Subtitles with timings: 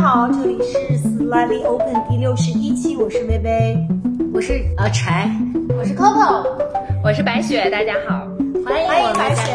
[0.00, 3.86] 好，这里是 Slightly Open 第六十一期，我是薇薇，
[4.32, 5.30] 我是呃柴，
[5.76, 6.42] 我是 Coco，
[7.04, 8.26] 我是白雪，大家好，
[8.64, 9.52] 欢迎白雪，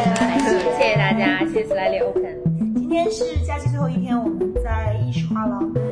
[0.78, 2.74] 谢谢大家，谢谢 Slightly Open。
[2.76, 5.82] 今天是假期最后一天，我们在艺术画廊跟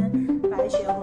[0.48, 1.02] 白雪和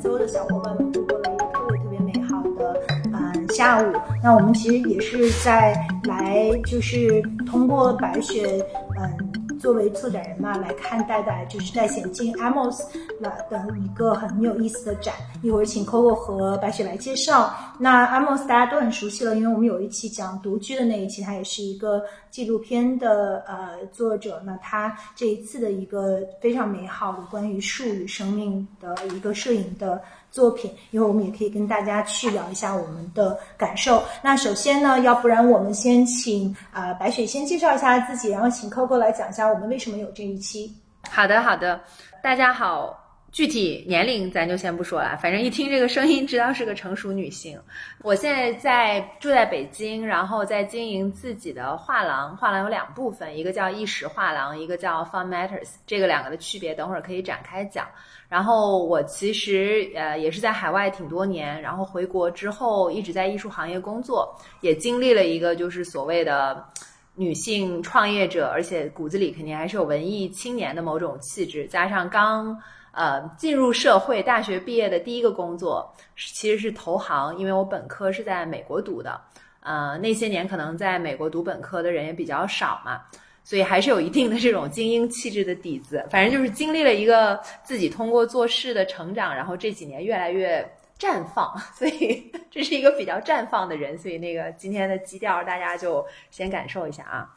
[0.00, 2.80] SO 的小伙伴们度过了一个特别特别美好的
[3.12, 3.92] 嗯下午。
[4.22, 8.46] 那我们其实也是在来，就是通过白雪
[8.88, 8.89] 嗯。
[9.60, 12.82] 作为策展人嘛，来看待的就是在险境 Amos
[13.20, 13.46] 的
[13.78, 15.14] 一个很有意思的展。
[15.42, 17.54] 一会儿请 Coco 和白雪来介绍。
[17.78, 24.40] 那 Amos 大家都很熟悉了，因为我们有一期讲独居的那一期，他也是一个纪录片的呃作者。
[24.44, 30.00] 那他这一次的一个非常美好的关于树与生命的一个摄影的。
[30.30, 34.02] 作品，一会儿我们也可以跟大家去聊一下我们的感受。
[34.22, 40.72] 那首先呢，要不然我们先请啊白雪先介绍一下自己，然后请 Coco 来讲一下我们为什么有这一期。
[41.10, 41.80] 好的，好的，
[42.22, 42.96] 大家好。
[43.32, 47.56] 具体年龄咱就先不说了，反正一听这个声音，知道是个成熟女性。
[48.02, 52.36] 我现在在住在北京，然后在经营自己的画廊。
[52.36, 55.68] 画廊有两部分，一个叫意识画廊，一个叫 Fun Matters。
[55.86, 57.86] 这个两个的区别，等会儿可以展开讲。
[58.30, 66.64] 然后我其实呃也是在海外挺多年，然后回国之后一直在艺术行业工作，也经历了一个就是所谓的
[67.16, 72.56] 女性创业者，而且骨子里肯定还是有文艺青年的某种气质，加上刚
[72.92, 79.20] 呃进入社会，大学毕业的第一个工作其实是投行，因为我本科是在美国读的，
[79.60, 83.02] 呃那些年可能在美国读本科的人也比较少嘛。
[83.42, 90.64] 所以还是有一定的这种精英气质的底子，反正就是经历了一个自己通过做事的成长，然后这几年越来越
[90.98, 93.98] 绽放，所以这是一个比较绽放的人。
[93.98, 97.28] 所以那个今天的基调，大家就先感受一下啊。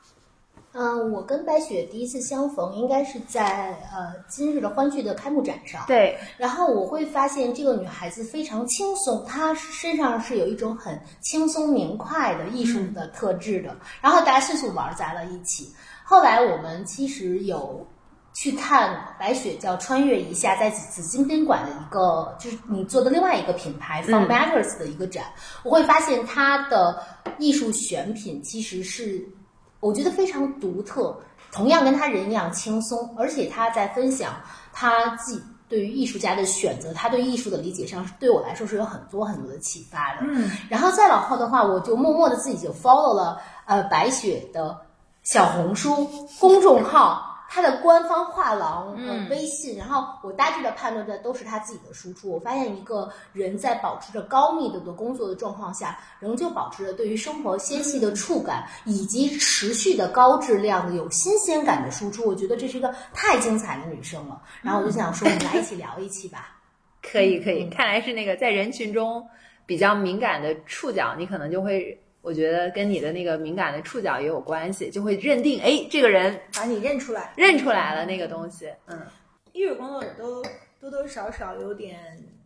[0.76, 5.84] 嗯，我跟白雪第一次相逢应该是在呃今日的欢聚的开幕展上。
[5.86, 15.72] 对，然后我会发现这个女孩子非常轻松，她身上是有一种很轻松明快的艺术的特质的，然后大家迅速玩在了一起。
[16.03, 17.88] 后来我们其实有
[18.34, 25.25] 去看白雪叫穿越一下，在紫紫金宾馆的一个，就是你做的另外一个品牌 Fun Matters 的一个展，
[25.64, 27.02] 我会发现它的
[27.38, 29.24] 艺术选品其实是
[29.80, 31.16] 我觉得非常独特，
[31.52, 34.34] 同样跟他人一样轻松，而且他在分享
[34.72, 40.22] 他自己对于艺术家的选择，他对艺术的理解上，对我来说是有很多很多的启发的。
[40.22, 44.75] 嗯，然后再往后的话，我就默默的自己就 follow 了呃白雪的。
[45.23, 46.06] 小红书
[46.38, 52.29] 公众号，他的官方画廊呃微信，然后我大致的判断的都是他自己的输出。
[52.29, 62.28] 我发现一个人在保持着高密度的工作的状况下，仍旧保持着对于生活纤细的触感，以及持续的高质量的有新鲜感的输出。
[62.28, 64.41] 我觉得这是一个太精彩的女生了。
[64.61, 66.57] 然后我就想说，我们来一起聊一期吧。
[67.01, 69.25] 可以，可以，看来是那个在人群中
[69.66, 71.97] 比较敏感的触角，你可能就会。
[72.23, 78.72] 我觉得跟你的那个敏感的触角也有关系，就会认定，哎，这个人把你认出来，认出来了那个东西。
[78.88, 78.97] 嗯，
[79.51, 80.41] 艺术工作者都
[80.79, 82.00] 多多少少有点，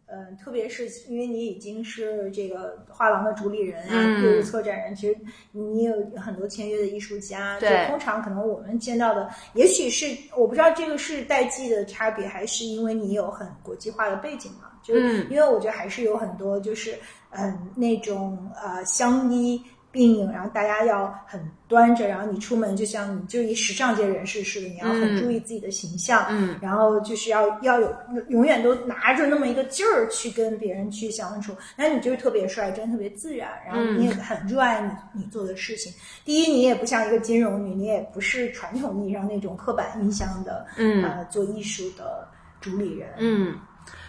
[0.07, 5.15] 嗯，特别是因为你已经是这个画廊的主理人啊，业务策展人，其实
[5.51, 7.59] 你有很多签约的艺术家。
[7.59, 14.71] 对，通常可能我们见到的，也许是我不知道这个是代际的差别，还是因为你有很国际化的背景嘛？
[14.81, 16.97] 就是因为我觉得还是有很多就是。
[17.29, 19.61] 嗯，那种呃相依
[19.91, 27.95] 并影，然后大家要很端着，然后你出门就像你就一时尚界人士似的，你要很注意自己的形象，嗯，然后就是要要有
[28.29, 35.91] 永远都拿着那么一个劲儿去跟别人去相处，那你就是特别率真、特别自然，然后你也很热爱你你做的事情。
[36.23, 42.27] 第一，你也不像一个金融女，你也不是传统意义上那种刻板印象的，嗯，呃，做艺术的
[42.61, 43.55] 主理人，嗯，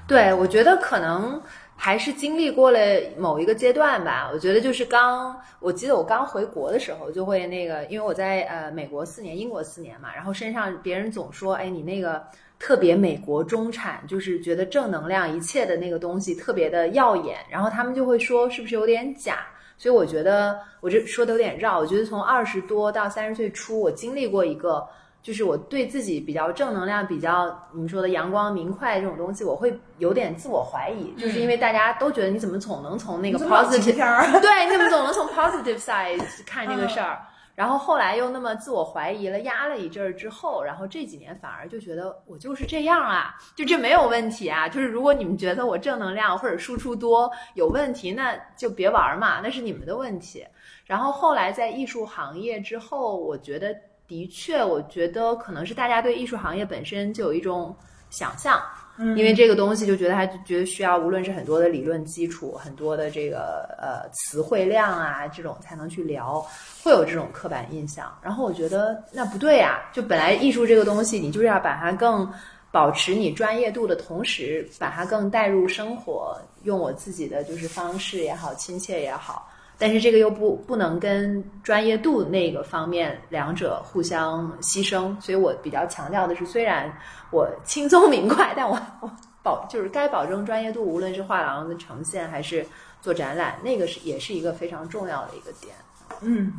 [0.06, 1.40] 对，我觉得可能。
[1.80, 2.80] 还是经历过了
[3.16, 12.20] 某一个阶段吧，我觉得就是刚，我记得我刚回国的时候，就会那个，因为我在呃美国四年，英国四年嘛，然后身上别人总说，哎，你那个
[12.58, 19.46] 特别美国中产，就是觉得正能量一切的那个东西特别的耀眼，然后他们就会说是不是有点假，
[19.78, 24.84] 所以我觉得我这说的有点绕，我觉得从二十多到三十岁初，我经历过一个。
[25.22, 37.20] 就是我对自己比较正能量、比较你们说的阳光明快这种东西，我会有点自我怀疑，就是因为大家都觉得你怎么总能从那个 positive，对，你怎么总能从 positive side 看这个事儿？
[37.54, 44.68] 然后后来又那么自我怀疑了，压了一阵儿之后，然后这几年反而就觉得我就是这样啊，就这没有问题啊。
[44.68, 50.46] 就是如果你们觉得我正能量或者输出多有问题，那就别玩嘛，那是你们的问题。
[50.86, 53.74] 然后后来在艺术行业之后，我觉得。
[54.08, 57.76] 的确，我觉得可能是大家对艺术行业本身就有一种
[58.10, 58.60] 想象。
[59.00, 66.44] 嗯因为这个东西就觉得它觉得需要，无论是很多的理论基础，很多的这个呃词汇量啊，这种才能去聊，
[66.82, 68.12] 会有这种刻板印象。
[68.20, 72.28] 然后我觉得那不对呀、就本来艺术这个东西，你就是要把它更
[72.72, 79.48] 保持你专业度的同时，把它更带入生活，用我自己的就是方式也好，亲切也好。
[79.78, 86.92] 但是这个又不不能跟专业度那个方面两者互相牺牲，所以我比较强调的是，虽然
[87.30, 89.10] 我轻松明快，但我我
[89.42, 92.66] 保就是该保证专业度，无论是画廊的呈现还是
[93.00, 95.72] 做展览，那个是也是一个非常重要的一个点。
[96.20, 96.52] 嗯，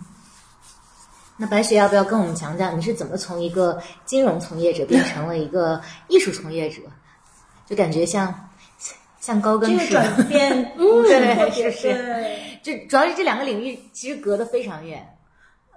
[1.35, 6.81] 那白雪要不要跟我们讲讲，你是怎么从一个金融从业者变成了一个艺术从业者？
[7.65, 8.33] 就感觉像
[9.29, 9.91] 像高跟这个。
[9.91, 15.05] 转变，嗯对是是对这主要是这两个领域其实隔得非常远。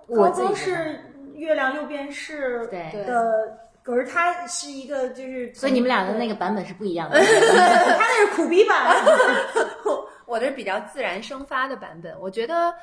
[0.09, 1.01] 高我自己中觉得是
[1.37, 7.19] 月亮六便士对的，可是它是一个就是，所以你们俩的那个版本是不一样的。
[7.23, 8.97] 他那是苦逼版，
[10.27, 12.75] 我的是比较自然生发的版本，我觉得，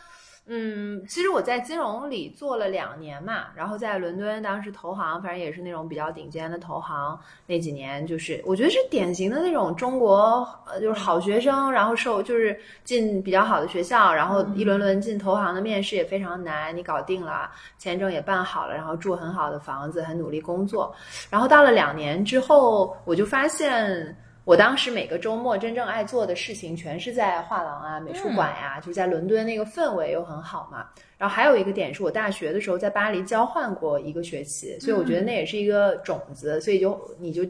[0.51, 20.91] 嗯，其实我在金融里做了两年嘛，然后在伦敦当时投行，反正也是那种比较顶尖的投行，那几年就是我觉得是典型的那种中国呃就是好学生，然后受就是进比较好的学校，然后一轮轮进投行的面试也非常难，你搞定了，签证也办好了，然后住很好的房子，很努力工作，
[21.29, 24.17] 然后到了两年之后，我就发现。
[24.49, 30.87] 我当时每个周末真正爱做的事情，全是在画廊啊、美术馆呀、就在伦敦那个氛围又很好嘛。
[31.19, 37.45] 然后还有一个点是我大学的时候在巴黎交换过一个学期，所以我觉得那也是一个种子，所以就你就。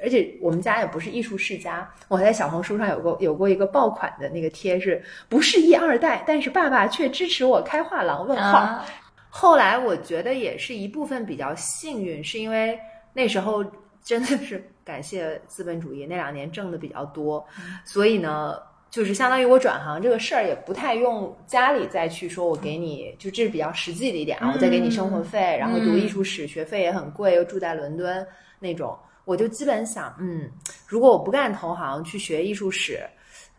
[0.00, 8.26] 而且我们家也不是艺术世家，我还在小红书上有过有过一个爆款的那个贴是，不是一二代，但是爸爸却支持我开画廊？
[8.26, 8.58] 问号。
[8.58, 8.86] 啊，
[9.28, 12.78] 后来我觉得也是一部分比较幸运，是因为
[13.12, 13.62] 那时候
[14.04, 17.46] 真的是感谢资本主义，那两年挣的比较多，
[17.84, 18.56] 所以呢，
[18.88, 28.26] 就是相当于我转行这个事儿也不太用家里再去说我给你，就这是比较实际的一点啊，我再给你生活费，然后读艺术史学费也很贵，又住在伦敦
[28.58, 30.50] 那种，我就基本想，嗯，
[30.86, 33.00] 如果我不干投行去学艺术史。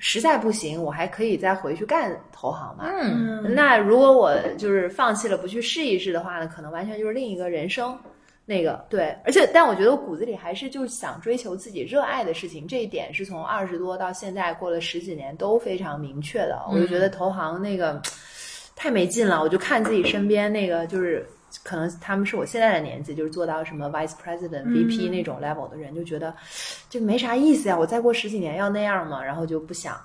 [0.02, 2.86] 实在不行，我还可以再回去干投行嘛。
[2.86, 8.00] 嗯，嗯，那如果我就是放弃了不去试一试的话呢，可能完全就是另一个人生。
[8.50, 16.60] 那个对，而且但我觉得我骨子里还是就是想追求自己热爱的事情，这一点是从二十多到现在过了十几年都非常明确的。
[16.72, 18.01] 我就觉得投行那个
[18.75, 21.24] 太没劲了，我就看自己身边那个就是。
[21.63, 26.31] 可能他们是我现在的年纪，就是做到什么 vice president、VP 那种 level 的人，就觉得
[26.92, 27.75] 就没啥意思呀。
[27.75, 29.22] 我再过十几年要那样吗？
[29.22, 30.00] 然后就不想。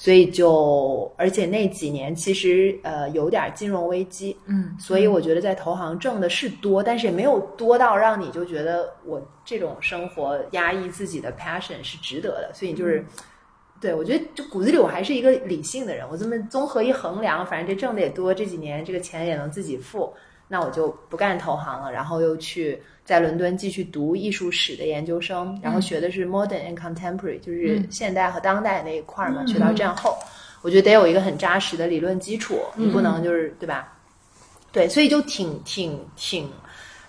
[0.00, 12.52] 所以就，而且那几年其实呃有点金融危机，嗯，所以我觉得在投行挣的是多，但是也没有多到让你就觉得我这种生活压抑自己的 passion 是值得的。
[12.54, 13.04] 所以就是，
[13.80, 20.14] 对我觉得就骨子里我还是一个理性的人，我这么综合一衡量，反正这挣的也多，这几年这个钱也能自己付，
[20.48, 30.16] 那我就不干投行了，然后又去在伦敦继续读艺术史的研究生，然后学的是 modern and contemporary，就是现代和当代那一块儿嘛，学到战后，
[30.62, 33.92] 我觉得得有一个很扎实的理论基础，你不能就是对吧？
[34.72, 36.50] 对，所以就挺挺挺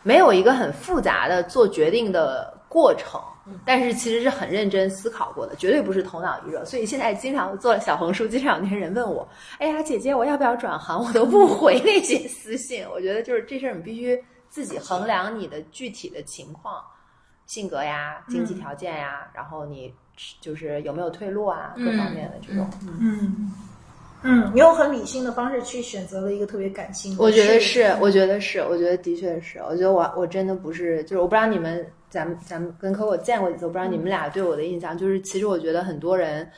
[0.04, 3.20] 没有一个很复杂的做决定的过程。
[3.66, 6.64] 但是其实是很认真思考过的，绝对不是头脑一热。
[6.66, 9.28] 所以现在经常做了小红书，经常有那些人问我
[9.60, 12.86] ：“哎呀，姐姐，我要不要转行？” 我都不回那些私信。
[12.92, 16.84] 我觉得就是这事儿，你必须自己衡量你的具体的情况、
[17.46, 19.94] 性格呀、经济条件呀，然后你
[20.42, 22.70] 就是有没有退路啊，各方面的这种。
[23.00, 23.52] 嗯
[24.22, 36.50] 嗯，你用很理性的方式去选择了一个特别感性的，我觉得是，我觉得是，我觉得的确是，我觉得我我真的不是，就是我不知道你们，咱们咱们跟 Coco 见过几次，我不知道你们俩对我的印象，就是其实我觉得很多人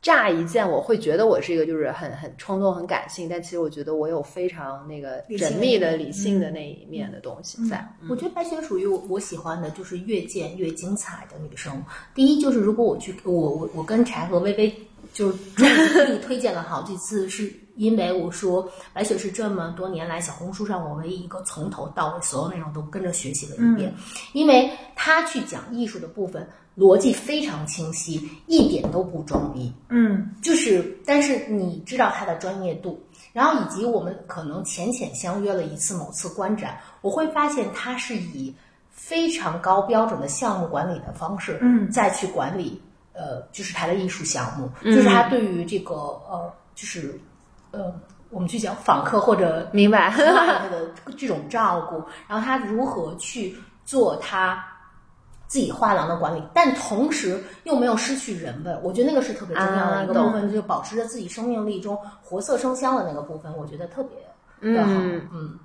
[0.00, 7.86] 乍一见我会觉得我是一个就是很很冲动、很感性，但其实我觉得我有非常那个缜密的、理性的那一面的东西在。
[8.08, 11.80] 我觉得白雪属于我我喜欢的，就是越见越精彩的女生。
[12.14, 14.74] 第一就是如果我去我我我跟柴和微微
[15.12, 23.94] 就是给你推荐了好几次，是因为我说白雪是这么多年来小红书上我唯一一个从头到尾所有内容都跟着学习了一遍，
[24.32, 29.72] 因为他去讲艺术的部分逻辑非常清晰，一点都不装逼。
[29.88, 30.34] 嗯。
[30.42, 32.98] 就是，但是你知道他的专业度，
[33.32, 38.54] 然后以及我们可能浅浅相约了一次某次观展，我会发现他是以
[38.90, 41.90] 非常高标准的项目管理的方式，嗯。
[41.90, 42.80] 再去管理，
[43.12, 47.20] 呃，就是他的艺术项目，就是他对于这个呃，就是
[47.72, 47.92] 呃，
[48.30, 50.08] 我们去讲访客或者明白？
[50.10, 50.88] 他的
[51.18, 54.64] 这种照顾， 然后他如何去做他
[55.46, 58.74] 自己画廊的管理，但同时又没有失去人味。
[58.82, 64.90] 我觉得那个是特别重要的一个啊部分，就是保持着自己生命力中活色生香的那个部分，我觉得特别的好。
[64.92, 65.58] 嗯嗯。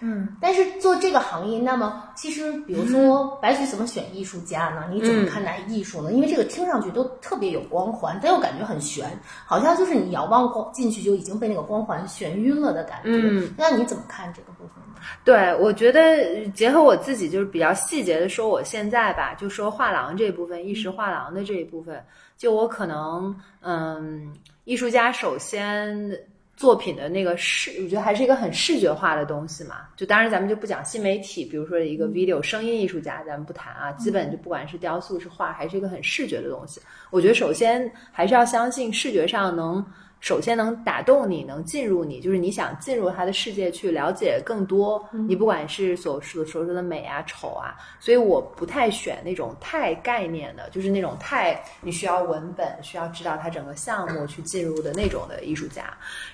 [0.00, 4.88] 嗯，但是做这个行业，那么其实比如说白雪怎么选艺术家呢？
[4.90, 6.12] 你怎么看待艺术呢？
[6.12, 9.06] 因为这个听上去都特别有光环，但又感觉很悬，
[9.44, 13.10] 好像就是你遥望光进去就已经被那个光环眩晕了的感觉。
[13.12, 15.00] 嗯，那你怎么看这个部分呢？
[15.24, 22.04] 对，我觉得结合我自己就是比较细节的说，我现在吧，就说画廊这一部分，意识画廊的这一部分，
[22.36, 26.18] 就我可能，嗯，艺术家首先
[26.58, 29.76] 作品的那个视，我觉得还是一个很视觉化的东西嘛。
[29.96, 36.80] 就当然咱们就不讲新媒体，比如说一个 video 声音艺术家，咱们不谈啊，基本就不管是雕塑是画，还是一个很视觉的东西。
[37.10, 39.84] 我觉得首先还是要相信视觉上能。
[40.20, 45.02] 首先能打动你，能进入你，就是你想进入他的世界去了解更多。
[45.12, 55.84] 你不管是所所所说的美啊、丑啊，所以我不太选那种太概念的，就是那种太你需要文本、需要知道他整个项目去进入的那种的艺术家。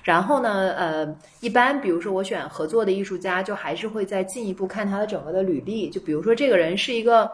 [0.03, 5.89] 然后呢，呃，一般比如说我选合作的艺术家，就还是会再进一步看他的整个的履历。
[5.89, 7.31] 就比如说这个人是一个。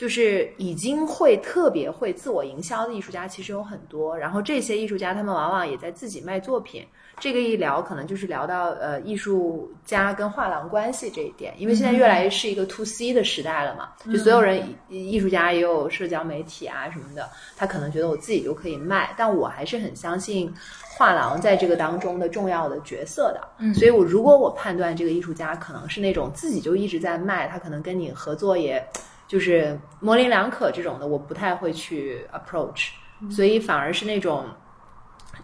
[0.00, 4.16] 就是已经会特别会自我营销的艺术家，其实有很多。
[4.16, 6.82] 然后这些艺术家，他们往往也在自己卖作品。
[7.18, 20.50] 这个一聊，可能就是聊到呃艺术家跟画廊关系这一点，因为现在越来越是一个 to C 的时代了嘛，就所有人艺术家也有社交媒体啊什么的，他可能觉得我自己就可以卖，但我还是很相信
[20.96, 23.46] 画廊在这个当中的重要的角色的。
[23.58, 28.82] 嗯，所以我如果我判断这个艺术家可能是那种自己就一直在卖，他可能跟你合作也。
[29.30, 32.88] 就是模棱两可这种的，我不太会去 approach，
[33.30, 34.44] 所以反而是那种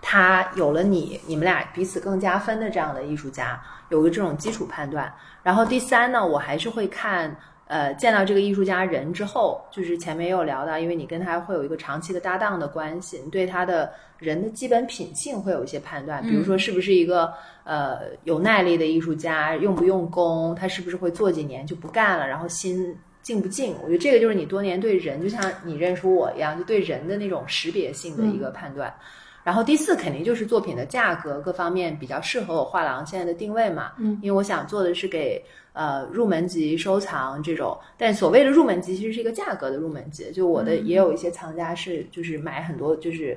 [0.02, 5.14] 他有了你，你们俩彼此更加分的这样的艺术家，有个这种基础判断。
[5.45, 7.33] 然后第三呢，我还是会看，
[7.69, 22.99] 呃，见到这个艺术家人之后，就是前面也有聊到，因为你跟他会有一个长期的搭档的关系，你对他的人的基本品性会有一些判断，比如说是不是一个呃有耐力的艺术家，用不用功，他是不是会做几年就不干了，然后心。
[23.26, 23.75] 静不静？
[23.83, 28.95] 我觉得这个就是你多年对人，就像你认出我一样，就对人的那种识别性的一个判断。
[29.42, 33.95] 然后第四肯定就是作品的价格各方面比较适合我画廊现在的定位嘛。
[33.99, 35.42] 嗯，因为我想做的是给
[35.73, 40.30] 呃入门级收藏这种，但所谓的入门级其实是一个价格的入门级。
[40.30, 43.37] 就我的也有一些藏家是就是买很多就是。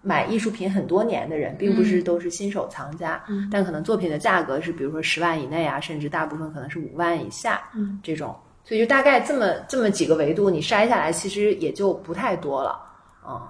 [0.00, 3.20] 买艺术品很多年的人，并不是都是新手藏家，
[3.50, 8.34] 但可能作品的价格是比如说十万以内啊，甚至大部分可能是五万以下，嗯，这种。
[8.68, 12.78] 所以就大概这么这么几个维度，你筛下来其实也就不太多了，
[13.26, 13.40] 嗯。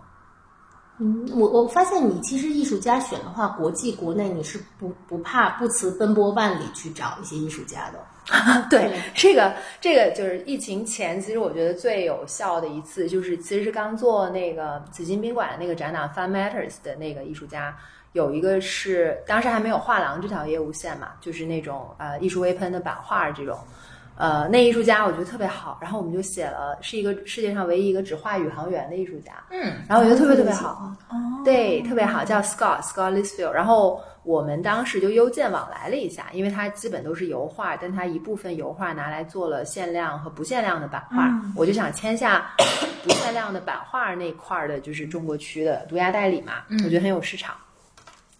[1.00, 8.00] 嗯，我我发现你其实艺术家选的话，国际国内你是不不怕不辞奔波万里去找一些艺术家的。
[8.68, 17.76] 对， 这个这个就是疫情前，其实我觉得最有效的一次，就是其实是刚做那个紫金宾馆那个展览 Fun Matters 的那个艺术家，
[18.12, 23.56] 有一个是当时还没有画廊这条业务线嘛，就是那种呃艺术微喷的版画这种。
[24.18, 33.52] 呃，那艺术家我觉得特别好，然后我们就写了，是一个世界上唯一一个只画宇航员的艺术家，嗯，然后我觉得特别特别好，哦，对，特别好，叫 Scott Scott Lisfield。
[33.52, 42.50] 然后我们当时就邮件往来了一下，因为他基本都是油画，但他一部分油画拿来做了限量和不限量的版画，我就想签下
[43.04, 47.54] 不限量的版画那块儿的，就是中国区的独家代理嘛，我觉得很有市场。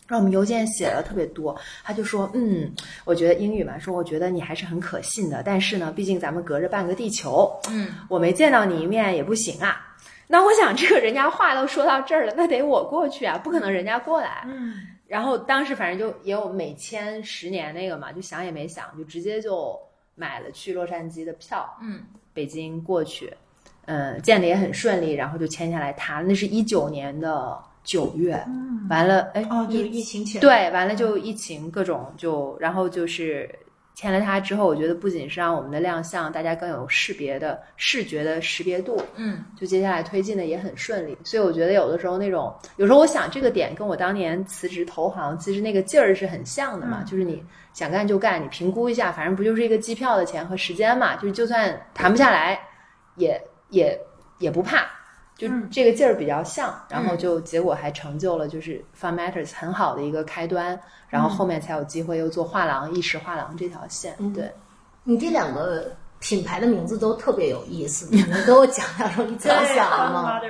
[0.09, 2.73] 然后我们邮件写了特别多，他就说，嗯，
[3.05, 9.85] 我觉得英语嘛，说我觉得你还是很可信的，但是呢，毕竟咱们隔着半个地球，嗯，我没见到你一面也不行啊。
[10.27, 14.45] 那我想，这个人家话都说到这儿了，那得我过去啊，不可能人家过来。
[14.47, 14.75] 嗯，
[15.07, 19.79] 然后当时反正就也有每签十年那个嘛，就想也没想，就直接就
[20.15, 22.01] 买了去洛杉矶的票，嗯，
[22.35, 23.33] 北京过去，
[23.87, 26.21] 嗯，见的也很顺利，然后就签下来他。
[26.21, 27.59] 那是一九年的
[27.89, 28.39] 九月，
[28.91, 33.49] 完了，哎，哦，就是疫情前，对，完了就疫情各种就，然后就是
[33.95, 41.17] 签了它之后，我觉得不仅是让我们的亮相大家更有识别的视觉的识别度，嗯，就接下来推进的也很顺利。
[41.25, 47.43] 所以我觉得有的时候那种，有时候我想这个点跟我当年辞职投行其实那个劲儿是很像的嘛，就是你
[47.73, 52.61] 想干就干，你评估一下，反正不就是一个机票的钱和时间嘛，就是就算谈不下来，
[53.17, 53.99] 也也
[54.39, 54.87] 也不怕。
[55.39, 60.79] 就这个劲儿比较像，然后就结果还成就了就是 Fun Matters 很好的一个开端，
[61.09, 64.17] 然后后面才有机会又做画廊、意识画廊这条线。
[64.35, 64.53] 对，
[65.05, 70.41] 你这两个品牌的名字都特别有意思， 你能给我讲讲说你怎么想的吗？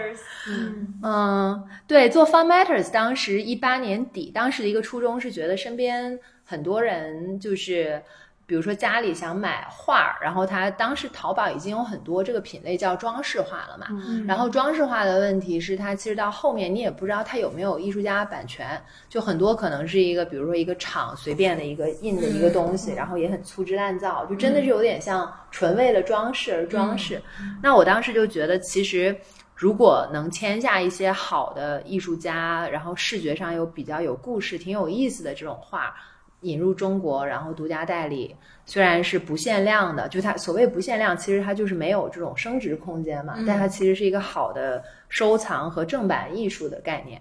[0.49, 8.02] 嗯嗯，对，做 Fun Matters 当时一八年底，当时的一个初衷是觉得身边很多人就是。
[8.49, 13.88] 比如说家里想买画儿，然后他当时淘宝已经有很多这个品类叫装饰画了嘛。
[13.90, 27.21] 嗯然后装饰画的问题是，它其实到后面你也不知道它有没有艺术家版权，就很多可能是一个，比如说一个厂随便的一个印的一个东西，然后也很粗制滥造，就真的是有点像纯为了装饰而装饰。
[27.62, 29.14] 那我当时就觉得，其实
[29.55, 35.95] 如果能签下一些好的艺术家，然后视觉上又比较有故事、挺有意思的这种画。
[36.42, 47.21] 引入中国，然后独家代理，虽然是不限量的，就它所谓不限量，其实它就是没有这种升值空间嘛，但它其实是一个好的收藏和正版艺术的概念，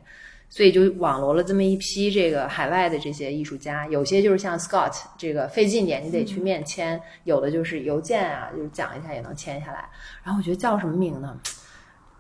[0.50, 9.90] 所以就网罗了这么一批这个海外的这些艺术家，有些就是像 Scott 这个费劲点，你得去面签，有的就是邮件啊，就是讲一下也能签下来。
[10.24, 11.38] 然后我觉得叫什么名呢？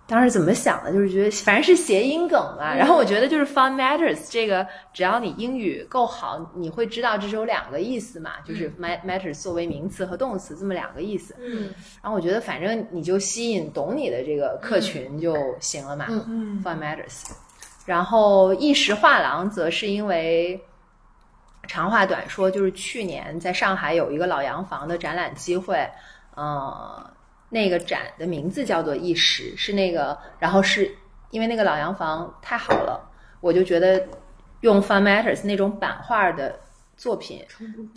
[0.08, 0.92] 当时怎么想的？
[0.94, 2.74] 就是觉得反正是谐音梗嘛。
[2.74, 11.36] 然后我觉得就是 fun matters 这个，只要你英语够好，你会知道这是有两个意思嘛，就是 mat matters 作为名词和动词这么两个意思。
[11.40, 16.06] 嗯然后我觉得反正你就吸引懂你的这个客群就行了嘛。
[16.10, 17.30] 嗯 fun matters。
[17.86, 20.60] 然后一时画廊则是因为
[21.68, 25.86] 长话短说，就是去年在上海有一个老洋房的展览机会，
[26.36, 27.12] 呃，
[27.50, 30.92] 那个展的名字叫做一时，是那个，然后是
[31.32, 33.10] 因为那个老洋房太好了，
[33.42, 34.06] 我就觉得
[34.62, 36.60] 用 fun matters 那种版画的
[36.98, 37.46] 作品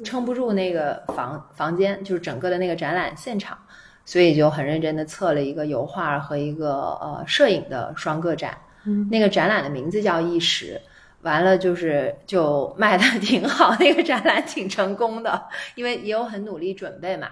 [0.04, 3.58] 撑不住那个房房间，就是整个的那个展览现场，
[4.04, 8.56] 所以就很认真的测了一个油画和一个呃摄影的双个展。
[8.84, 10.80] 嗯那个展览的名字叫一时，
[11.22, 15.42] 完了就是就卖的 挺好，那个展览挺成功的，
[15.74, 17.28] 因为也有很努力准备嘛。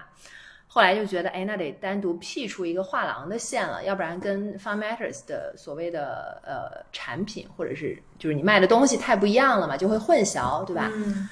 [0.71, 10.91] 后来就觉得，哎，那得单独辟出一个画廊的线了，要不然跟 Fun Matters 的所谓的呃产品或者是就是你卖的东西太不一样了嘛，就会混淆，对吧？
[10.93, 11.27] 嗯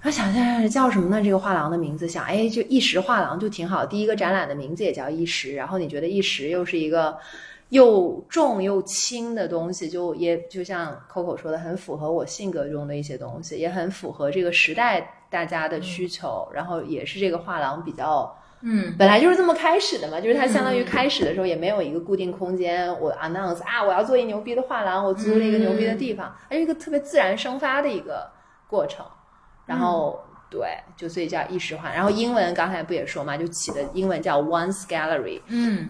[0.00, 1.20] 然后想想叫什么呢？
[1.20, 3.84] 这个画廊的名字，想哎，就一时画廊就挺好。
[3.84, 7.18] 第一个展览的名字也叫一时，然后你觉得一时又是一个
[7.70, 18.32] 又重又轻的东西，就也就像 Coco 说的，很符合我性格中的一些东西，也很符合这个时代大家的需求，然后也是这个画廊比较。
[18.60, 28.30] 嗯，本来就是这么开始的嘛，就是它相当于开始的时候也没有一个固定空间，我 announce 啊，我要做一牛逼的画廊，我租了一个牛逼的地方，它是一个特别自然生发的一个
[28.66, 29.04] 过程。
[29.66, 30.18] 然后、
[30.48, 30.66] 对，
[30.96, 31.92] 就所以叫一时画。
[31.92, 35.42] 然后英文刚才不也说嘛，就起的英文叫 Once Gallery。
[35.46, 35.88] 嗯，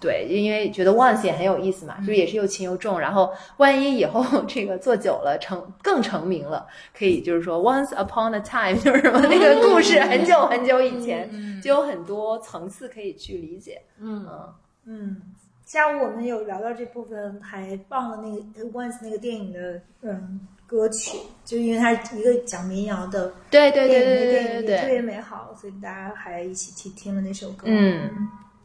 [0.00, 3.00] 对，因为觉得 Once 也很有意思嘛，就是也是又轻又重。
[3.00, 11.30] 然后万一以后 这个做久了成更成名了，可以就是说 Once upon a time 就是什么那个故事很久很久以前，
[11.62, 13.80] 就有很多层次可以去理解。
[13.98, 14.54] 嗯嗯
[14.86, 15.22] 嗯，
[15.64, 27.64] 下午我们有聊到这部分，还放了那个 Once 那个电影的嗯歌曲，就因为它一个讲民谣的对对对对对特别美好，所以大家还一起去听了那首歌。
[27.66, 28.10] 嗯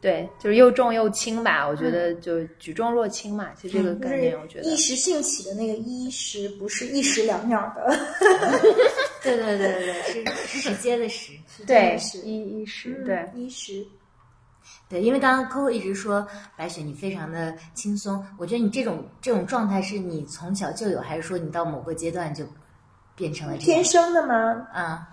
[0.02, 7.86] 对，就是又重又轻吧，我觉得就举重若轻嘛，其实这个概念我觉得一时兴起的那个一时，不是一时两秒的，
[9.22, 11.34] 对对对对对，是时间的时。
[11.68, 13.30] 对是一一时嗯对。
[13.36, 13.86] 一时。
[14.88, 22.46] 对，因为刚刚 Coco 一直说白雪你非常的轻松，我觉得你这种这种状态是你从小就有，还是说你到某个阶段就
[23.16, 23.84] 变成了这样天？
[23.84, 24.36] 生的吗？
[24.74, 25.10] 啊，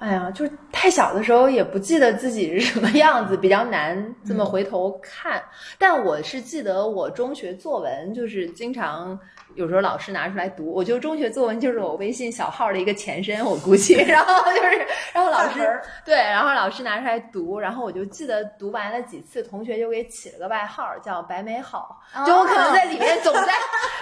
[0.00, 5.42] 哎呀，就是太小的时候也不记得自己是什么样子，比较难这么回头看。
[5.78, 9.18] 但我是记得我中学作文，就是经常
[9.60, 13.92] 有时候老师拿出来读，我觉得中学作文就是我微信小号的一个前身，我估计。
[14.08, 23.52] 然后就是，然后老师对，然后老师拿出来读，然后我就记得读完了几次，同学就给起了个外号叫“白美好”，就我可能在里面总在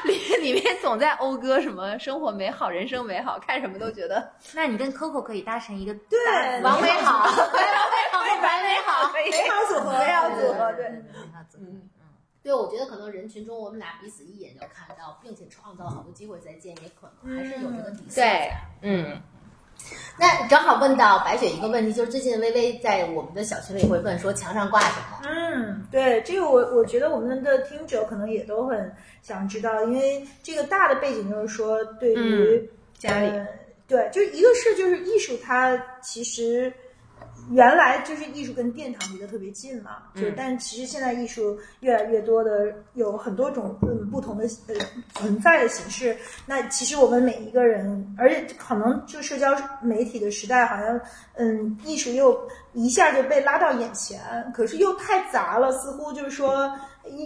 [0.04, 7.58] 里里面总在讴歌什么生活美好、人生美好，看什么都觉得那你跟 Coco 可以搭成一个对王美好王美
[8.12, 10.88] 好，白美好，美好组合，美好组合，对。
[10.88, 11.02] 美
[11.34, 11.97] 好组合。
[12.48, 18.90] 对，我觉得可能人群中我们俩彼此一眼就看到，并且创造好多机会再见，也可能还是有这个底线对。
[18.90, 19.20] 嗯。
[20.18, 25.20] 那正好问到白雪一个问题，就是最近微微在我们的小群里会问说墙上挂什么？
[25.24, 33.46] 嗯，对，这个我我觉得我们的听者可能也都很想知道，因为这个大的背景就是说，对于、家里呃
[33.86, 36.72] 对，就一个是就是艺术，它其实
[37.50, 44.74] 原来就是艺术跟殿堂离得特别近嘛，就、嗯但其实现在艺术越来越多的有很多种嗯不同的呃
[45.14, 46.16] 存在的形式。
[46.46, 51.00] 那其实我们每一个人，而且可能就社交媒体的时代，好像
[51.34, 52.38] 嗯艺术又
[52.72, 54.20] 一下就被拉到眼前，
[54.54, 56.70] 可是又太杂了，似乎就是说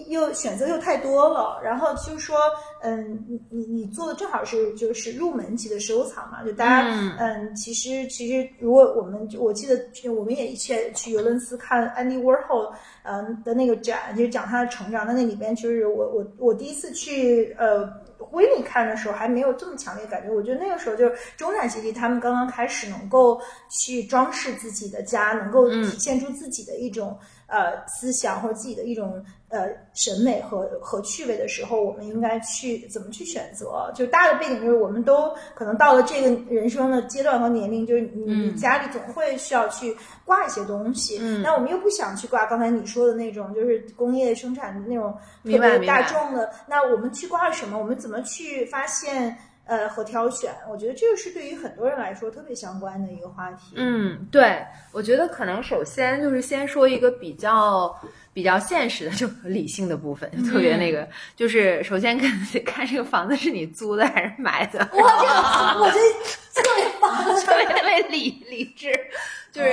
[0.09, 2.37] 又选择又太多了，然后就说，
[2.83, 9.79] 嗯，你你你做的正好是就是入门级的收藏嘛，就大家，嗯，其实其实如果我们我记得
[10.11, 17.89] 我们也一起去尤伦斯看 Andy Warhol，嗯的那个展，就是讲他的成长，那那里边就是我我我第一次去呃。
[18.31, 27.19] 威尼看的时候还没有这么强烈感觉，我觉得那个时候就是中产阶级他们刚刚开始能够去装饰自己的家，能够体现出自己的一种
[27.53, 33.93] 呃思想或者自己的一种呃审美和和趣味的时候，我们应该去怎么去选择？
[33.95, 45.13] 就大的背景就是我们都可能到了这个人生的阶段和年龄，就是你家里总会需要去挂一些东西，那我们又不想去挂刚才你说的那种就是工业生产的那种
[45.45, 47.79] 特别大众的，那我们去挂什么？
[47.79, 48.23] 我们怎么？
[48.23, 53.75] 去发现呃和挑选，我觉得这个是对于很多人来说特别相关的一个话题。
[53.77, 57.95] 嗯，对，我觉得可能首先就是先说一个比较
[58.33, 62.31] 比较现实的，就理性的部分，特别那个， 就是首先看
[62.67, 64.89] 看这个房子是你租的还是买的。
[64.93, 65.05] 我这
[65.81, 68.93] 我这特别棒，特别特别理理智。
[69.53, 69.71] 就是，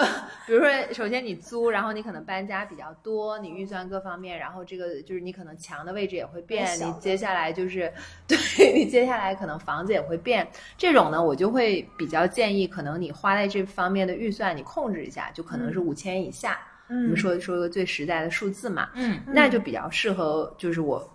[0.46, 7.92] 比如说，首先你租，然后你可能搬家比较多，你预算各方面，然后这个就是你可能墙的位置也会变，你接下来就是，
[8.26, 8.38] 对
[8.72, 21.06] 你接下来可能房子也会变，这种呢，我就会比较建议，可能你花在这方面的预算你控制一下，就可能是五千以下，我们说说一个最实在的数字嘛，嗯，那就比较适合，就是我。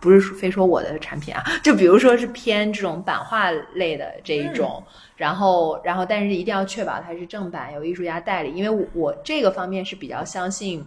[0.00, 4.82] 不是非说我的产品啊， 就比如说是偏这种版画类的这一种，
[5.16, 10.84] 然后然后但是一定要确保它是正版，有艺术家代理，因为我这个方面是比较相信，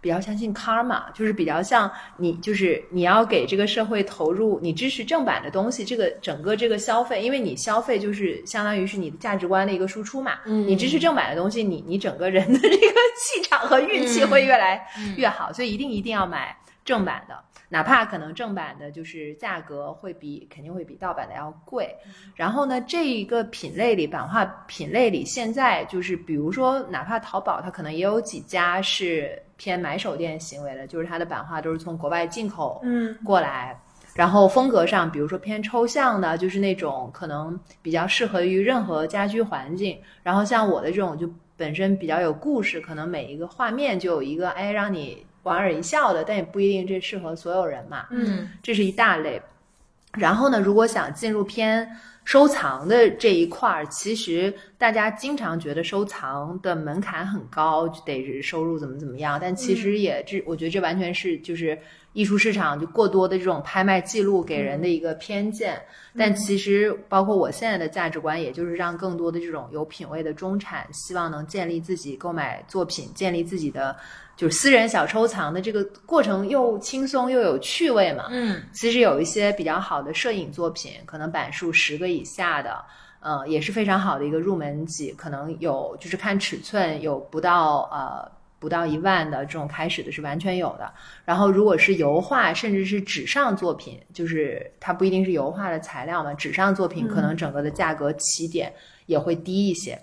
[0.00, 17.34] 比较相信 karma，就是比较像你就是你要给这个社会投入，你支持正版的东西，这个整个这个消费，因为你消费就是相当于是你的价值观的一个输出嘛，嗯，你支持正版的东西，你你整个人的这个气场和运气会越来越好，所以一定一定要买正版的。
[17.70, 21.94] 哪怕可能正版的，就是价格会比肯定会比盗版的要贵。
[22.34, 33.78] 然后呢，这一个品类里，版画品类里，现在就是比如说，哪怕淘宝，它可能也有几家是偏买手店行为的，就是它的版画都是从国外进口嗯过来。
[34.14, 40.00] 然后风格上，比如说偏抽象的，就是那种可能比较适合于任何家居环境。
[40.22, 45.26] 然后像我的这种，就本身比较有故事，可能每一个画面就有一个哎让你。
[45.48, 48.06] 莞尔一笑的，但也不一定这适合所有人嘛。
[48.10, 49.40] 嗯，这是一大类。
[50.12, 51.88] 然后呢，如果想进入偏
[52.24, 59.38] 收藏的这一块儿，其实大家经常觉得收藏的门槛很高，就得收入怎么怎么样。
[59.40, 61.78] 但其实也这，我觉得这完全是就是
[62.14, 65.78] 艺术市场就过多的这种拍卖记录给人的一个偏见。
[66.16, 73.94] 但其实包括我现在的价值观，也就是让更多的这种有品位的中产，希望能建立自己购买作品，建立自己的。
[74.38, 82.80] 就是私人小收藏的这个过程又轻松又有趣味嘛，嗯，其实有一些比较好的摄影作品，可能版数十个以下的，
[83.18, 90.88] 呃，也是非常好的一个入门级，可能有就是看尺寸有不到呃不到一万的这种开始的是完全有的。
[91.24, 98.72] 然后如果是油画甚至是纸上作品，就是它不一定是油画的材料嘛，纸上作品可能整个的价格起点
[99.06, 99.98] 也会低一些。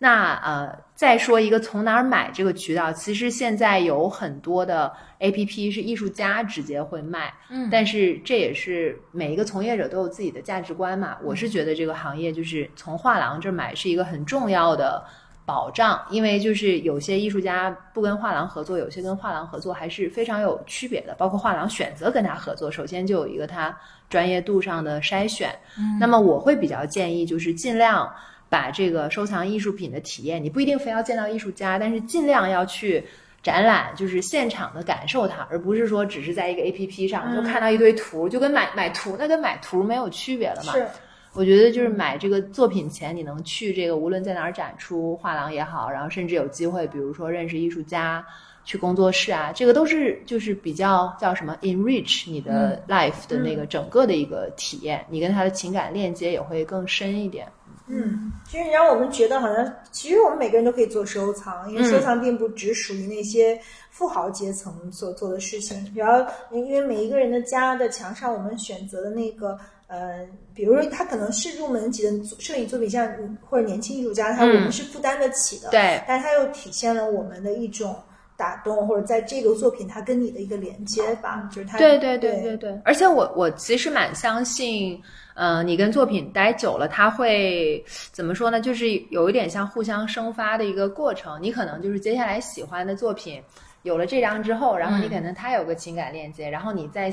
[0.00, 11.16] 那呃，再说一个从哪儿买这个渠道，其实现在有很多的 A P P 是艺术家直接会卖，嗯，但是这也是每一个从业者都有自己的价值观嘛。
[11.20, 15.04] 我是觉得这个行业就是从画廊这买是一个很重要的
[15.44, 21.12] 保障，因为就是有些艺术家不跟画廊合作，有些跟画廊合作还是非常有区别的。
[21.18, 23.76] 包括画廊选择跟他合作，首先就有一个他
[24.08, 25.50] 专业度上的筛选。
[25.76, 28.08] 嗯，那么我会比较建议就是尽量。
[28.48, 33.04] 把这个收藏艺术品的体验，你不一定非要见到艺术家，但是尽量要去
[33.42, 40.72] 展览，就是现场的感受它，而不是说只是在一个 A P P 上就看到一堆图，就跟买买图那跟买图没有区别了嘛。
[40.72, 40.86] 是，
[41.34, 48.24] 我觉得就是买这个作品前，你能去这个无论在哪儿展出，画廊也好，然后甚至有机会，比如说认识艺术家，
[48.64, 57.46] 去工作室啊，这个都是就是比较叫什么 enrich 你的 life 的那个整个的一个体验，你跟他的情感链接也会更深一点。
[57.90, 63.58] 嗯，其实让我们觉得好像，其实我们每个人都可以做收藏，因为收藏并不只属于那些
[63.90, 65.90] 富豪阶层所做的事情。
[65.94, 73.10] 然后因为每一个人的家的墙上，我们选择的那个呃，比如说他可能是入门级的摄影作品，像
[73.48, 75.70] 或者年轻艺术家，他我们是负担得起的。
[75.70, 77.96] 对，但是他又体现了我们的一种
[78.36, 81.78] 打动，或者在这个作品它跟你的一个连接吧，就是它。
[81.78, 85.00] 对对对对对对，而且我我其实蛮相信。
[85.40, 88.60] 嗯，你跟作品待久了，它会怎么说呢？
[88.60, 91.38] 就是有一点像互相生发的一个过程。
[91.40, 93.40] 你可能就是接下来喜欢的作品，
[93.82, 97.08] 有了这张之后，然后你嗯可能它有个情感链接，然后你再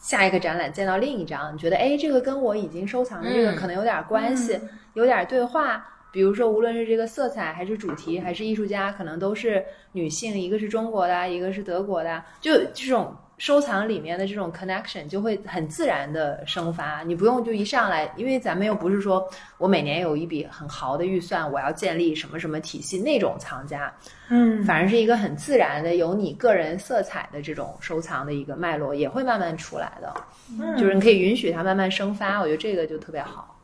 [0.00, 4.58] 下一个展览见到另一张，你觉得哎，这个跟我已经收藏的这个嗯可能有点关系，
[4.94, 5.86] 有点对话。
[6.10, 17.02] 比如说，无论是这个色彩，还是主题，还是艺术家，可能都是女性，一个是中国的，一个是德国的，就这种收藏里面的这种 connection 就会很自然的生发。
[17.04, 23.92] 你不用就一上来，因为咱们又不是说我每年有一笔很豪的预算，我要建立什么什么体系那种藏家，
[24.28, 30.12] 嗯反而是一个很自然的有你个人色彩的这种收藏的一个脉络，也会慢慢出来的。
[30.60, 33.54] 嗯就是你可以允许它慢慢生发，我觉得这个就特别好。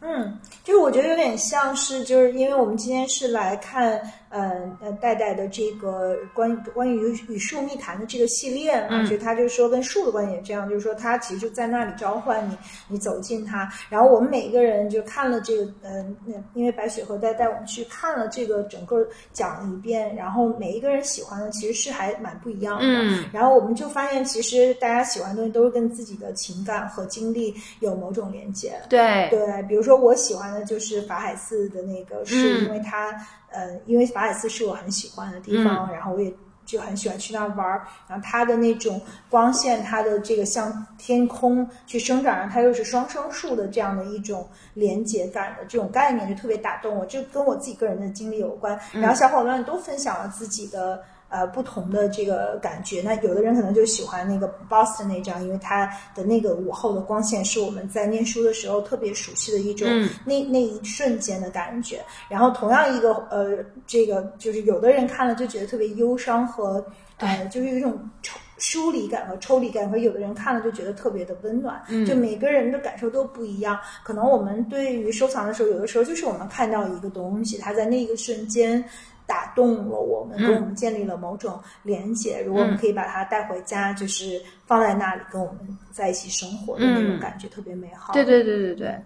[0.00, 4.00] 嗯，就是我觉得有点像是，就是因为我们今天是来看，
[4.34, 13.70] 呃呃，代代的这个关于关于与树密谈的这个系列嘛，嗯所以他就说跟树的关系也这样，就是说他其实就在那里召唤你，你走进他。
[13.88, 22.84] 然后我们每一个人就看了这个，呃，那因为白雪和带带我们去看了这个整个讲了一遍，然后每一个人喜欢的其实是还蛮不一样的。
[22.84, 28.72] 嗯然后我们就发现，其实大家喜欢的东西都是跟自己的情感和经历有某种连接。
[28.88, 33.12] 对，对，比如说我喜欢的就是法海寺的那个，树嗯因为它，
[33.54, 36.32] 呃，因为法尔斯是我很喜欢的地方，然后我也
[36.66, 37.86] 就很喜欢去那儿玩儿。
[38.08, 47.06] 然后它的那种光线，它的这个向天空去生长，然后它又是双生树的这样的一种连接感的这种概念，就特别打动我。
[47.06, 48.78] 这跟我自己个人的经历有关。
[48.92, 51.02] 然后小伙伴们都分享了自己的。
[51.34, 62.00] 呃，不同的这个感觉，那有的人可能就喜欢那个 Boston 那张，因为它的那个午后的光线是我们在念书的时候特别熟悉的一种、嗯那那一瞬间的感觉。
[62.28, 71.82] 然后同样一个呃，这个就是有的人看了就觉得特别忧伤和呃，就是有一种抽疏离感和抽离感，和有的人看了就觉得特别的温暖。
[71.88, 73.76] 嗯就每个人的感受都不一样。
[74.04, 78.84] 可能我们对于收藏的时候，有的时候就是我们看到一个东西，它在那一个瞬间。
[79.26, 82.42] 打动了我们，嗯跟我们建立了某种连接。
[82.46, 88.12] 如果我们可以把它带回家，就是放在那里跟我们在一起生活的那种嗯感觉，特别美好。
[88.12, 89.00] 对对对对对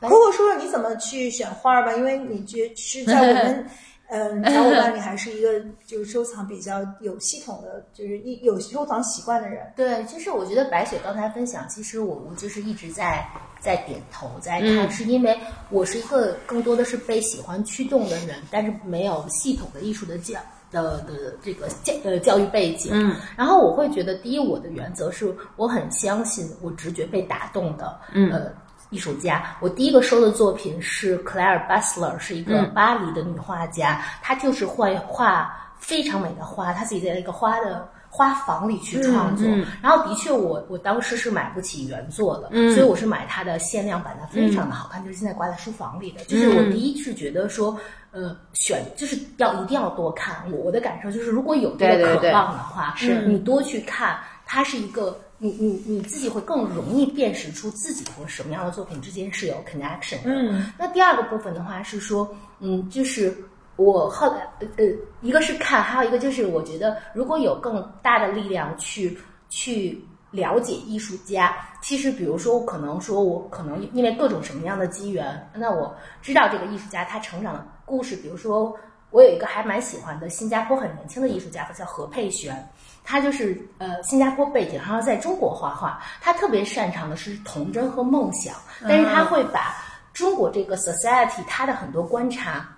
[0.00, 3.66] ，Coco 说说你怎么去选花儿吧，因为你觉是在我们
[4.08, 9.66] 嗯小伙伴你还是一个就是收藏比较有系统的，就是一有收藏习惯的人。
[9.74, 13.26] 对，其实我觉得白雪刚才分享，其实我我就是一直在
[13.60, 15.36] 在点头在看，嗯是因为
[15.70, 20.38] 我是一个更多的是被喜欢驱动的人，但是没有系统的艺术的教
[20.70, 22.92] 的的这个教呃教育背景。
[22.94, 28.52] 嗯，然后我会觉得，第一，我的原则是我很相信我直觉被打动的，嗯呃。
[28.90, 39.46] 艺术家，我第一个收的作品是 Claire Bassler，是一个嗯巴黎的女画家，她就是会画非常美的花，她自己在一个花的花房里去创作。
[39.48, 46.24] 嗯嗯然后的确我，我当时是买不起原作的，嗯所以我是买它的限量版，的非常的好看，就是现在挂在书房里的。
[46.24, 47.76] 就是我第一是觉得说，
[48.12, 50.36] 呃，选就是要一定要多看。
[50.52, 55.18] 我我的感受就是，如果有这个渴对对对望的话，是你多去看，它是一个。
[55.38, 60.30] 你你你自己会更容易辨识出自己和什么样的作品之间是有 connection 的。
[60.30, 62.28] 嗯那第二个部分的话是说，
[62.60, 63.36] 嗯，就是
[63.76, 64.84] 我后来呃呃，
[65.20, 69.18] 一个是看，还有一个就是我觉得如果有更大的力量去
[69.50, 78.74] 去了解艺术家，其实比如说我可能说我可能因为各种什么样的机缘，那我知道这个艺术家他成长的故事，比如说
[79.10, 82.68] 我有一个还蛮喜欢的新加坡很年轻的艺术家，他叫何佩璇。
[83.04, 86.02] 他就是呃新加坡背景，然后在中国画画。
[86.20, 89.76] 他特别擅长的是童真和梦想，但是他会把
[90.12, 92.68] 中国这个 society 他的很多观察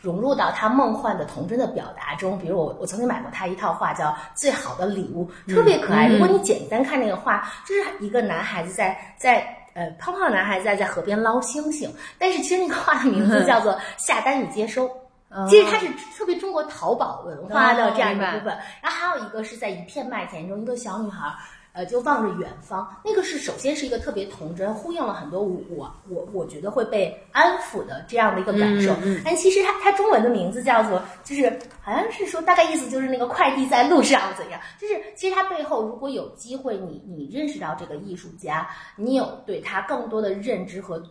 [0.00, 2.36] 融入到他梦幻的童真的表达中。
[2.38, 6.08] 比如我我曾经买过他一套画叫《最好的礼物》，特别可爱。
[6.08, 9.54] 如果你简单看那个画，就是一个男孩子在在。
[9.74, 11.88] 呃，胖胖的男孩子在在河边捞星星，
[12.18, 14.88] 但是其实那个画的名字叫做《下单与接收》。
[15.48, 15.86] 其实它是
[16.16, 18.46] 特别中国淘宝文化的这样一个部分，
[18.82, 21.30] 然后还有一个是在一片麦田中，一个小女孩，
[21.74, 22.88] 呃，就望着远方。
[23.04, 28.96] 那个是首先是一个特别童真，呼应了很多我我我觉得会被安抚的这样的一个感受。
[29.22, 34.58] 但其实它它中文的名字叫做，就是好像是说大概意思就是那个快递在路上怎样？
[34.80, 41.02] 就是其实它背后如果有机会你你认识到这个艺术家，你有对他更多的认知和。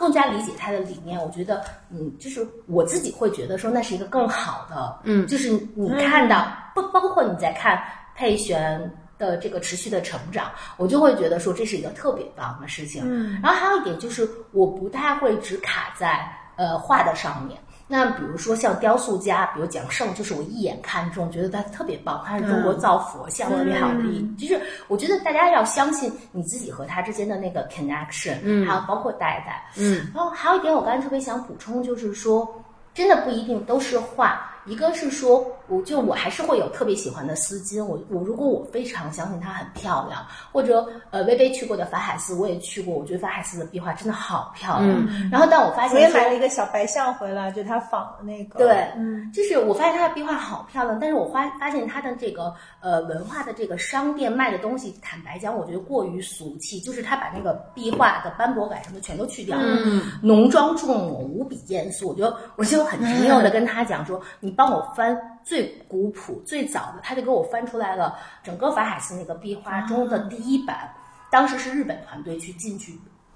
[0.00, 7.78] 更加理解他的理念，我觉得，嗯，就是我自己会觉得说那是一个更好的，嗯就是你看到不包括你在看
[8.16, 8.80] 佩璇
[9.18, 13.02] 的这个持续的成长，我就会觉得说这是一个特别棒的事情。
[13.04, 17.60] 嗯然后还有一点就是，我不太会只卡在呃画的上面。
[17.92, 28.64] 那比如说像雕塑家，比如蒋胜，就是我一眼看中，觉得他特别棒，他是中国造佛像特别好的一，就是我觉得大家要相信你自己和他之间的那个 connection，嗯。
[28.64, 30.06] 还有包括代代，嗯。
[30.14, 32.48] 然后还有一点，我刚才特别想补充，就是说，
[32.94, 45.06] 真的不一定都是画，一个是说，我就我还是会有特别喜欢的丝巾，我我如果我非常相信它很漂亮，或者呃微微去过的法海寺我也去过，我觉得法海寺的壁画真的好漂亮。
[45.30, 48.58] 然后但我发现我也买了一个小白象回来，就他仿的那个。
[48.58, 62.08] 对，嗯，就是我发现它的壁画好漂亮，但是我发发现它的这个呃文化的这个商店卖的东西，坦白讲，我觉得过于俗气，就是他把那个壁画的斑驳感什么全都去掉了，嗯浓妆重抹，无比艳俗。
[62.08, 70.90] 我就我就很执拗的跟他讲说，你帮我翻最古朴、最早的，他就给我翻出来了整个法海寺那个壁画中的第一版，
[71.30, 72.92] 当时是日本团队去进去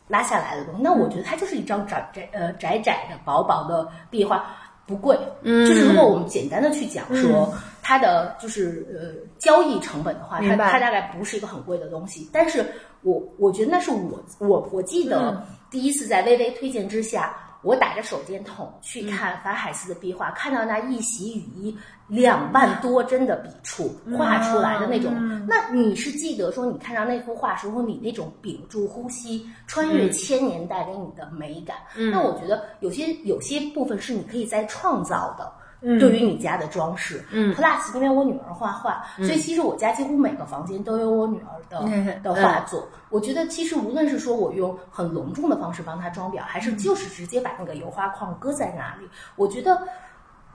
[0.09, 0.83] 拉下来的东西。
[0.83, 4.45] 那我觉得它就是一张窄窄呃窄窄的薄薄的壁画，
[4.87, 5.19] 不贵。
[5.43, 12.29] 嗯就是如果我们简单的去讲说它的就是呃交易成本的话，它它大概不是一个很贵的东西。
[12.33, 12.65] 但是
[13.03, 17.37] 我我觉得那是我我我记得第一次在微微推荐之下。
[17.65, 25.13] 我打着手电筒去看法海寺的壁画，看到那一袭雨衣两万多帧的笔触画出来的那种，
[25.49, 31.79] 那你是记得说你看到那幅画时候，你那种屏住呼吸，穿越千年带给你的美感。
[32.13, 35.51] 那我觉得有些有些部分是你可以再创造的。
[35.99, 42.89] 对于你家的装饰，嗯，plus 因为我女儿画画，所以其实我家几乎每个房间都有我女儿的、嗯的画作。
[43.11, 49.83] 我觉得其实无论是说我用很隆重的方式帮她装裱，还是就是直接把那个油画框搁在那里，我觉得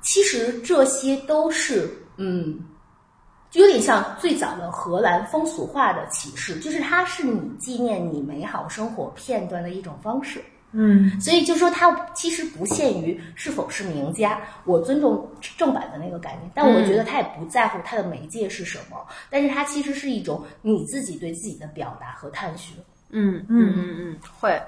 [0.01, 2.59] 其实这些都是嗯。
[3.51, 10.39] 就有点像最早的荷兰风俗画的启示，就是它是你纪念你美好生活片段的一种方式。
[10.71, 15.27] 嗯，所以就说它其实不限于是否是名家，我尊重
[15.58, 18.97] 正版的那个概念，但我觉得他也不在乎它的媒介是什么，
[19.29, 22.77] 但是它其实是一种你自己对自己的表达和探寻。
[23.10, 23.73] 嗯嗯。
[23.75, 24.62] 嗯嗯，会，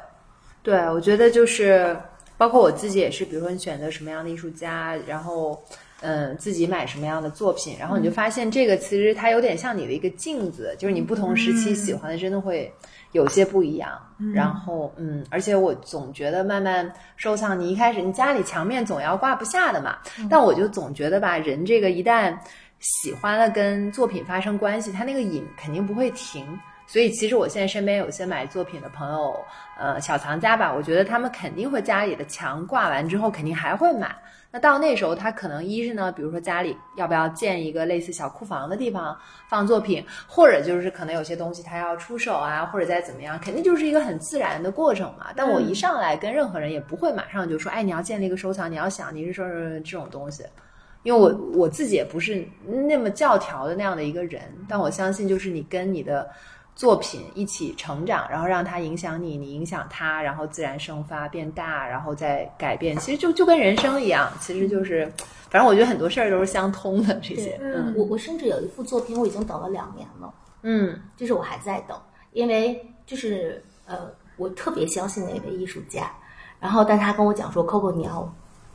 [0.63, 1.95] 对我觉得就是
[2.37, 5.63] 包括我自己也是，比如说你选择什么样的艺术家，然后
[6.01, 12.71] 嗯自己买什么样的作品，然后你就发现这个其实它有点像你的一个镜子，就是你不同时期喜欢的真的会
[13.11, 13.91] 有些不一样。
[14.33, 19.97] 然后嗯，而且我总觉得慢慢收藏，你一开始你家里墙面总要挂不下的嘛，
[20.29, 22.37] 但我就总觉得吧，人这个一旦
[22.79, 26.45] 喜欢了跟作品发生关系，他那个瘾肯定不会停。
[26.87, 29.33] 所以其实我现在身边有些买作品的朋友，
[29.79, 34.13] 呃，小藏家吧，我觉得他们肯定会家里的墙挂完之后，肯定还会买。
[34.51, 45.27] 那到那时候，他可能一是呢，比如说家里要不要建一个类似小库房的地方放作品，或者就是可能有些东西他要出手啊，或者再怎么样，肯定就是一个很自然的过程嘛。
[45.35, 50.43] 但我一上来跟任何人也不会马上就说，哎，你要建立一个收藏，你要想你是说这种东西。
[51.03, 56.29] 因为我我自己也不是那么教条的那样的一个人，但我相信就是你跟你的
[56.81, 62.97] 作品一起成长，然后让它影响你，你影响它，然后自然生发变大，然后再改变。
[62.97, 65.05] 其实就就跟人生一样，其实就是，
[65.51, 67.13] 反正我觉得很多事儿都是相通的。
[67.21, 71.95] 这些，嗯我我甚至有一幅作品，我已经等了两年了，嗯就是我还在等，
[72.33, 73.99] 因为就是呃，
[74.35, 76.11] 我特别相信那位艺术家，
[76.59, 78.27] 然后但他跟我讲说，Coco 你要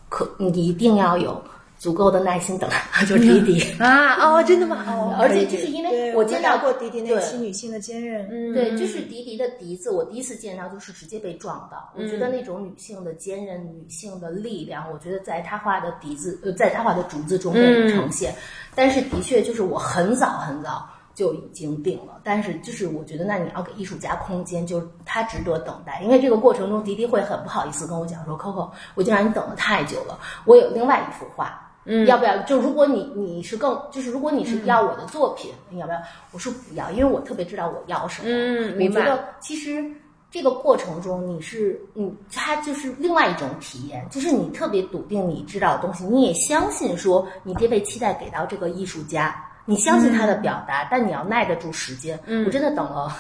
[0.09, 1.42] 可你一定要有
[1.79, 2.69] 足够的耐心等，
[3.09, 3.73] 就是迪迪。
[3.83, 4.85] 啊哦，真的吗？
[4.89, 11.93] 哦，而且就是因为，我见到过迪迪那期女性的坚韧，嗯对，就是迪迪的笛子，我第一次见到就是直接被撞到。
[11.95, 18.35] 我觉得那种女性的坚韧、女性的力量，我觉得在她画的笛子，呃，在她画的竹子中被呈现。
[18.75, 31.62] 但是的确就是我很早很早就已经定了，但是就是我觉得那你要给艺术家空间，就是他值得等待，因为这个过程中迪迪会很不好意思跟我讲说，Coco，我已经让你等了太久了，我有另外一幅画。
[31.87, 32.37] 嗯，要不要？
[32.42, 35.99] 就如果你你是更，就是如果你是要我的作品，你要不要？
[36.33, 38.29] 我说不要，因为我特别知道我要什么。
[38.29, 39.85] 嗯明白我觉得其实
[40.31, 52.18] 这个过程中，你是你，它就是另外一种体验，就是你特别笃定你知道的东西，你也相信说你这被期待给到这个艺术家，你相信他的表达，但你要耐得住时间。
[52.27, 53.16] 嗯，我真的等了。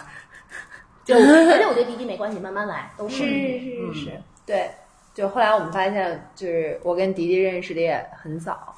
[1.06, 1.20] 就而
[1.56, 3.16] 且我觉得迪迪没关系，慢慢来都可以。
[3.16, 4.68] 是是是，对。
[5.16, 8.74] 就后来我们发现，就是我跟迪迪认识的也很早，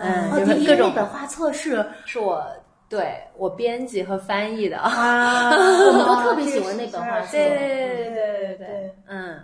[0.00, 2.42] 嗯，就是各种画册是是我
[2.88, 7.32] 对我编辑和翻译的，啊， 我们都特别喜欢那本画册。
[7.32, 9.38] 对对对对对，嗯，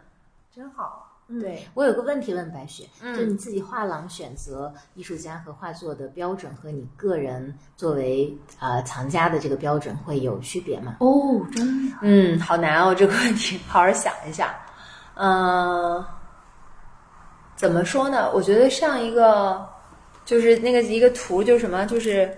[0.51, 1.07] 真好。
[1.41, 10.97] 对，我有个问题问白雪，嗯就你自己画廊选择艺术家和画作的标准和你个人作为呃藏家的这个标准会有区别吗？
[11.01, 11.97] 哦，真的。
[12.01, 14.59] 嗯，好难哦，这个问题， 好好想一下。
[15.15, 16.05] 嗯、
[17.61, 18.31] 怎么说呢？
[18.33, 19.69] 我觉得上一个，
[20.25, 22.35] 就是那个一个图，就是什么，就是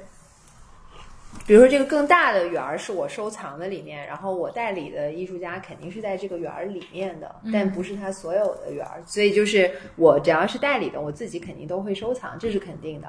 [1.44, 13.08] 比如说这个更大的园儿是我收藏的里面，然后我代理的艺术家肯定是在这个园儿里面的，但不是他所有的园儿，所以就是我只要是代理的，我自己肯定都会收藏，这是肯定的。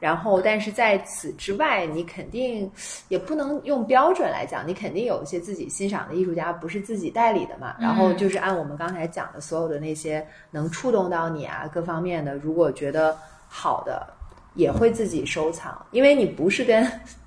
[0.00, 2.70] 然后，但是在此之外，你肯定
[3.08, 7.76] 也不能用标准来讲，你肯定有一些自己欣赏的艺术家不是自己代理的嘛。
[7.78, 13.16] 然后就是按我们刚才讲的所有的那些能触动到你啊各方面的，如果觉得
[13.46, 14.06] 好的，
[14.54, 16.86] 也会自己收藏，因为你不是跟。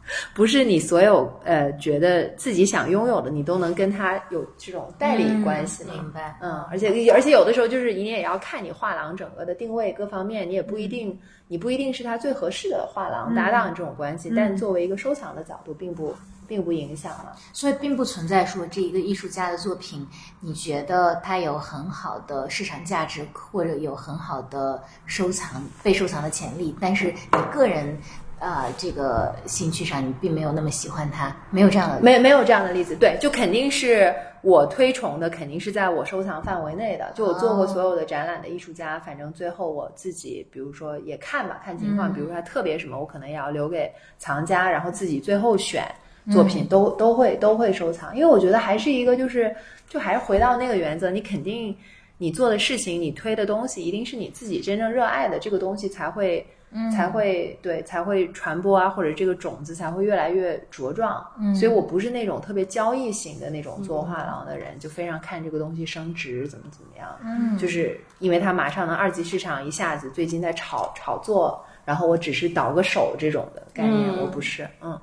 [0.34, 5.93] 不是你所有呃觉得自己想拥有的，你都能跟他有这种代理关系嘛？
[5.93, 6.38] 明白。
[6.41, 16.16] 嗯，而且而且有的时候就是你也要看你画廊整个的定位各方面，你也不一定你不一定是他最合适的画廊搭档这种关系，但作为一个收藏的角度，并不
[16.47, 17.36] 并不影响了。
[17.51, 20.08] 所以并不存在说这一个艺术家的作品，
[20.39, 27.97] 你觉得他有很好的市场价值或者有很好的收藏被收藏的潜力，但是你个人。
[28.40, 34.14] 啊，这个兴趣上你并没有那么喜欢他，没有这样的，没没有这样的例子，对，就肯定是
[34.44, 37.12] 我推崇的，肯定是在我收藏范围内的。
[37.16, 45.84] 就我做过所有的展览的艺术家，反正最后我自己，比如说也看吧，看情况，比如说他特别什么，我可能也要留给藏家，然后自己最后选
[46.32, 49.54] 作品都都会都会收藏，因为我觉得还是一个就是，
[49.90, 51.76] 就还是回到那个原则，你肯定
[52.20, 56.46] 你做的事情，你推的东西，一定是你自己真正热爱的这个东西才会。
[56.91, 61.26] 才会对才会传播啊，或者这个种子才会越来越茁壮。
[61.39, 67.07] 嗯，所以我不是那种特别交易型的那种做画廊的人，就非常看这个东西升值怎么怎么样。
[67.24, 74.68] 嗯，就是因为它马上能二级市场一下子最近在炒炒作，然后我只是倒个手这种的概念，我不是。
[74.82, 74.99] 嗯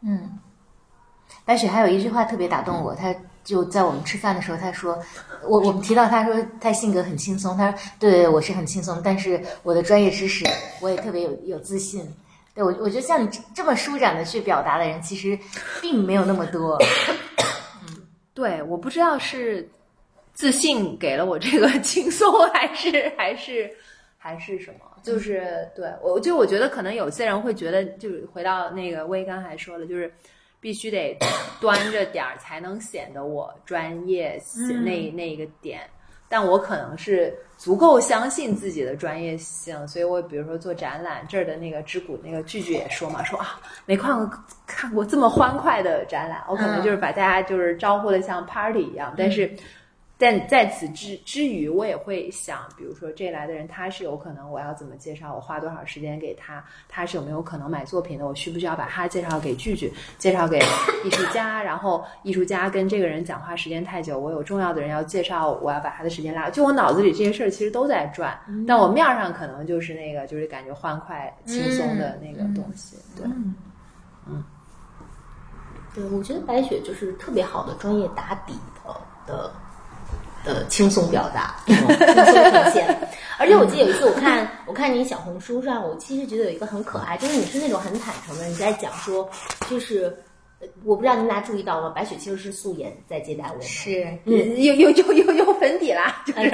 [0.00, 0.38] 嗯，
[1.44, 3.14] 白雪还有一句话特别打动我，他。
[3.48, 5.02] 就在我们吃饭的时候，他说，
[5.42, 10.44] 我我们提到他说他性格很轻松，他说对，我是很轻松，但是我的专业知识
[10.82, 12.06] 我也特别有有自信。
[12.54, 15.38] 对我，我觉得像你这么舒展的去表达的人，其实
[15.80, 16.76] 并没有那么多。
[17.88, 17.96] 嗯，
[18.34, 19.66] 对，我不知道是
[20.34, 23.70] 自信给了我这个轻松，还是还是
[24.18, 24.80] 还是什么？
[25.02, 30.12] 就是对我，就我觉得可能有些人会觉得，就是回到那个微刚才说的，就是。
[30.60, 31.16] 必须得
[31.60, 34.40] 端着点儿才能显得我专业，
[34.84, 35.80] 那那一个点。
[36.28, 49.54] 但我可能是足够相信自己的专业性，所以我比如说做展览这儿的那个知谷那个句句也说嘛，说啊没看过看过这么欢快的展览，我可能就是把大家就是招呼的像 party 一样，但是。
[50.20, 60.58] 但在此之之余，我也会想，比如说这来的人，他是有可能我要怎么介绍，我花多少时间给他，他是有没有可能买作品的，我需不需要把他介绍给句句，介绍给
[61.04, 73.24] 艺术家，然后艺术家跟这个人讲话时间太久，我有重要的人要介绍，我要把他的时间拉，就我脑子里这些事儿其实都在转，但我面上可能就是那个就是感觉欢快轻松的那个东西，对，
[74.26, 74.42] 嗯，
[75.94, 78.52] 对，我觉得白雪就是特别好的专业打底
[78.84, 79.52] 的的。
[80.48, 82.98] 呃，轻松表达，轻松呈现。
[83.38, 89.28] 而且我记得有一次，我看我看你小红书上，我其实觉得有一个很可爱，就是你是那种很坦诚的，你在讲说，
[89.68, 90.04] 就是
[90.84, 91.90] 我不知道您大家注意到吗？
[91.90, 96.50] 白雪其实是素颜在接待我们，是，嗯，有有有有有粉底啦，对 对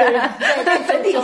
[0.64, 1.12] 对，粉底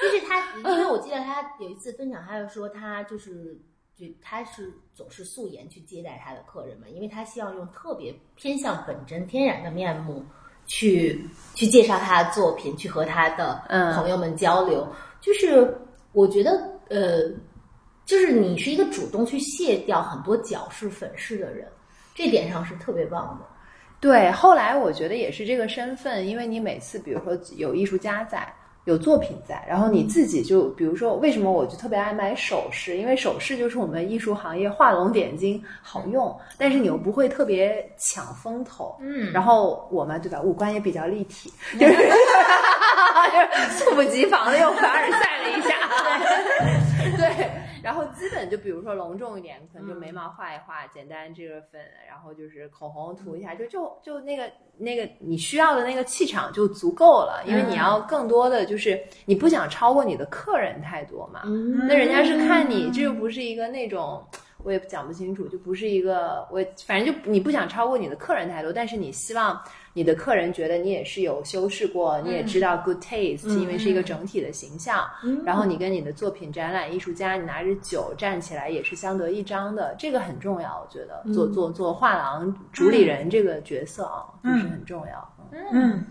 [0.00, 3.60] 就是他，因为我记得他有一次分享，他就说他就是
[3.94, 10.24] 就他是总是素颜去接待他的客人嘛，因为他希望用特别偏向本真天然的面目。
[10.70, 11.20] 去
[11.54, 13.60] 去介绍他的作品，去和他的
[13.96, 14.86] 朋友们交流，
[15.20, 15.76] 就是
[16.12, 16.52] 我觉得，
[16.88, 17.28] 呃，
[18.06, 21.66] 就是你是一个主动去卸掉很多矫饰粉饰的人，
[22.14, 23.46] 这点上是特别棒的。
[23.98, 28.50] 对，后来我觉得也是这个身份，因为你每次比如说有艺术家在。
[28.84, 32.96] 有作品在，然后你自己就比如说，为什么我就特别爱买首饰？
[32.96, 38.96] 因为首饰就是我们艺术行业画龙点睛，好用，但是你又不会特别抢风头。
[39.00, 45.74] 嗯，然后我嘛对吧，五官也比较立体， 就是 就是猝不及防的又凡尔赛了一下，
[47.16, 47.59] 对。
[47.82, 61.42] 然后基本就比如说隆重一点，可能就眉毛画一画，简单这个粉，然后就是口红涂一下，就就就那个那个你需要的那个气场就足够了，因为你要更多的就是你不想超过你的客人太多嘛，
[61.88, 64.24] 那人家是看你，这又不是一个那种。
[64.64, 69.60] 我也讲不清楚，就不是一个我，反正就你不想超过你的客人太多，但是你希望
[69.92, 75.04] 你的客人觉得你也是有修饰过，你也知道 good taste，因为是一个整体的形象。
[75.44, 80.80] 然后你跟你的作品展览艺术家，你拿着酒站起来也是相得益彰的，这个很重要。
[80.80, 85.34] 我觉得做做做画廊主理人这个角色啊，就是很重要。
[85.72, 86.04] 嗯，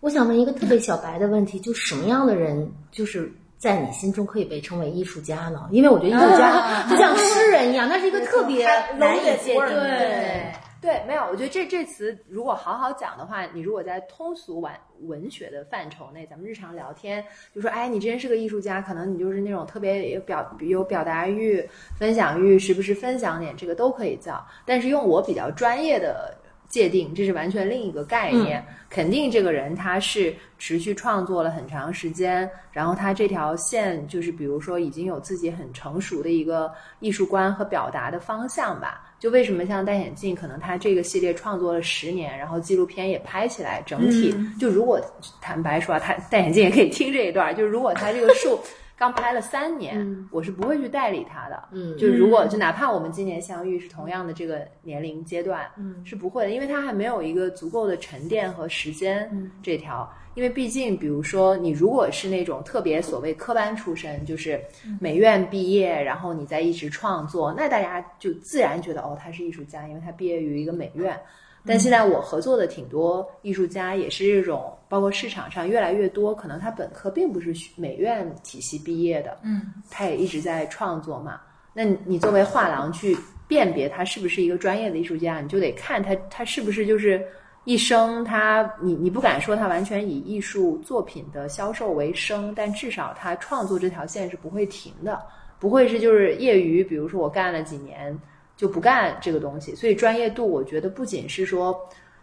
[0.00, 5.68] 我想问一个特别小白的问题，就什么样的人就是在你心中可以被称为艺术家呢？
[5.70, 8.66] 因为我觉得艺术家就像诗人一样，那是一个特别
[8.98, 9.66] 难以界定。
[9.66, 21.66] 对对，没有，我觉得这这词如果好好讲的话，你如果在通俗文文学的范畴内，咱们日常聊天就说，哎，你真是个艺术家，可能你就是那种特别有表有表达欲、
[21.98, 24.46] 分享欲，时不时分享点，这个都可以叫。
[24.64, 26.36] 但是用我比较专业的
[26.68, 28.64] 界定，这是完全另一个概念。
[28.88, 39.02] 肯定这个人他是持续创作了很长时间，然后他这条线就是比如说已经有自己很成熟的一个艺术观和表达的方向吧。
[39.18, 45.00] 就为什么像戴眼镜，可能他这个系列创作了十年，然后纪录片也拍起来，整体就如果
[45.40, 48.60] 坦白说，他戴眼镜也可以听这一段，就是如果他这个树
[48.96, 51.62] 刚拍了三年，我是不会去代理他的。
[51.72, 60.10] 嗯就如果就哪怕我们今年相遇是同样的这个年龄阶段，嗯是不会的，因为他还没有一个足够的沉淀和时间嗯这条。
[60.34, 64.60] 因为毕竟，比如说你如果是那种特别所谓科班出身，就是
[65.00, 71.18] 美院毕业，然后你在一直创作，那大家就自然觉得哦，他是艺术家，因为他毕业于一个美院。
[71.66, 81.40] 但现在我合作的挺多艺术家，也是这种，包括市场上越来越多，可能他本科并不是美院体系毕业的，嗯，他也一直在创作嘛。
[81.72, 87.22] 那你你作为画廊去辨别他是不是一个专业的艺术家，你就得看他他是不是就是
[87.64, 95.20] 一生他你你不敢说他完全以艺术作品的销售为生，但至少他创作这条线是不会停的，
[95.58, 98.16] 不会是就是业余，比如说我干了几年
[98.56, 99.74] 就不干这个东西。
[99.74, 101.78] 所以专业度，我觉得不仅是说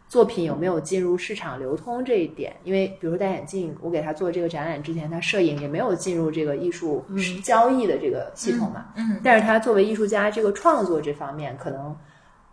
[0.08, 7.04] 作品有没有进入市场流通这一点，因为比如说戴眼镜，我给他做这个展览之前，他摄影也没有进入这个艺术
[7.44, 8.88] 交易的这个系统嘛。
[8.96, 11.96] 嗯，但是他作为艺术家，这个创作这方面可能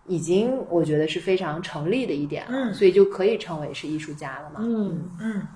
[0.06, 4.60] 已经我觉得是非常成立的一点了，嗯所以就可以称为是艺术家了嘛。
[4.60, 5.46] 嗯嗯，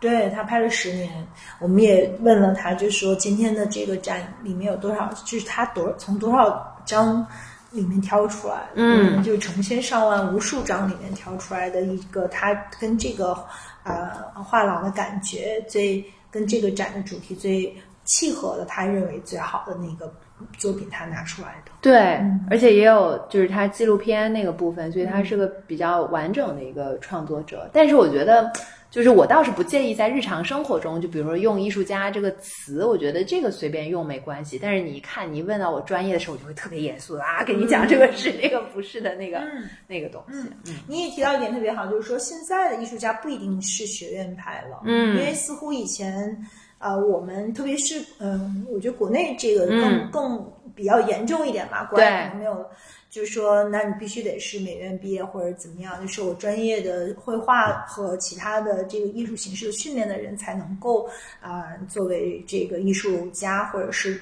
[0.00, 1.24] 对他拍了十年，
[1.60, 7.26] 我们也问了他，就说今天的这个展里面有多少，就是他多从多少张
[7.70, 13.36] 里面挑出来的，嗯就成千上万无数张里面挑出来的一个，他跟这个
[13.84, 17.74] 呃画廊的感觉最跟这个展的主题最
[18.04, 20.12] 契合的，他认为最好的那个
[20.58, 21.70] 作品，他拿出来的。
[21.80, 22.20] 对，
[22.50, 27.70] 而且也有就是他纪录片那个部分，所以他是个比较完整的一个创作者。
[27.72, 28.52] 但是我觉得，
[28.92, 34.58] 就是我倒是不介意在日常生活中，就比如说用“艺术家”这个词，我觉得这个随便用没关系。
[34.60, 39.64] 但是你一看，你一问到我专业的时候，我就会特别严肃的啊，给你讲这个是那个不是的那个、嗯。
[39.88, 40.46] 那个东西。
[40.66, 45.16] 嗯你也提到一点特别好，就是说现在的艺术家不一定是学院派了，嗯。
[45.16, 46.36] 因为似乎以前，
[46.78, 50.10] 呃，我们特别是嗯，我觉得国内这个更、嗯。
[50.12, 52.66] 更比较严重一点嘛，国外可能没有，
[53.12, 61.06] 就是说，那你必须得是美院毕业或者怎么样，就是我专业的绘画和其他的这个艺术形式的训练的人才能够
[61.38, 64.18] 啊、作为这个艺术家或者是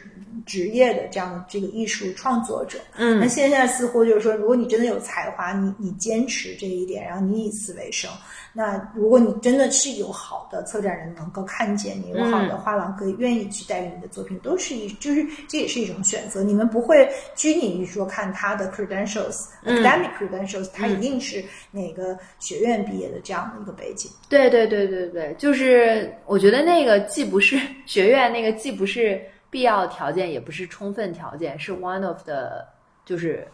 [0.50, 2.80] 职业的这样的这个艺术创作者。
[2.96, 8.10] 嗯那嗯现在似乎就是说，如果你真的有才华，你你坚持这一点，然后你以此为生，
[8.52, 16.42] 那如果你真的是有好的策展人能够看见你，有好的画廊可以愿意去代理你的作品，都是一就是这也是一种选择。
[16.42, 24.10] 你们不会拘泥于说看他的 credentials、academic credentials，他一定是哪个学院毕业的这样的一个背景。
[24.28, 29.20] 对对对对对，就是我觉得那个既不是 学院，那个既不是
[29.50, 32.66] 必要条件，也不是充分条件，是 one of 的，
[33.04, 33.46] 就是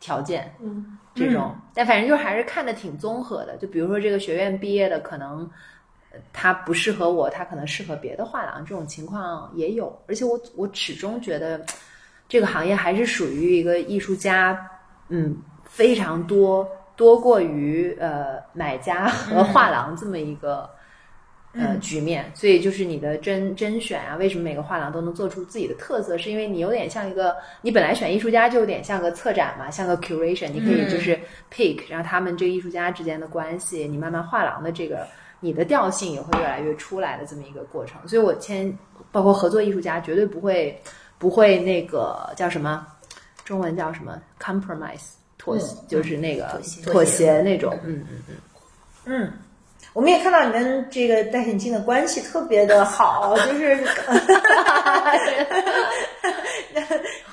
[0.00, 0.50] 条件。
[0.60, 3.56] 嗯，这种，但反正就还是看的挺综合的。
[3.58, 5.48] 就比如说这个学院毕业的，可能
[6.10, 9.94] 呃他不适合我，他可能适合别的画廊，这种情况也有。
[10.08, 11.64] 而且我我始终觉得
[12.28, 14.58] 这个行业还是属于一个艺术家，
[15.08, 20.70] 嗯，非常多多过于呃买家和画廊这么一个。
[21.54, 26.16] 呃，局面，所以就是你的甄甄选啊，为什么每个画廊都能做出自己的特色？
[26.16, 31.18] 是因为你有点像一个，你本来选艺术家就有点像个策展嘛，像个 curation，你可以就是
[31.52, 35.06] pick，、然后他们这个艺术家之间的关系，你慢慢画廊的这个
[35.40, 38.00] 你的调性也会越来越出来的这么一个过程。
[38.08, 38.72] 所以我签
[39.10, 40.74] 包括合作艺术家，绝对不会
[41.18, 42.86] 不会那个叫什么，
[43.44, 48.36] 中文叫什么 compromise 妥协，就是那个妥协妥协那种，嗯嗯嗯。
[49.04, 49.32] 嗯，
[49.92, 53.84] 我们也看到你跟这个戴眼镜的关系特别的好， 就是，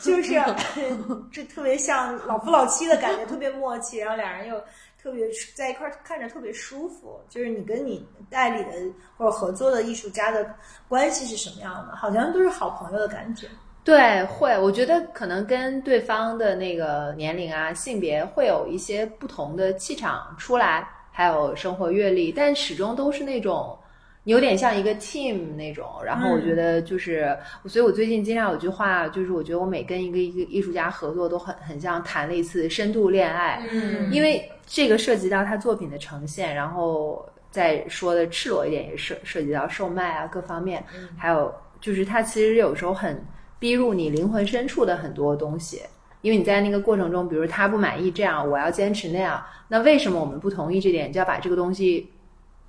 [0.01, 0.41] 就是
[1.31, 4.61] 这特别像老夫老妻的感觉，特别默契，然后俩人又
[5.01, 7.19] 特别在一块儿看着特别舒服。
[7.29, 8.71] 就是你跟你代理的
[9.17, 10.45] 或者合作的艺术家的
[10.87, 11.95] 关系是什么样的？
[11.95, 13.47] 好像都是好朋友的感觉。
[13.85, 20.85] 对，会，我觉得可能跟对方的那个年龄啊、性别会有一些不同的气场出来，
[21.19, 23.77] 还有生活阅历，但始终都是那种
[24.23, 25.85] 你有点像一个 team 那种。
[26.01, 33.61] 然后我觉得就是，所以我最近经常有句话，就是我觉得我每跟一个一个艺术家合作，都很很像谈了一次深度恋爱。
[33.69, 40.81] 嗯因为这个涉及到他作品的呈现，然后再说的赤裸一点，也涉涉及到售卖啊各方面，
[41.17, 43.21] 还有就是他其实有时候很
[43.59, 45.81] 逼入你灵魂深处的很多东西。
[46.21, 51.11] 因为你在那个过程中，比如他不满意这样，我要坚持那样，那为什么我们不同意这点？
[51.11, 52.09] 就要把这个东西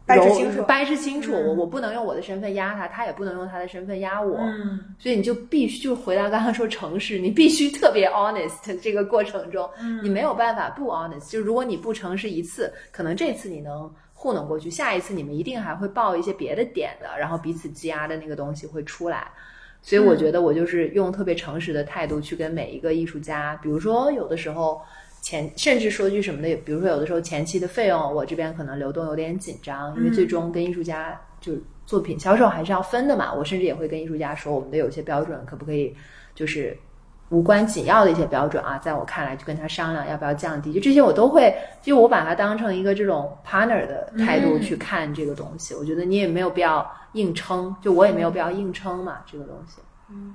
[0.06, 1.32] 掰扯清楚掰扯清楚。
[1.32, 4.38] 嗯我我不能用我的身份压他，他也不能用他的身份压我。
[4.38, 8.78] 嗯所以你就必须就回到刚刚说诚实，你必须特别 honest。
[8.80, 9.68] 这个过程中，
[10.02, 11.30] 你没有办法不 honest。
[11.30, 19.28] 就如果你不诚实一次，可能这次你能糊弄过去，下一次你们一定还会爆一些别的点的，然后彼此积压的那个东西会出来。
[19.82, 24.80] 所以我觉得我就是用特别诚实的态度去跟每一个艺术家，比如说有的时候
[25.22, 33.32] 前甚至说句什么的，比如说有的时候前期的费用我这边可能流动有点紧张，因为最终跟艺术家就是作品销售还是要分的嘛。
[33.32, 35.94] 我甚至也会跟艺术家说，我们的有些标准可不可以
[36.34, 36.76] 就是
[37.30, 45.74] 无关紧要的一些标准啊，在我看来就跟他商量要不要降低，就这些我都会，就我把它当成一个这种 partner 的态度去看这个东西。
[45.74, 49.80] 我觉得你也没有必要硬撑，就我也没有必要硬撑嘛，这个东西。
[50.08, 50.34] 嗯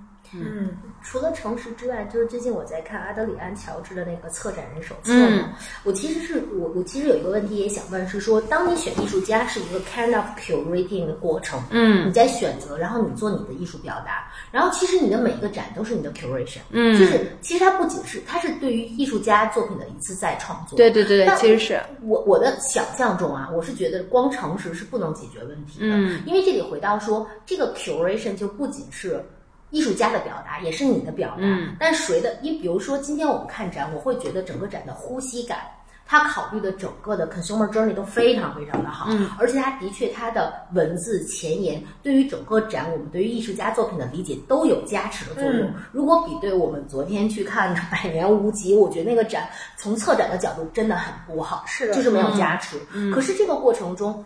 [1.03, 5.41] 除了诚实之外，就是最近我在看阿德里安·乔治的那个策展人手册嗯。
[5.41, 5.53] 嘛。
[5.83, 12.07] 我其实是我我其实有一个问题也想问，是说当你选艺术家是一个 kind of curating 的过程，嗯。
[12.07, 16.97] 你在选择，然后你做你的艺术表达，然后其实你的每一个展都是你的 curation，嗯。
[16.97, 26.23] 就是其实它不仅是它是对于艺术家作品的一次再创作，对对对对，但其实是，我我的想象中啊，我是觉得光诚实是不能解决问题的，嗯。
[26.25, 29.23] 因为这里回到说，这个 curation 就不仅是
[29.71, 31.37] 艺术家的表达，也是你的表达。
[31.39, 32.37] 嗯但谁的？
[32.41, 35.59] 你比如说今天我们看展，我会觉得整个展的呼吸感。
[36.07, 45.67] 他考虑的整个的 consumer journey 都非常非常的好，嗯，而且他的确他的文字前言对于整个展，我们对于艺术家作品的理解都有加持的作用。
[45.67, 52.77] 嗯如果比对我们昨天去看的《百年无极》，我觉得那个展从策展的角度真的很不好，是的就是没有加持。
[53.11, 54.23] 可是这个过程中，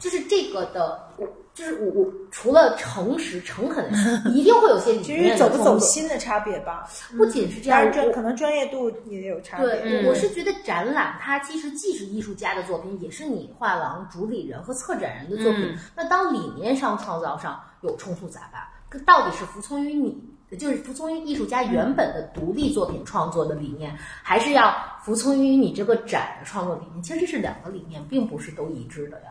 [0.00, 3.88] 就是这个的，我就是我我除了诚实诚恳，
[4.34, 5.84] 一定会有些理其念实走不走的冲突。
[5.84, 6.88] 心的差别吧。
[7.16, 9.66] 不仅是这样，可能专业度也有差别。
[9.66, 15.66] 对，嗯我我是觉得展览它其实既是艺术家的作品，也是你画廊主理人和策展人的作品。
[15.66, 18.62] 嗯那当理念上创造上有冲突咋办？
[19.04, 20.20] 到底是服从于你，
[20.58, 24.74] 就是服从于艺术家原本的独立作品创作的理念，还是要
[25.04, 27.00] 服从于你这个展的创作理念？
[27.02, 29.26] 其实这是两个理念，并不是都一致的呀。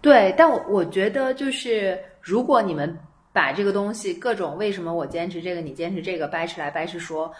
[0.00, 2.98] 对，但我我觉得就是，如果你们
[3.32, 7.32] 把这个东西各种为什么我坚持这个，你坚持这个掰扯来掰扯说，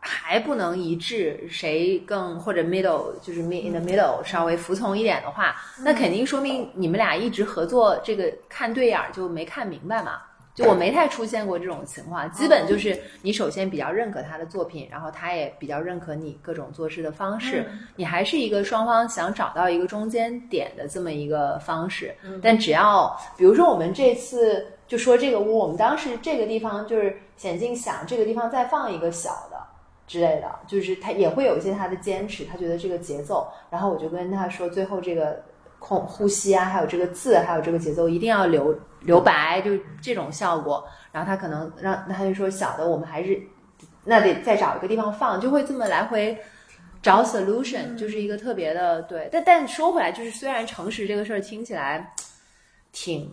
[0.00, 10.20] 还不能一致，谁更或者 middle 就是 mid in the middle 稍微服从一点的话，那肯定说明你们俩一直合作这个看对眼儿就没看明白嘛。
[10.54, 22.14] 就我没太出现过这种情况，基本就是你首先比较认可他的作品，然后他也比较认可你各种做事的方式，你还是一个双方想找到一个中间点的这么一个方式。
[22.40, 29.62] 但只要比如说我们这次就说这个屋，我们当时这个地方就是显镜想这个地方再放一个小的。
[30.06, 35.42] 之类的，就是他也会有一些他的坚持，他觉得这个节奏，然后我就跟他说，最后这个
[35.84, 40.82] 空呼吸啊，还有这个字，还有这个节奏一定要留留白，就这种效果。
[41.12, 43.38] 然后他可能让他就说小的我们还是
[44.02, 46.34] 那得再找一个地方放，就会这么来回
[47.02, 49.28] 找 solution，就是一个特别的对。
[49.30, 52.10] 但但说回来，就是虽然诚实这个事儿听起来
[52.90, 53.30] 挺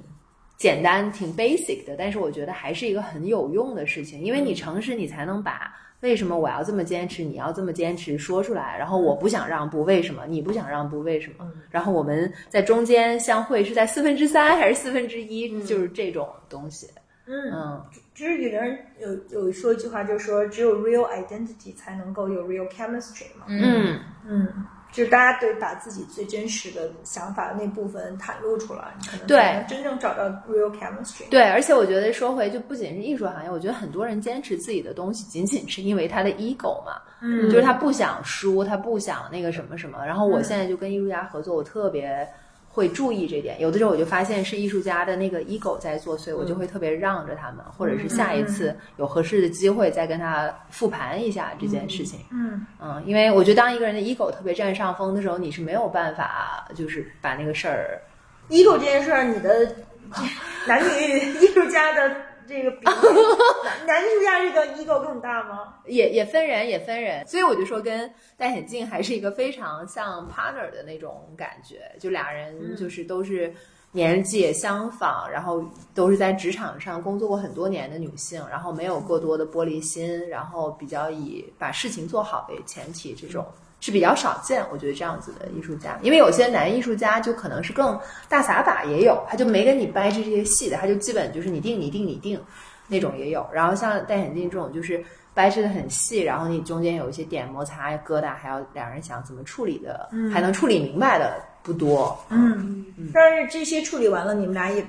[0.57, 5.73] 简单、挺 basic 的，但是我觉得还是一个很有用的事情，因为你诚实，你才能把。
[6.01, 7.23] 为什么我要这么坚持？
[7.23, 8.77] 你要这么坚持，说出来。
[8.77, 10.25] 然后我不想让步，为什么？
[10.27, 11.51] 你不想让步，为什么？
[11.69, 15.61] 然后我们在中间相会是在四分之三还是四分之一？
[15.63, 16.89] 就是这种东西。
[17.27, 17.85] 嗯，嗯，
[18.15, 23.45] 就是有人有有说一句话，就是说只有 real identity 才能够有 real chemistry 嘛。
[23.47, 24.47] 嗯，嗯，
[24.91, 31.29] 就是大家对把自己最真实的想法那部分袒露出来，你可能对才能真正找到 real chemistry。
[31.29, 40.05] 对，而且我觉得说回就不仅是艺术行业，我觉得很多人坚持自己的东西，仅仅是因为他的 ego 嘛，嗯就是他不想输，他不想那个什么什么。
[40.05, 42.27] 然后我现在就跟艺术家合作，我特别
[42.71, 43.59] 会注意这点。
[43.59, 52.19] 有的时候我就发现是艺术家的那个 ego 在作祟，我就会特别让着他们，或者是下一次有合适的机会再跟他复盘一下这件事情。
[52.31, 58.01] 嗯嗯，因为我觉得当一个人的 ego 特别占上风的时候，你是没有办法就是把那个事儿。
[58.49, 59.75] ，ego 这件事儿，你的
[60.67, 62.15] 男女艺术家的
[62.51, 65.75] 这个比例，男男艺术家这个 ego 更大吗？
[65.87, 73.53] 也也分人，也分人，所以我就说跟戴眼镜还是一个非常像 partner 的那种感觉，就俩人就是都是
[73.93, 83.45] 年纪也相仿，然后都是在职场上工作过很多年的女性，然后没有过多的玻璃心，然后比较以把事情做好为前提，这种
[83.81, 84.63] 是比较少见。
[84.71, 92.41] 我觉得这样子的艺术家，因为有些男艺术家就可能是更大撒把，也有他就没跟你掰扯这些细的，他就基本就是你定你定你定
[92.87, 93.45] 那种也有。
[93.51, 95.03] 然后像戴眼镜这种就是。
[95.33, 102.19] 掰扯的很细，然后你中间有一些点摩擦疙瘩，还要两人想怎么处理的，还能处理明白的不多。
[102.27, 104.85] 嗯，但是这些处理完了，你们俩也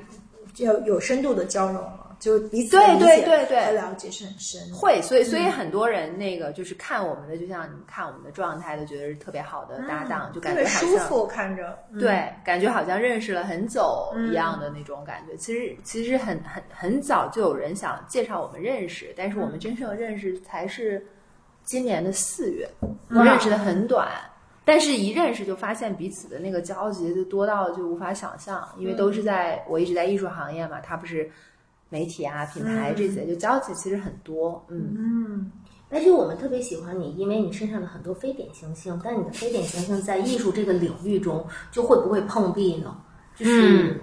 [0.53, 2.01] 就有深度的交融了。
[2.23, 3.66] 就彼此对对对对。
[3.66, 15.37] 和了解是很深的，会，所以所以很多人那个就是看我们的，就像你们看我们的状态，都觉得是特别好的搭档，就感觉舒服，看着对，感觉好像认识了很久一样的那种感觉。
[15.37, 21.05] 其实其实很很很早就有人想介绍我们认识，但是我们真正认识才是
[21.64, 22.70] 今年的四月，
[23.09, 24.09] 认识的很短，
[24.64, 31.29] 但是一认识就发现彼此的那个交集就多到就无法想象，因为都是在我一直在艺术行业嘛，他不是。
[31.93, 35.53] 媒体啊，品牌这些就交集其实很多，嗯嗯。
[35.90, 42.97] 而且我们特别喜欢你，因为你身上的很多非典型性，但你的非典型性在艺术这个领域中就会不会碰壁呢？
[43.36, 44.01] 就是，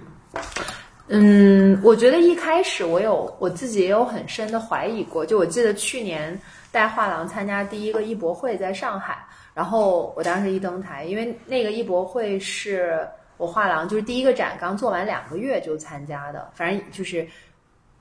[1.08, 5.26] 嗯，我觉得一开始我有我自己也有很深的怀疑过。
[5.26, 13.04] 就我记得去年带画廊参加第一个艺博会在上海，然后我当时一登台，因为那个艺博会是
[13.36, 17.26] 我画廊就是第一个展刚做完两个月就参加的，反正就是。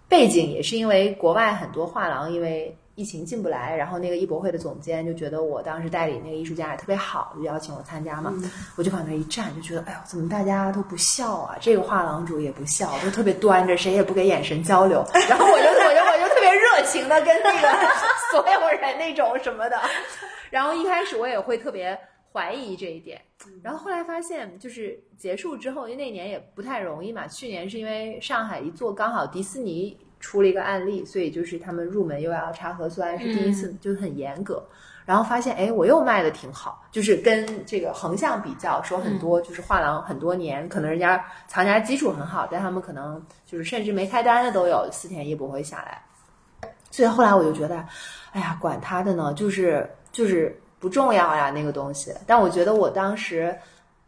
[0.10, 8.34] 背景也是因为国外很多画廊因为疫情进不来，然后那个艺博会的总监就觉得我当时代理那个艺术家也特别好，就邀请我参加嘛。
[8.76, 11.55] 我就往那一站，就觉得哎呦，怎么大家都不笑啊？
[11.62, 15.05] 这个画廊主也不笑，都特别端着，谁也不给眼神交流。
[15.30, 17.70] 然后我就我就我就特别热情的跟那个
[18.32, 19.80] 所有人那种什么的。
[20.49, 21.97] 然后一开始我也会特别
[22.39, 23.21] 怀疑这一点，
[23.61, 27.27] 然后后来发现就是结束之后，因为那年也不太容易嘛。
[27.27, 29.97] 去年是因为上海一做刚好迪士尼。
[30.21, 34.61] 出了一个案例，所以就是他们入门又要查核酸，是第一次，就很严格。
[35.05, 46.03] 然后发现，哎，我又卖的挺好，就是跟这个横向比较，说很多就是画廊很多年，可能人家藏家基础很好，但他们可能就是甚至没开单的都有，四天一不会下来。
[46.91, 47.87] 所以后来我就觉得，
[48.33, 52.13] 哎呀，管他的呢，就是就是不重要呀，那个东西。
[52.25, 53.55] 但我觉得我当时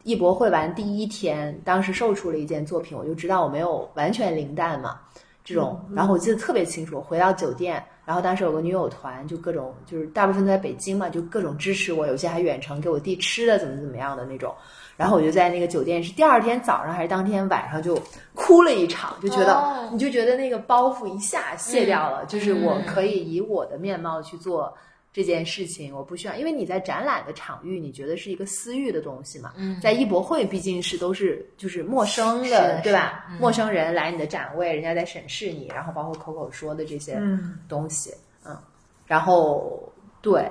[0.03, 4.99] 艺博会完第一天，当时售出了一件作品，我就知道我没有完全零蛋嘛。
[5.43, 14.53] 这种，然后我记得特别清楚，回到酒店，然后当时有个女友团，就各种就是大部分都在北京嘛，就各种支持我，有些还远程给我递吃的，怎么怎么样的那种。
[14.95, 17.99] 然后我就在那个酒店，是第二天早上还是当天晚上就
[18.35, 24.71] 哭了一场，就觉得你就觉得那个包袱一下卸掉了，就是我可以以我的面貌去做。
[25.13, 29.51] 这件事情我不需要，因为你在展览的场域，你觉得是一个私域的东西嘛？
[29.57, 33.25] 嗯，在艺博会毕竟是都是就是陌生的，对吧？
[33.39, 37.21] 陌生人来你的展位，人家在审视你，然后包括口口说的这些
[37.67, 38.13] 东西，
[38.45, 38.57] 嗯，
[39.05, 39.91] 然后
[40.21, 40.49] 对，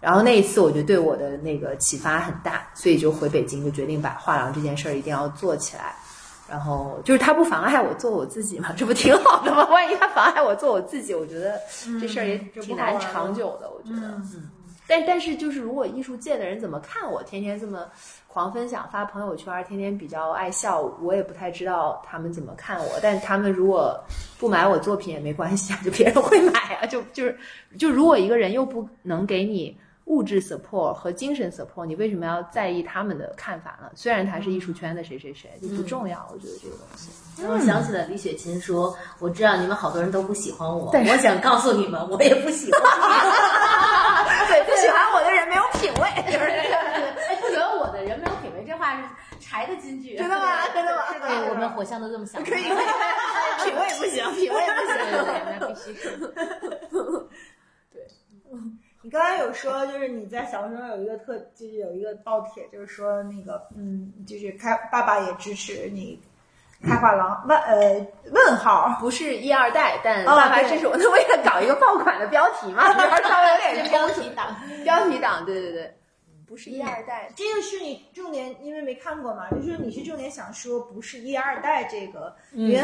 [0.00, 5.94] 然后那一次我觉得对我的那个启发很大，所以就回北京就决定把画廊这件事儿一定要做起来。
[6.50, 9.64] 然后就是他不妨碍我做我自己嘛， 这不挺好的吗？
[9.70, 11.60] 万一他妨碍我做我自己，我觉得
[12.00, 13.70] 这事儿也挺难长久的。
[13.70, 14.50] 我觉得，嗯，
[14.88, 17.86] 但但是就是如果艺术界的人怎么看我，天天这么
[18.26, 22.98] 狂分享发朋友圈，天天比较爱笑，我也不太知道他们怎么看我。
[23.00, 23.96] 但他们如果
[24.38, 27.38] 不买我作品也没关系啊，就别人会买啊，就就是
[27.78, 29.78] 就如果一个人又不能给你。
[30.10, 33.88] 物质 support 和精神 support，你为什么要在意他们的看法呢？
[33.94, 36.28] 虽然他是艺术圈的谁谁谁，就不重要。
[36.32, 37.10] 我觉得这个东西。
[37.46, 42.80] 我想起了李雪琴说：“我知道你们好多人都不喜欢我，我想告诉你们，我也不喜欢。
[44.50, 46.08] 对，不喜欢我的人没有品味。
[46.10, 49.04] 哎，不喜欢我的人没有品味，这话是
[49.38, 50.16] 柴的金句。
[50.16, 50.66] 真的吗？
[50.74, 51.02] 真的吗？
[51.24, 52.42] 对，我们火象都这么想。
[52.44, 52.74] 可以，可以。
[53.64, 56.18] 品味不行，品味不行，对对，那必须是。
[57.92, 58.08] 对。
[59.02, 66.20] 你刚才有说，就是你在小红书上有一个特，就是有一个爆帖，就是说那个，嗯，就是开爸爸也支持你
[66.82, 75.96] 开画廊，问呃问号不是一二代，但爸爸支持我，那为了搞一个爆款的标题嘛， 稍微有点标题党，标题党，对对对。
[76.50, 82.82] 不是一二代，这个是你重点，因为没看过嘛，就是你是重点想说不是一二代这个，因为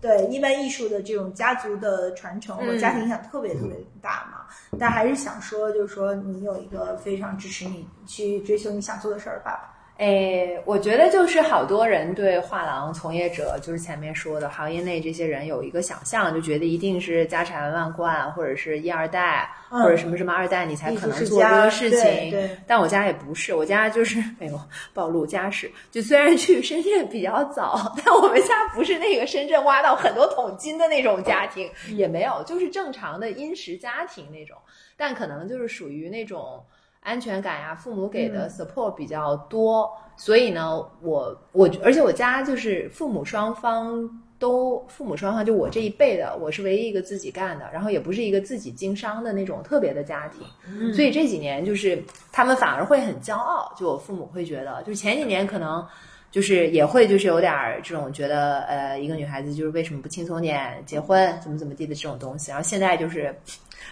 [0.00, 4.46] 对一般艺术的这种家族的传承或者家庭影响特别特别大嘛，
[4.78, 9.74] 但还是想说，就是说你有一个非常支持你去追求你想做的事儿，爸爸。
[9.98, 22.30] 哎，我觉得就是好多人对画廊从业者，就是前面说的行业内这些人有一个想象，就觉得一定是家产万贯，或者是一二代，嗯或者什么什么二代，你才可能做这个事情。
[22.30, 24.60] 对但我家也不是，我家就是 哎呦
[24.94, 34.56] 暴露家世，就虽然去深圳比较早，但我们家不是那个深圳挖到很多桶金的那种家庭，也没有，就是正常的殷实家庭那种，
[34.96, 36.64] 但可能就是属于那种。
[37.08, 55.84] 安全感呀，父母给的 support 比较多，所以呢，我我而且我家就是父母双方都父母双方就我这一辈的，我是唯一一个自己干的，然后也不是一个自己经商的那种特别的家庭，所以这几年就是他们反而会很骄傲，就我父母会觉得，就前几年可能。
[56.30, 63.34] 就是也会就是有点儿这种觉得呃一个女孩子就是为什么不轻松点结婚怎么怎么地的这种东西，然后现在就是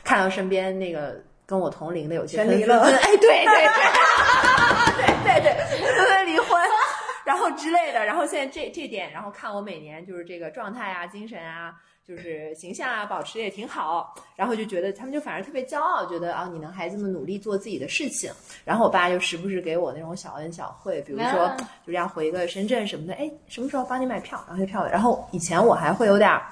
[0.05, 3.47] 看到身边那个跟我同龄的有些全离了哎对对对
[5.23, 6.61] 对对对纷纷离婚，
[7.25, 11.75] 然后之类的，然后现在这这点，然后看我每年就是这个状态啊、精神啊，
[12.07, 18.33] 就是形象啊，保持的也挺好，然后就觉得他们就反而特别骄傲，觉得啊你能还这么努力做自己的事情，
[18.65, 26.43] 然后我爸就时不时给我那种小恩小惠，比如说啊就这样回个深圳什么的，哎，什么时候帮你买票，然后就票，然后以前我还会有点儿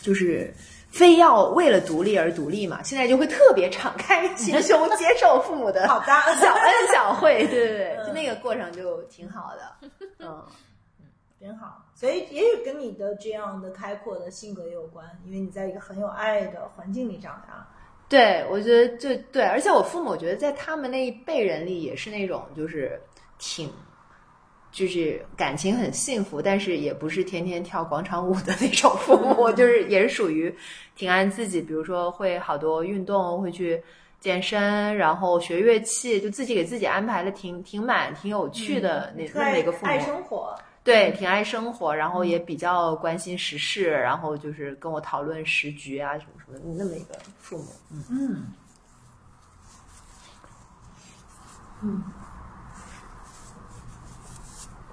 [0.00, 0.52] 就是。
[0.90, 6.06] 非要为了独立而独立嘛，现在就会特别敞开 心胸接受父母的好的
[6.40, 9.88] 小恩小惠， 对对对，就那个过程就挺好的，
[10.18, 10.44] 嗯。
[11.42, 17.66] 真好，所以也许跟你的这样的开阔的性格也有关，因为你在一个很有爱的环境里长大。
[18.10, 23.00] 对，我觉得就对，而且我父母，我觉得在他们那一辈人里也是那种就是
[23.38, 23.72] 挺，
[24.72, 30.54] 就是感情很幸福，但是也不是天天跳广场舞的那种父母，就是也是属于
[30.94, 33.82] 挺爱自己，比如说会好多运动，会去
[34.20, 39.90] 健身，然后学乐器，就自己给自己安排的挺挺满、挺有趣的那、那么一个父母。
[39.90, 40.54] 爱生活，
[40.84, 47.64] 对，挺爱生活，然后也比较关心时事，然后就是跟我讨论时局啊什么什么的，那么一个父母。
[48.10, 48.46] 嗯，
[51.82, 52.19] 嗯嗯。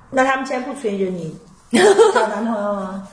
[0.09, 1.35] 那他们现在不催着你
[2.13, 3.07] 找男朋友吗？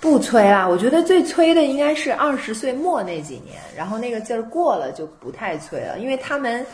[0.00, 6.66] 不催啦，我觉得最催的应该是二十岁末那几年，然后那个劲儿过了就不太催了，因为他们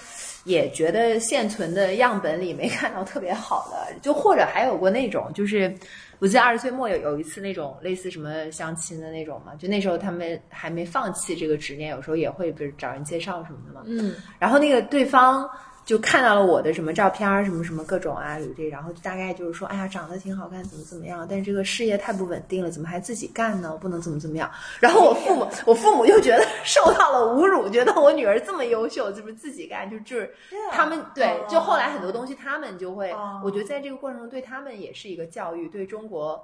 [0.44, 5.74] 也觉得现存的样本里没看到特别好的，就或者还有过那种就是。
[6.20, 13.82] 我记得二十岁末有有一次那种类似什么相亲的那种嘛，就那时候他们还没放弃这个执念，有时候也会不是找人介绍什么的嘛。
[13.86, 15.48] 嗯，然后那个对方
[15.88, 23.74] 就看到了我的什么照片儿，什么什么各种啊，有这，然后大概就是说，哎呀，长得挺好看，怎么怎么样，但是这个事业太不稳定了，怎么还自己干呢？
[23.80, 24.50] 不能怎么怎么样。
[24.80, 30.30] 然后我父母， 我父母就觉得 受到了侮辱，觉得我女儿这么优秀，就是自己干，就就是
[30.70, 36.38] 他们对哦，就后来很多东西他们就会哦，我觉得在这个过程中对他们也是一个教育，对中国。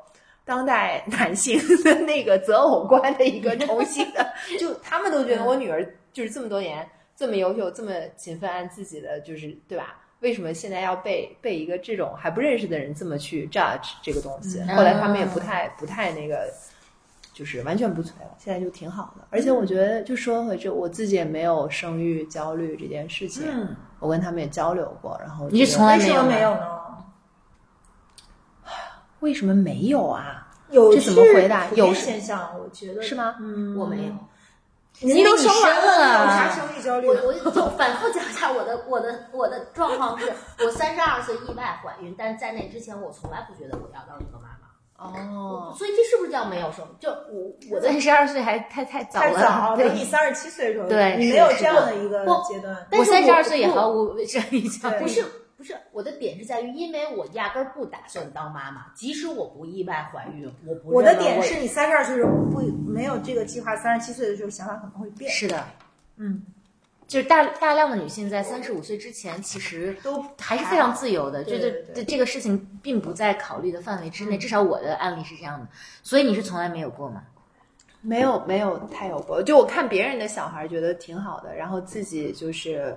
[0.46, 4.26] 当代 男性的那个择偶观的一个重新的，
[4.60, 5.82] 就他们都觉得我女儿
[6.12, 6.86] 就是这么多年
[7.16, 10.00] 这么优秀，这么勤奋，按自己的就是对吧？
[10.20, 14.60] 为什么现在要被被一个这种还不认识的人这么去 judge 这个东西？
[14.62, 16.50] 后来他们也不太不太那个，
[17.32, 19.26] 就是完全不催了，现在就挺好的。
[19.30, 26.68] 而且我觉得，就说回这，我自己也没有生育焦虑这件事情，嗯，我跟他们也交流过，然后你是从来没有没有呢？
[29.20, 30.48] 为什么没有啊？
[30.70, 33.36] 有这怎么回答有现象，我觉得是吗？
[33.40, 34.12] 嗯，我没有。
[35.00, 37.14] 您都生完因为你有啥生育焦虑我？
[37.44, 40.32] 我就反复讲一下我的我的我的状况是，
[40.64, 44.64] 我三十二岁意外怀孕，但是在那之前我从来不觉得我要当一个妈妈。
[44.96, 46.86] 哦，所以这是不是叫没有生？
[47.00, 52.72] 就我我的三十二岁还太太早了，太早，你三十七岁的时候，对你没有这样的一个阶段。
[52.74, 55.24] 我但是三十二岁也不毫无生育焦虑不是
[55.64, 65.30] 不是，我的点是在于，因为我压根儿不打算当妈妈，即使我不意外怀孕，我不我的点是你三十二岁的时候不没有这个计划，三十七岁的时候想法可能会变。
[65.30, 65.64] 是的，
[66.18, 66.42] 嗯，
[67.08, 74.36] 就是大大量的女性在三十五岁之前，其实都还是非常自由的，对就是这个事情并不在考虑的范围之内。
[74.36, 75.66] 至少我的案例是这样的，
[76.02, 77.22] 所以你是从来没有过吗？
[78.02, 82.94] 没有没有太有过，就我看别人的小孩觉得挺好的，然后自己就是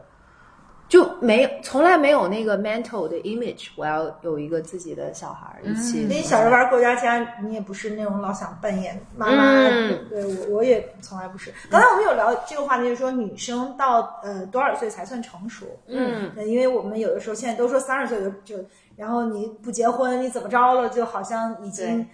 [0.89, 6.05] 就没有从来没有那个 mental 的 image，我要有一个自己的小孩一起。
[6.09, 9.43] 那你小时候玩过家家，你也不是那种老想扮演妈妈。
[9.69, 11.53] 嗯对我我也从来不是。
[11.69, 15.65] 刚才我们有聊这个话题，就是说女生到呃多少岁才算成熟？
[15.87, 18.63] 嗯呃因为我们有的时候现在都说三十岁就就，
[18.95, 21.85] 然后你不结婚，你怎么着了，就好像已经。
[21.85, 22.05] 对，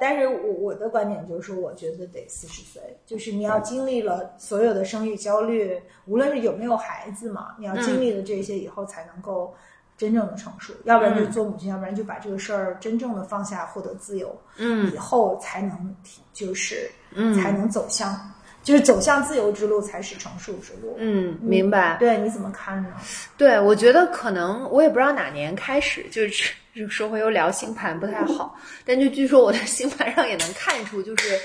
[0.00, 9.54] 但是我我的观点就是说，我觉得得四十岁，就是你要经历了所有的生育焦虑，无论是有没有孩子嘛，你要经历了这些以后，才能够
[9.96, 14.92] 真正的成熟，要不然就是做母亲，要不然就把这个事儿真正的放下，获得自由，嗯。
[14.92, 15.94] 以后才能
[16.32, 17.34] 就是嗯。
[17.34, 18.18] 才能走向，
[18.62, 20.94] 就是走向自由之路才是成熟之路。
[20.98, 21.96] 嗯，明白。
[21.98, 22.96] 对，你怎么看呢？
[23.36, 31.38] 对，我觉得可能我也不知道哪年开始，就是这个说回又聊星盘不太好，但就据说我的星盘上也能看出，就是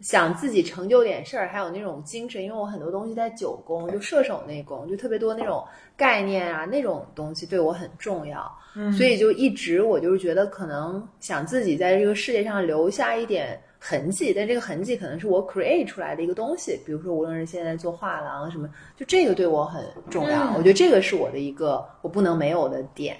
[0.00, 5.64] 想自己成就点事儿，还有那种精神，因为我很多东西在九宫，就射手那宫，就特别多那种
[5.96, 13.60] 概念啊，那种东西对我很重要，嗯所以就一直我就是觉得可能想自己在这个世界上留下一点。
[13.78, 20.50] 痕迹，但这个痕迹可能是我 create 出来的一个东西，比如说无论是现在做画廊什么，就这个对我很重要。
[20.56, 23.16] 我觉得这个是我的一个我不能没有的点，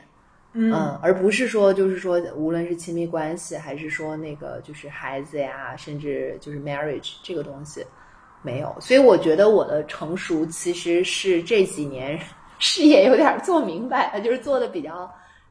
[0.57, 7.85] 嗯，而不是说就是说无论是亲密关系，还是说那个就是孩子呀，甚至就是 marriage 这个东西
[8.43, 8.75] 没有。
[8.81, 12.19] 所以我觉得我的成熟其实是这几年
[12.59, 15.09] 事业有点做明白了，就是做的比较。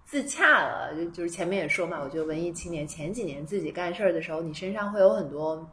[0.07, 5.67] 自洽了，就就是前面也说嘛，我觉得文艺青年前几年自己干事儿的时候，你身上会有很多，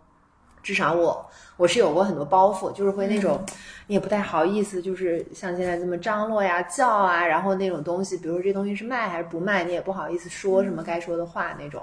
[0.63, 3.45] 至少我我是有过很多包袱，就是会那种、
[3.87, 11.83] 你也不太好意思，就是像现在这么张罗呀、叫啊，然后那种东西，比如说这东西是卖还是不卖，你也不好意思说什么该说的话那种。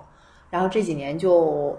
[0.49, 1.77] 然后这几年就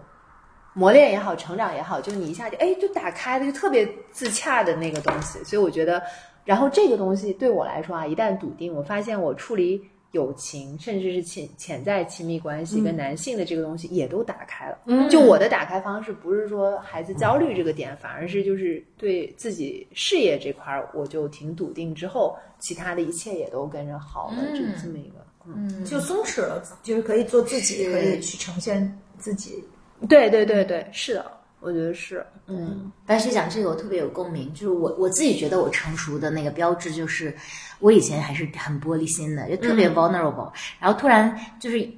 [0.75, 5.43] 磨练也好，成长也好，就你一下就哎就打开了，就特别自洽的那个东西。
[5.43, 6.03] 所以我觉得，
[6.45, 9.91] 然后这个东西对我来说啊，一旦笃定，我发现我处理。
[10.13, 14.79] 友情，甚至是潜潜在亲密关系跟男性的这个东西也都打开了。
[14.87, 25.25] 嗯就我的打开方式，不是说孩子焦虑这个点，反而是就是对自己事业这块儿，我就挺笃定，之后其他的一切也都跟着好了，嗯就这么一个。
[25.47, 29.65] 嗯，就松弛了，就是可以做自己，可以去呈现自己。
[30.07, 32.25] 对对对对，是的，我觉得是。
[32.47, 37.35] 嗯，白雪讲这个我特别有共鸣，就是我我自己觉得我成熟的那个标志就是，
[37.81, 41.91] 我以前还是很玻璃心的，就特别 vulnerable，、然后突然就是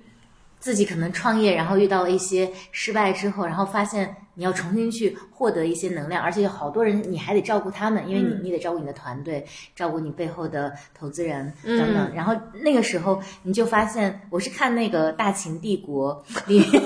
[0.59, 16.83] 自己可能创业，然后遇到了一些失败之后，然后发现你要重新去获得一些能量，而且有好多人你还得照顾他们，因为你你得照顾你的团队，照顾你背后的投资人等等，然后那个时候你就发现，我是看那个《大秦帝国》里面。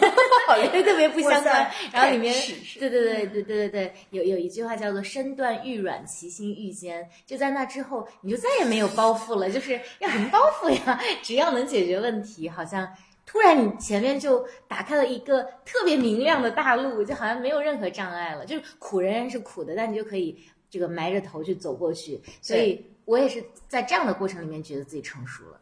[0.55, 1.71] 对，特别不相关。
[1.93, 2.35] 然后里面，
[2.79, 7.09] 对对对对对对对，有有一句话叫做“身段愈软，其心愈坚”。
[7.27, 11.01] 就在那之后，你就再也没有包袱了，就是要什么包袱呀？
[11.23, 12.89] 只要能解决问题，好像
[13.25, 18.47] 突然你前面就打开了一个特别明亮的大路，就好像没有任何障碍了。
[18.47, 20.39] 就是苦仍然是苦的，但你就可以
[20.71, 22.21] 这个埋着头去走过去。
[22.41, 25.61] 所以我也是在这样的过程里面觉得自己成熟了。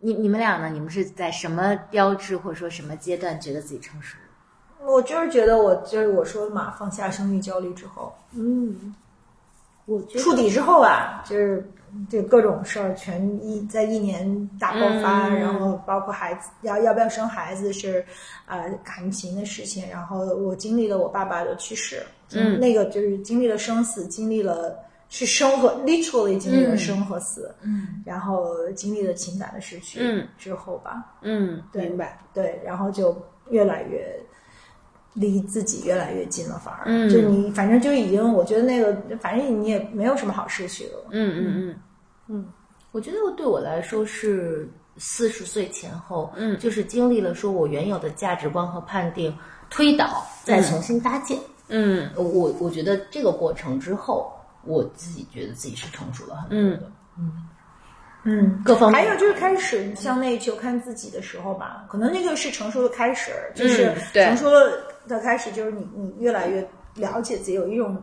[0.00, 0.68] 你你们俩呢？
[0.68, 4.16] 你们是在什么标志或者说什么阶段觉得自己成熟？
[4.84, 8.94] 我就是觉得我就是我说的嘛，放下生育焦虑之后，嗯，
[9.86, 11.68] 我觉得触底之后啊，就是
[12.08, 18.04] 就各种事儿全一在一年大爆发，嗯然后包括孩子要要不要生孩子是
[18.46, 24.78] 呃感情的事情，然后我经历了我爸爸的去世，嗯那个就是经历了生死，经历了。
[25.08, 32.18] 是生和 literally 经历了生和死，嗯，然后经历了情感的失去，嗯，之后吧，嗯，对明白。
[32.34, 33.16] 对，然后就
[33.48, 34.06] 越来越
[35.14, 37.08] 离自己越来越近了，反而，嗯。
[37.08, 41.76] 就你反正就已经，我觉得那个反正你也没有什么好失去的了，嗯嗯
[42.28, 42.46] 嗯。
[42.92, 46.58] 我觉得对我来说是四十岁前后，嗯。
[46.58, 49.34] 就是经历了说我原有的价值观和判定
[49.70, 51.38] 推倒，再重新搭建。
[51.68, 52.10] 嗯。
[52.14, 54.30] 我我觉得这个过程之后，
[54.68, 57.48] 我自己觉得自己是成熟了很多的，嗯。
[58.24, 59.00] 嗯，各方面。
[59.00, 64.50] 还有就是开始向内求看自己的时候吧，可能那个是成熟的开始，就是成熟
[65.06, 68.02] 的开始，就是你你越来越了解自己，有一种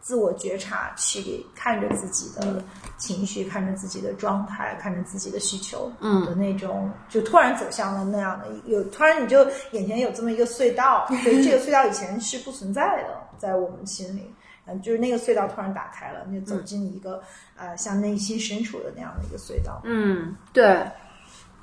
[0.00, 2.62] 自我觉察，去看着自己的
[2.98, 14.30] 情绪，看着自己的状态，看着自己的需求，嗯的那种，就突然走向了那样的有，突然你就眼前有这么一个隧道， 对，这个隧道以前是不存在的，在我们心里。
[14.66, 17.22] 嗯，就是那个隧道突然打开了，你就走进一个、
[17.56, 19.80] 呃像内心深处的那样的一个隧道。
[19.84, 20.78] 嗯，对。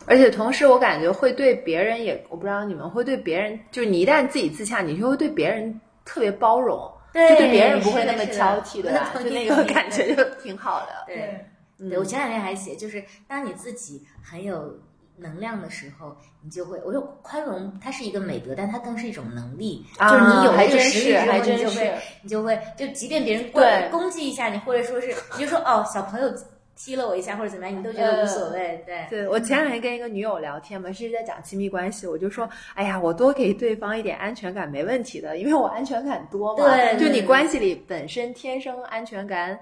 [0.08, 9.12] 而且同时，我感觉会对别人也，我不知道你们会对别人，就是你一旦自己自洽，你就会对别人特别包容，对就对别人不会那么挑剔，对吧？
[9.14, 10.88] 同意就那个感觉就挺好的。
[11.06, 11.45] 对，
[11.78, 14.76] 嗯对我前两天还写，就是当你自己很有
[15.22, 26.28] 能量的时候，你就会，我说宽容它是一个美德，但它更是一种能力，啊就是你有了还这个实力之后，你就会，你就会，就即便别人对关攻击一下你，或者说是你就说哦，小朋友
[26.76, 29.05] 踢了我一下或者怎么样，你都觉得无所谓，对。
[29.09, 36.63] 对我前两天跟一个女友聊天嘛，是在讲亲密关系，我就说，哎呀，我多给对方一点安全感没问题的，因为我安全感多嘛。
[36.63, 39.59] 对对就你关系里本身天生安全感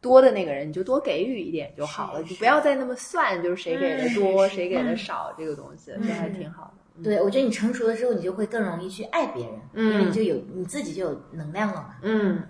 [0.00, 7.02] 多的那个人，你就多给予一点就好了，就不要再那么算，就是谁给的多，谁给的少，这个东西这还挺好的。
[7.02, 9.92] 对，我觉得你成熟了之后，你就会更容易去爱别人，嗯。
[9.92, 11.96] 因为你就有你自己就有能量了嘛。
[12.02, 12.42] 嗯，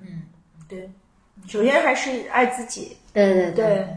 [0.69, 0.91] 对，
[1.47, 3.89] 首先还是爱自己，对对对，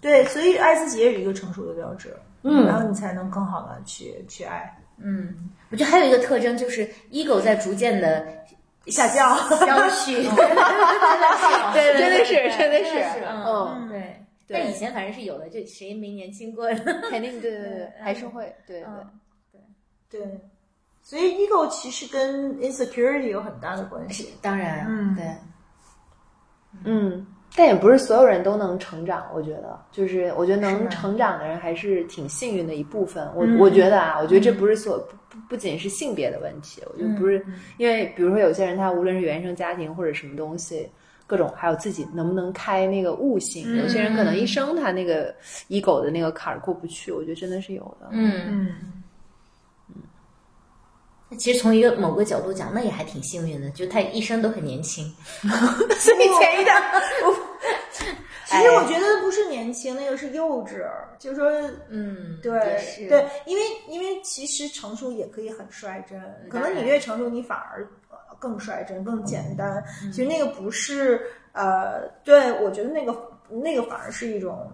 [0.00, 2.66] 对，所以爱自己也是一个成熟的标志，嗯。
[2.66, 4.74] 然后你才能更好的去去爱。
[4.98, 8.26] 嗯，我觉得还有一个特征就是 ego 在逐渐的
[8.90, 10.34] 下降，消去，真
[11.74, 12.98] 对的真的是真的是。
[13.26, 13.88] 嗯嗯。
[13.88, 13.98] 对。
[14.46, 14.58] 对。
[14.60, 16.66] 但以前反正是有的，就谁没年轻过？
[17.10, 18.88] 肯定对对对 对，还是会对对。
[20.10, 20.20] 对。
[20.20, 20.40] 对，
[21.02, 24.32] 所以 ego 其实跟 insecurity 有很大的关系。
[24.40, 25.16] 当然，嗯。
[25.16, 25.24] 对，
[26.84, 27.26] 嗯，
[27.56, 33.28] 但也不是所有人都能成长，我觉得，就是我觉得能成长的人还是挺幸运的一部分。
[33.34, 33.58] 我、嗯。
[33.58, 34.96] 我觉得啊，我觉得这不是所
[35.48, 37.44] 不仅是性别的问题，我觉得不是，
[37.78, 40.88] 因为比如说有些人他无论是原生家庭或者什么东西。
[41.28, 45.34] 各种还有自己能不能开那个悟性，有些人可能一生他那个
[45.68, 48.08] ego 的那个坎儿过不去，我觉得真的是有的。
[48.12, 48.72] 嗯。
[49.88, 50.02] 嗯，
[51.28, 55.04] 那其实从一个某个角度讲，那也还挺幸运的，就他一生都很年轻。
[55.42, 56.80] 所以前一段，
[58.46, 60.86] 其实我觉得不是年轻，那个是幼稚，
[61.18, 61.50] 就是说。
[61.88, 62.60] 嗯，对
[63.08, 69.82] 对，因为因为其实成熟也可以很率真，可能你越成熟，你反而呃更率真、更简单。
[70.12, 71.20] 其实那个不是
[71.52, 73.12] 呃，对我觉得那个
[73.48, 74.70] 那个反而是一种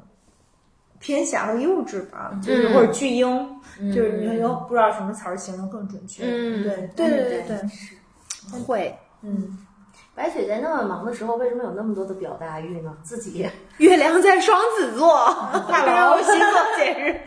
[0.99, 3.61] 偏狭和幼稚吧，就是或者巨婴，
[3.95, 6.25] 就是你又不知道什么词儿形容更准确。
[6.27, 9.59] 嗯对对对对对，会嗯，
[10.15, 12.97] 白雪在那么忙的时候，为什么有那么多的表达欲呢？
[13.03, 13.49] 自己
[13.79, 15.09] 月亮在双子座，
[15.71, 17.21] 大佬星座 节日。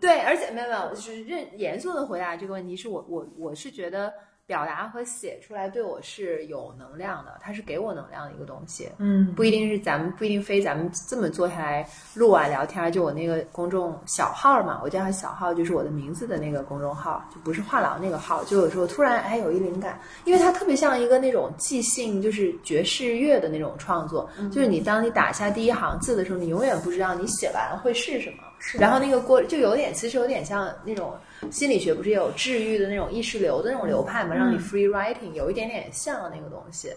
[0.00, 4.12] 对，而且没有没有，就是认严肃的回答这个问题，是我我我是觉得
[4.48, 8.88] 表达和写出来对我是有能量的，它是给我能量的一个东西。
[8.96, 18.42] 嗯不一定是咱们不一定非咱们这么坐下来录啊聊天儿，就我那个公众小号嘛，我叫它小号，就是我的名字的那个公众号，就不是话痨那个号。
[18.44, 28.44] 就有时候突然哎有一灵感，因为它特别像一个那种即兴，就是爵士乐的那种创作，就是你当你打下第一行字的时候，你永远不知道你写完会是什么。
[28.78, 31.14] 然后那个过就有点，其实有点像那种
[31.50, 36.92] 心理学，不是有治愈的那种意识流的那种流派嘛，让你 free writing，有一点点像那个东西。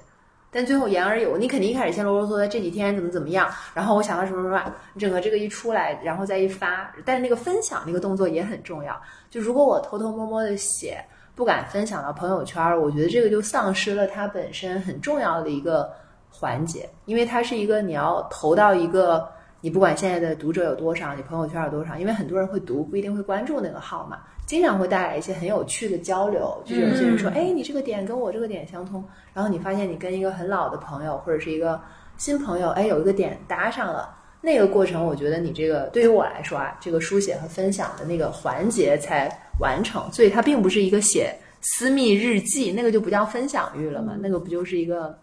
[0.54, 9.00] 但最后言而有，你肯定一开始先啰啰嗦嗦，这几天怎么怎么样，然后我想到什么什么，你整个这个一出来，然后再一发，但是那个分享那个动作也很重要。
[9.30, 11.02] 就如果我偷偷摸摸的写，
[11.36, 15.90] 不敢分享到朋友圈，我觉得这个就丧失了它本身很重要的一个
[16.30, 19.30] 环节，因为它是一个你要投到一个。
[19.62, 26.62] 你不管现在的读者有多少，你朋友圈有多少，因为很多人会读，不一定会关注那个号嘛，经常会带来一些很有趣的交流。
[26.66, 29.04] 就是有些人说，哎，你这个点跟我这个点相通，
[29.34, 31.80] 然后你发现你跟一个很老的朋友或者是一个
[32.18, 34.18] 新朋友，哎，有一个点搭上了。
[34.44, 41.32] 那个过程，我觉得你这个对于我来说啊，这个书写和分享的那个环节才完成，所以它并不是一个写
[41.62, 45.16] 私密日记，那个就不叫分享欲了嘛，那个不就是一个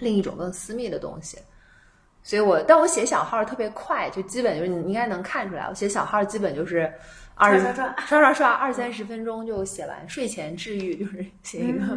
[0.00, 1.36] 另一种更私密的东西。
[2.22, 6.92] 所以我，但我写小号特别快，就基本就是你应该能看出来，我写小号基本就是
[7.34, 11.96] 二刷刷刷刷刷二三十分钟就写完，睡前治愈就是写一个、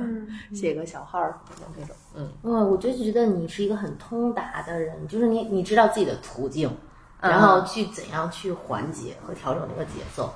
[0.54, 6.68] 写个小号什么的那种，嗯，嗯，我就觉得你是一个很通达的人，就是你你知道自己的途径，
[7.20, 10.34] 嗯然后去怎样去缓解和调整这个节奏。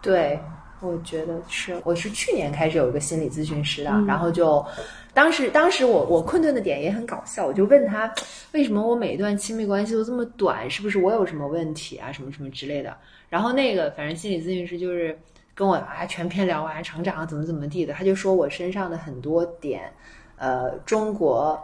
[0.00, 0.40] 对，
[0.80, 4.64] 我觉得是，我是去年开始有一个心理咨询师的，然后就
[5.16, 8.12] 当时当时我我困顿的点也很搞笑，我就问他
[8.52, 12.94] 为什么我每一段亲密关系都这么短，是不是我有什么问题啊，什么什么之类的。
[13.30, 15.18] 然后那个反正心理咨询师就是
[15.54, 19.90] 跟我啊全篇聊完成长怎么怎么地的，他就说我身上的很多点，
[20.36, 21.58] 呃，中国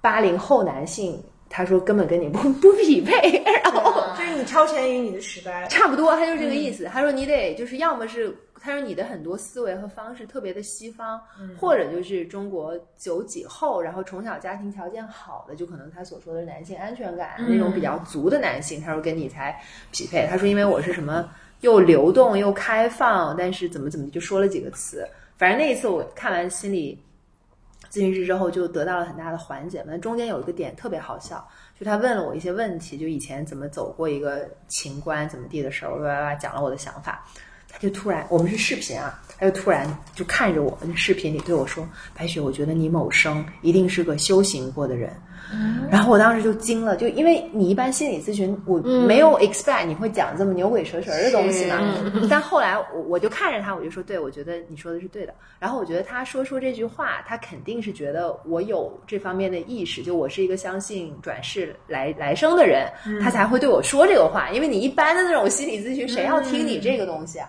[0.00, 1.20] 八零后男性。
[1.48, 5.66] 他说根本跟你不不匹配，然后就是你超前于你的时代。
[5.68, 6.84] 差不多，他就这个意思。
[6.84, 11.20] 他说你得就是要么是，他说你的很多思维和方式特别的西方，
[11.58, 19.58] 或者就是中国九几后，然后从小家庭条件好的，就可能他所说的男性安全感、那种比较足的男性，他说跟你才
[19.92, 20.26] 匹配。
[20.28, 21.28] 他说因为我是什么
[21.60, 25.06] 又流动又开放，但是怎么怎么就说了几个词。
[25.38, 26.98] 反正那一次我看完心理
[27.96, 29.82] 咨询师之后，就得到了很大的缓解。
[29.88, 31.48] 但中间有一个点特别好笑，
[31.80, 37.26] 就他问了我一些问题，就以前怎么走过一个情关怎么地的时候，叭叭叭讲了我的想法。
[37.66, 41.86] 他就突然，我们是视频啊，他就突然就看着我，那视频里对我说
[42.16, 45.12] ：“白雪，我觉得你某生一定是个修行过的人。”
[45.88, 51.80] 然后我当时就惊了，就因为你一般心理咨询，我没有 expect 你会讲这么牛鬼蛇神的东西嘛。
[52.28, 55.32] 但后来我我就看着他，我就说，对，我觉得你说的是对的。
[55.60, 62.90] 然后我觉得他说出这句话，他肯定是觉得我有这方面的意识，就我是一个相信转世来来生的人，
[63.22, 64.50] 他才会对我说这个话。
[64.50, 67.48] 因为你一般的那种心理咨询，谁要听你这个东西啊？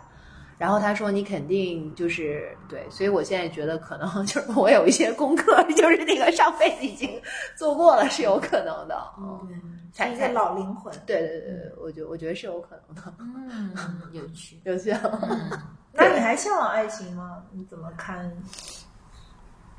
[0.58, 7.22] 然后他说：“你肯定就是对，所以我现在觉得可能 就是我有一些功课，就是那个上辈子已经
[7.56, 9.00] 做过了，是有可能的。
[9.20, 9.48] 嗯，
[9.94, 10.92] 才是一个老灵魂。
[11.06, 13.72] 对对对对，我觉我觉得是有可能的，嗯，
[14.14, 14.60] 有趣。
[14.66, 15.00] 有些
[15.94, 17.44] 那你还向往爱情吗？
[17.52, 18.32] 你怎么看？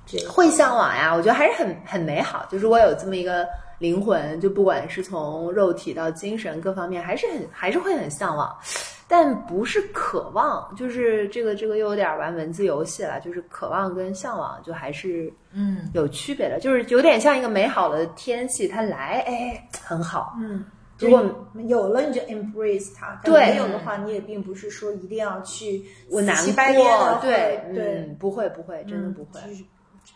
[0.06, 1.12] 这会向往呀。
[1.12, 3.46] 我觉得还是很很美好，就是我有这么一个
[3.80, 8.56] 灵魂，就不管是从肉体到精神各方面，还是很还是会很向往。
[9.09, 15.90] 但不是渴望，就是这个这个又有点玩文字游戏了，就是渴望跟向往就还是嗯。
[15.94, 20.62] 有区别的，就是有点像一个美好的天气，它来哎很好，嗯，
[20.98, 21.24] 如果
[21.66, 26.36] 有了你就 embrace 它，没有的话，你也并不是说一定要去我难
[26.74, 29.64] 过，对对嗯，不会不会，真的嗯不会，就是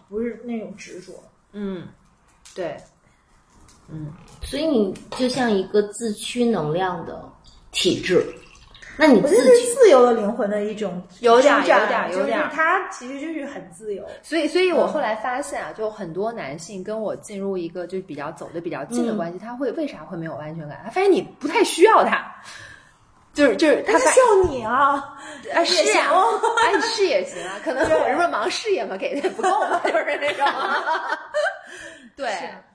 [0.09, 1.13] 不是那种执着。
[1.53, 1.89] 嗯，
[2.55, 2.77] 对，
[3.89, 4.13] 嗯。
[4.43, 7.27] 所以你就像一个自驱能量的
[7.71, 8.23] 体质，
[8.97, 14.05] 那你我自驱觉得是自由的灵魂的一种有点有点有点就是它其实就是很自由。
[14.23, 20.81] 所以，所以我后来发现啊，就很多男性跟我进入一个就比较走的比较近的关系，他会为啥会没有安全感？
[20.85, 22.23] 他发现你不太需要他，
[23.33, 25.17] 就是就是他需要你啊，
[25.55, 26.13] 啊是啊
[26.83, 30.47] 是也行啊，可能我是不是忙事业嘛，给的不够嘛，就是那种，
[32.15, 32.29] 对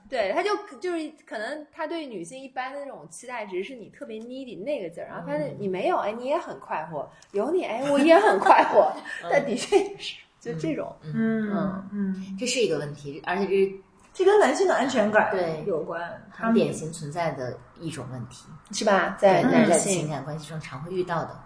[0.08, 8.92] 对，他就就是可能他对女性一般的那种期待值是你特别 needy 那个劲儿，然后发现你没有，哎，你也很快活，有你，哎，我也很快活，
[9.30, 11.50] 但的确也是就这种，嗯。
[11.52, 13.80] 嗯嗯，这是一个问题，而且这
[14.14, 16.00] 这跟男性的安全感对有关，
[16.34, 19.16] 他典型存在的一种问题，是吧？
[19.18, 21.38] 在对男在情，感关系中常会遇到的。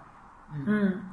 [0.54, 1.04] 嗯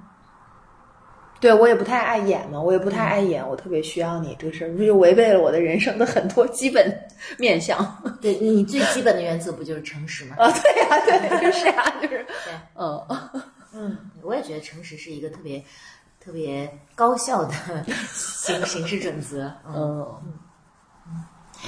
[1.40, 6.94] 对我也不太爱演嘛，我也不太爱演，我特别需要你这个事儿，这就违背了我的人生的很多基本
[7.38, 7.78] 面相。
[8.22, 10.36] 对你最基本的原则不就是诚实吗？
[10.38, 12.26] 啊，对呀、对，就是呀、就是，
[12.76, 13.07] 嗯，
[13.74, 15.64] 嗯，我也觉得诚实是一个特别
[16.20, 17.53] 特别高效的
[18.11, 19.52] 行行事准则。
[19.66, 20.06] 嗯，
[21.07, 21.24] 嗯，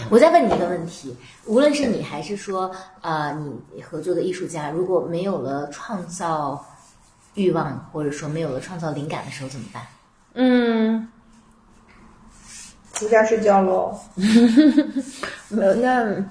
[0.10, 1.15] 我再问你一个问题：
[1.45, 2.69] 无论是你还是说
[3.02, 3.34] 呃
[3.73, 6.65] 你合作的艺术家，如果没有了创造
[7.35, 9.83] 欲望，或者说没有了创造灵感的时候怎么办？
[10.33, 11.07] 嗯，
[12.99, 13.97] 回家睡觉喽。
[15.49, 16.25] 没有那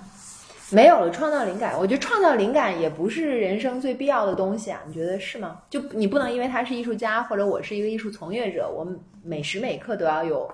[0.70, 5.59] 没有了创造灵感，我觉得创造灵感也不是人生最必要的东西啊，你觉得是吗？
[5.68, 8.86] 就你不能因为他是艺术家，或者我是一个艺术从业者，我
[9.22, 10.48] 每时每刻都要有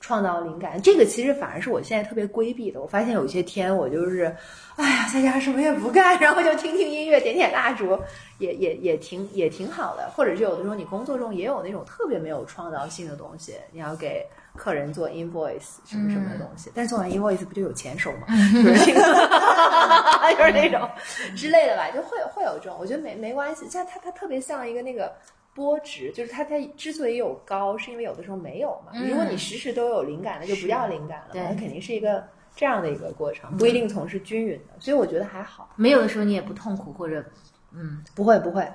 [0.00, 0.80] 创造灵感。
[0.80, 2.80] 这个其实反而是我现在特别规避的。
[2.80, 4.34] 我发现有一些天我就是，
[4.76, 7.98] 哎呀，在家什么也不干，然后就听听音乐，点点蜡烛，
[8.38, 10.10] 也也也挺也挺好的。
[10.14, 14.24] 或者是有的时候你工作中也有那种特别没有创造性的东西，你要给
[14.56, 18.26] 客人做 invoice 什么什么的东西，但是做完 invoice 不就有钱收吗？
[18.54, 20.88] 就是那个， 就是那种
[21.36, 25.12] 之类的吧，就会会有这种，我觉得没没关系，像它它特别像一个那个。
[25.58, 28.92] 波值就是它，它之所以有高，是因为有的时候没有嘛。
[29.04, 32.24] 如果你时时都有灵感，那就不叫灵感了那肯定是一个
[32.54, 34.74] 这样的一个过程，不一定总是均匀的。
[34.78, 35.74] 所以我觉得还好。
[35.74, 37.24] 没有的时候你也不痛苦，或者
[37.72, 38.66] 嗯不会不会，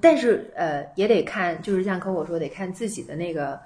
[0.00, 3.58] 但是呃也得看，就是像跟我说，得看自己的那个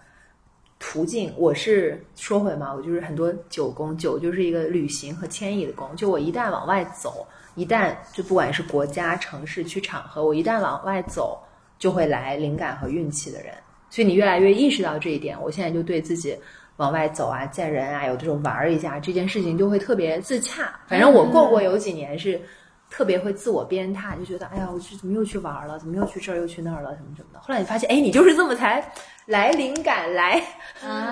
[0.78, 1.32] 途径。
[1.36, 5.94] 我是说回嘛，我就是很多九宫，九就是一个旅行和迁移的宫。
[5.96, 7.26] 就我一旦往外走，
[7.56, 11.42] 一旦就不管是国家、城市、去场合，我一旦往外走，
[11.80, 13.52] 就会来灵感和运气的人。
[13.88, 16.38] 所以你越来越意识到这一点，我现在就对自己。
[16.76, 20.80] 往外走啊，见人啊，有这种玩儿一下，这件事情就会特别自洽。
[20.88, 22.40] 反正我过过有几年是
[22.88, 27.40] 特别会自我鞭挞，就觉得哎呀，我去怎么又去玩儿了，怎么又去这儿又去那儿了，什么什么的。
[27.40, 28.82] 后来你发现，哎，你就是这么才
[29.26, 30.42] 来灵感，来、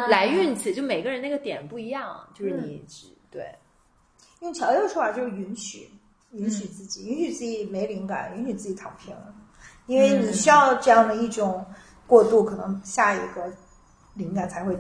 [0.09, 2.83] 来运气，就每个人那个点不一样，就是你、
[3.31, 3.55] 对，
[4.41, 5.87] 用乔乔的说法就是允许，
[6.33, 9.15] 允许自己，允许自己没灵感，允许自己躺平，
[9.89, 11.67] 因为你需要这样的一种
[12.07, 13.51] 过渡，可能下一个
[14.15, 14.79] 灵感才会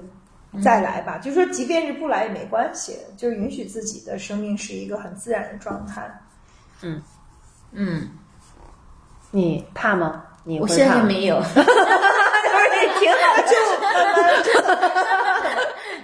[0.62, 1.18] 再来吧。
[1.18, 6.08] 就说即便是不来也没关系，就是允许自己的生命是一个很自然的状态。
[6.82, 7.02] 嗯
[7.72, 8.10] 嗯，
[9.30, 10.24] 你怕吗？
[10.44, 11.42] 你我现在没有。
[11.48, 11.64] 就是
[12.76, 14.74] 你挺好的，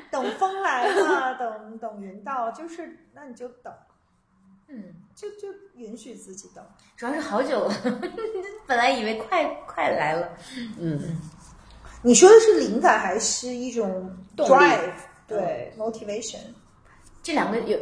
[0.11, 3.73] 等风来嘛，等等云到，就是那你就等。
[4.69, 4.83] 嗯，
[5.15, 6.65] 就就允许自己等。
[6.97, 7.75] 主要是好久了，
[8.67, 10.29] 本来以为快快来了，
[10.79, 11.19] 嗯，
[12.03, 14.93] 你说的是灵感还是一种 drive？
[15.27, 16.39] 对，motivation。
[17.23, 17.79] 这两个有。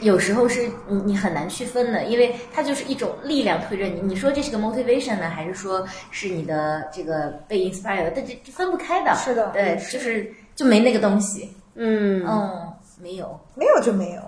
[0.00, 4.00] 有时候是你你很难区分的，因为它就是一种力量推着你。
[4.00, 8.10] 你说这是个 motivation 呢，还是说是你的这个被 inspire？
[8.16, 9.14] 但这这分不开的。
[9.16, 11.54] 是的对，是就是就没那个东西。
[11.74, 13.38] 嗯嗯，没有。
[13.54, 14.22] 没有就没有。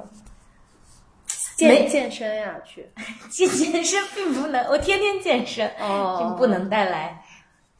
[1.66, 2.86] 健健身呀，去
[3.28, 7.20] 健健身并不能，我天天健身，哦并不能带来。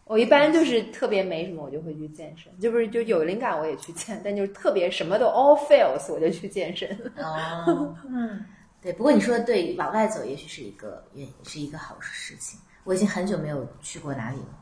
[0.05, 6.89] 我一般就是特别没什么，我就会去健身，就不是就有灵感我也去健，但就是特别什么都 all fails 我就去健身。
[7.19, 8.45] 哦， 嗯，
[8.83, 8.93] 对。
[8.93, 12.59] 不过你说的对，往外走也许是一个也是一个好事情。
[12.85, 14.58] 我已经很久没有去过哪里了。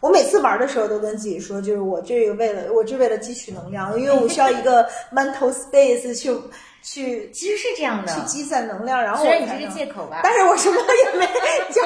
[0.00, 6.34] 我每次玩的时候都跟自己说，就是我这个为了我这为了汲取能量，因为我需要一个 mental space 去
[6.82, 11.26] 去其实是这样的，去积攒能量，然后虽然你这是借口吧，但是我什么也没
[11.72, 11.82] 交，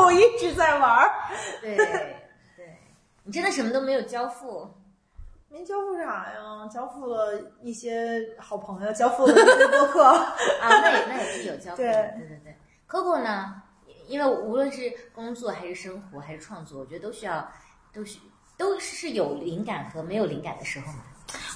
[0.00, 1.10] 我一直在玩儿，
[1.60, 1.86] 对对，
[3.24, 4.68] 你真的什么都没有交付。
[5.50, 6.68] 没交付啥呀？
[6.70, 7.32] 交付了
[7.62, 10.28] 一些好朋友，交付了一些播客啊，
[10.60, 12.56] 那也那也是有交付的， 对对对对。
[12.86, 13.54] Coco 呢？
[14.08, 17.46] 因为无论是工作还是生活还是创作，我觉得都需要，
[17.92, 18.18] 都需
[18.56, 21.04] 都是有灵感和没有灵感的时候嘛。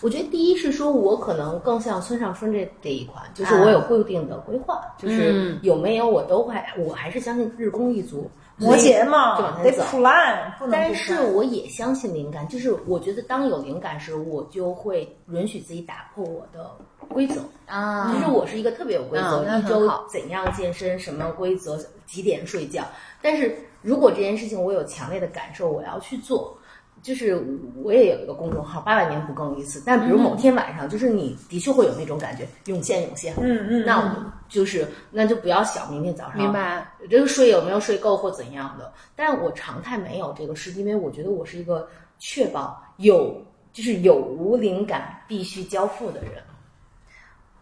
[0.03, 9.83] 我觉得第一是说，我可能更像村上春这这一款，就是我有固定的规划，就是有没有我都会，我还是相信日工一族，摩羯嘛，得就往前走。
[9.85, 16.71] plan，不能但是我也相信灵感，就是我觉得当有灵感时，我就会允许自己打破我的
[17.09, 17.41] 规则。
[17.67, 22.85] 啊，其实我是一个特别有规则，一周怎样健身，什么规则，几点睡觉。
[23.21, 26.57] 但是如果这件事情我有强烈的感受，我要去做。
[27.03, 27.45] 就是
[27.83, 29.83] 我也有一个公众号，八百年不更一次。
[29.85, 33.35] 但比如某天晚上，就是你的确会有那种感觉，涌现涌现。
[33.41, 36.87] 嗯嗯，那我就是那就不要想明天早上明白？
[37.11, 38.93] 这个睡有没有睡够或怎样的。
[39.17, 41.89] 但我常态没有这个是，因为我觉得我是一个
[42.19, 46.35] 确保有就是有无灵感必须交付的人。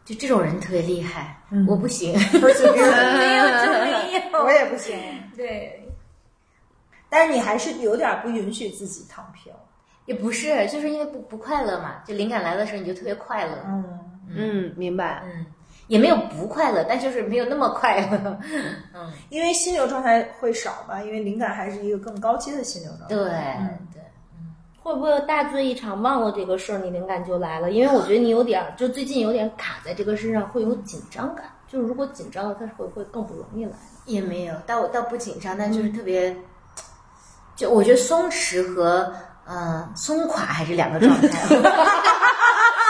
[0.04, 4.20] 就这种人特别厉害，嗯我不行， 没有就没有。
[4.42, 4.98] 我也不行。
[5.36, 5.79] 对，
[7.10, 9.52] 但是你还是有点不允许自己躺平。
[10.06, 12.02] 也不是，就是因为不不快乐嘛。
[12.06, 13.52] 就灵感来的时候，你就特别快乐。
[13.66, 14.00] 嗯，
[14.34, 15.22] 嗯，明白。
[15.24, 15.46] 嗯，
[15.86, 18.38] 也没有不快乐，但就是没有那么快乐。
[18.94, 23.14] 嗯， 因为心流状态会少吧，因为灵感还是一个更高阶的心流状态。
[23.14, 23.24] 对
[23.60, 24.02] 嗯对。
[24.82, 27.70] 会不会大醉一场忘了这个事儿，你灵感就来了？
[27.70, 31.44] 因为我觉得你有点儿，就最近有点卡在这个身上，会有紧张感。
[31.68, 33.72] 就是如果紧张了，它会会更不容易来。
[34.06, 36.34] 也没有，但我倒不紧张，但就是特别，
[37.60, 39.12] 就我觉得松弛和
[39.44, 41.28] 呃松垮还是两个状态。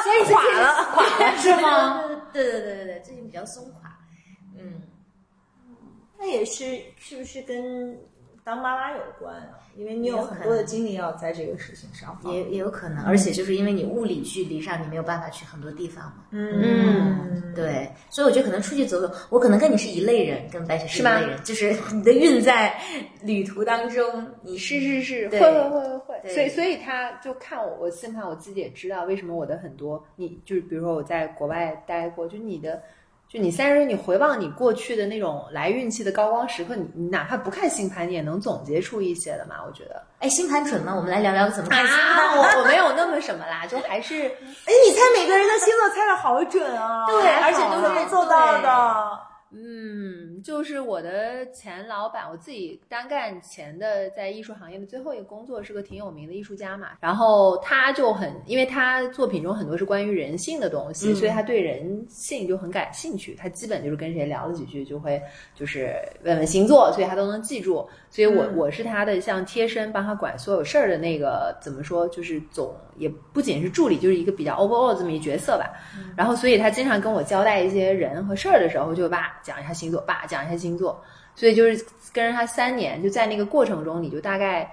[0.05, 2.05] 松垮了，垮了是吗？
[2.33, 3.91] 对对对对对，最近比较松垮。
[4.57, 4.81] 嗯，
[6.17, 7.99] 那也是是不是跟
[8.43, 9.59] 当妈妈有关啊？
[9.77, 12.19] 因为你有很多的精力要在这个事情上。
[12.25, 16.25] 也也有可能，而且就是因为你物理距离上，你没有办法去很多地方嘛。
[16.31, 22.75] 嗯，对，所以我觉得可能出去走走，我可能跟你是一类人，跟白雪是一类人，就是你的运在
[23.23, 26.35] 旅途当中，你是是是，会会会会会。
[26.35, 32.83] 所以所以他就看我，我现在我自己也知道为什么我的很多，你就是比如说我在国外待过，就你的。
[33.33, 39.55] 就你三十岁，你回望你过去的那种来运气的高光时刻，你你哪怕不看星盘，你也能总结出一些的嘛？
[39.65, 40.93] 我觉得哎，星盘准吗？
[40.97, 42.39] 我们来聊聊怎么看星啊，盘。
[42.39, 44.17] 我我没有那么什么啦，就还是
[44.67, 47.07] 哎，你猜每个人的星座猜的好准啊！
[47.07, 49.30] 对而且都是做到的？
[49.53, 63.35] 嗯，就是我的前老板，我自己单干前的在艺术行业的最后一个工作是个挺有名的艺术家嘛，然后他就很，因为他作品中很多是关于人性的东西，所以他对人性就很感兴趣。
[63.35, 65.21] 他基本就是跟谁聊了几句，就会
[65.55, 67.89] 就是问问星座，所以他都能记住。
[68.09, 75.71] 所以我、我是他的像贴身帮他管所有事儿的那个怎么说，就是总也不仅是助理，就是一个比较 overall 这么一角色吧。
[76.17, 81.03] 然后所以他经常跟我交代一些人和事儿的时候，就爸讲一下星座，爸讲一下星座。
[81.35, 84.71] 所以就是跟着他三年，就在那个过程中，你就大概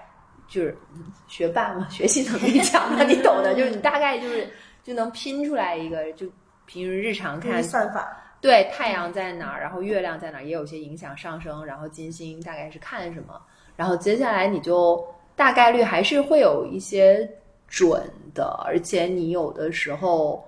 [0.47, 4.49] 就是嗯学霸嘛，学习能力强嘛，你懂的，就是你大概就是
[4.83, 6.25] 就能拼出来一个，就
[6.65, 8.23] 平时日常看算法。
[8.39, 13.41] 对太阳在哪儿，然后月亮在哪儿，也有些影响上升，然后金星大概是看什么，
[13.75, 15.03] 然后接下来你就
[15.35, 17.27] 大概率还是会有一些
[17.67, 18.01] 准
[18.35, 20.46] 的，而且你有的时候，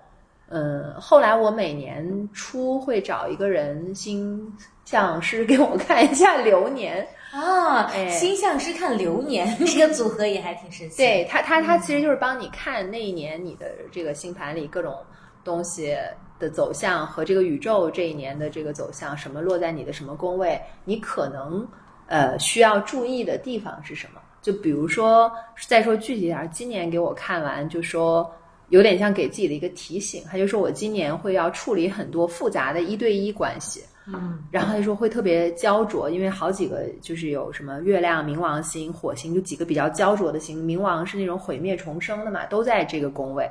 [0.52, 4.52] 嗯，后来我每年初会找一个人星
[4.84, 10.98] 象师给我看一下流年，啊，哎星象师看流年 这个组合也还挺神奇。
[10.98, 14.98] 对他，他他其实就是帮你看那一年你的这个星盘里各种
[15.44, 15.96] 东西
[16.40, 21.68] 的走向和这个宇宙这一年的这个走向，什么落在你的什么宫位，你可能
[22.08, 24.20] 呃需要注意的地方是什么？
[24.42, 25.32] 就比如说，
[25.68, 28.28] 再说具体点儿，今年给我看完就说。
[28.70, 40.64] 有点像给自己的一个提醒，他就说我今年会要处理很多复杂的一对一关系，嗯，然后他说会特别焦灼，因为好几个就是有什么月亮、冥王星、火星，就几个比较焦灼的星。
[40.64, 43.50] 冥王是那种毁灭重生的嘛，都在这个宫位。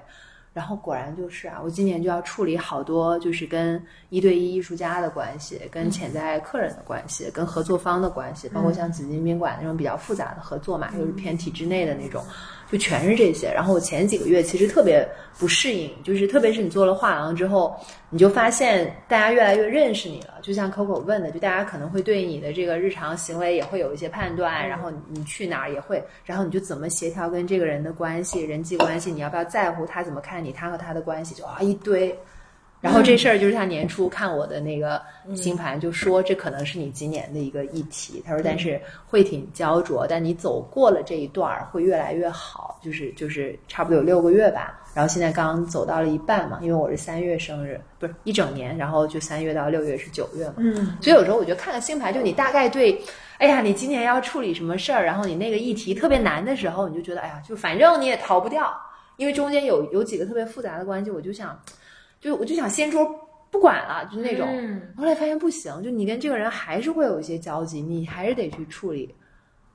[0.54, 12.24] 然后果然就是啊，我今年就要处理好多，就是跟一对一艺术家的关系，跟潜在客人的关系，跟合作方的关系，包括像紫金宾馆那种比较复杂的合作嘛，又是偏体制内的那种，
[12.70, 13.52] 就全是这些。
[13.52, 15.06] 然后我前几个月其实特别
[15.38, 17.78] 不适应，就是特别是你做了画廊之后，
[18.10, 20.34] 你就发现大家越来越认识你了。
[20.42, 32.16] 就像 Coco 问的，就大家可能会对你的这个日常行为也会有一些判断，然后你去哪儿也会，然后你就怎么协调跟这个人的关系、人际关系，你要不要在乎他怎么看你，他和他的关系就啊一堆。
[32.80, 35.02] 然后这事儿就是他年初看我的那个
[35.34, 38.22] 星盘，就说这可能是你今年的一个议题。
[38.24, 44.80] 他说，但是会挺焦灼，但你走过了这一段儿会越来越好，就是就是差不多有六个月吧。
[44.94, 50.54] 然后现在刚走到了一半嘛，因为我是三月生日，不是一整年，然后就三月到六月是九月嘛。
[50.58, 53.00] 嗯，所以有时候我觉得看看星盘，就你大概对，
[53.38, 58.72] 哎呀，你今年要处理什么事儿，然后你那个议题特别难的时候，你就觉得，哎呀，就反正你也逃不掉，
[59.16, 61.60] 因为中间有有几个特别复杂的关系，我就想，
[62.20, 63.08] 就我就想掀桌
[63.50, 64.46] 不管了，就那种。
[64.50, 69.14] 嗯后来发现不行，就你跟这个人还是会有一些交集，你还是得去处理。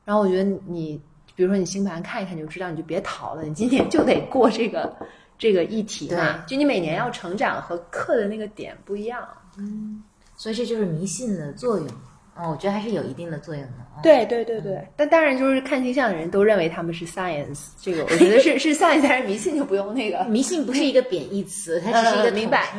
[0.06, 1.02] 然后我觉得你，
[1.36, 4.96] 比如说你星盘看一看就知道，你就别逃了，你今年就得过这个
[5.38, 6.44] 这个议题嘛。
[6.46, 9.28] 就你每年要成长和克的那个点不一样。
[9.58, 10.04] 嗯
[10.36, 11.88] 所以这就是迷信的作用。
[12.36, 13.78] 哦，我觉得还是有一定的作用的。
[13.96, 20.24] 啊，对对对对，但当然就是看星象的人都认为他们是 science，这个我觉得是是 science，但是迷信就不用那个。
[20.30, 22.70] 迷信不是一个贬义词，它只是一个呃明白。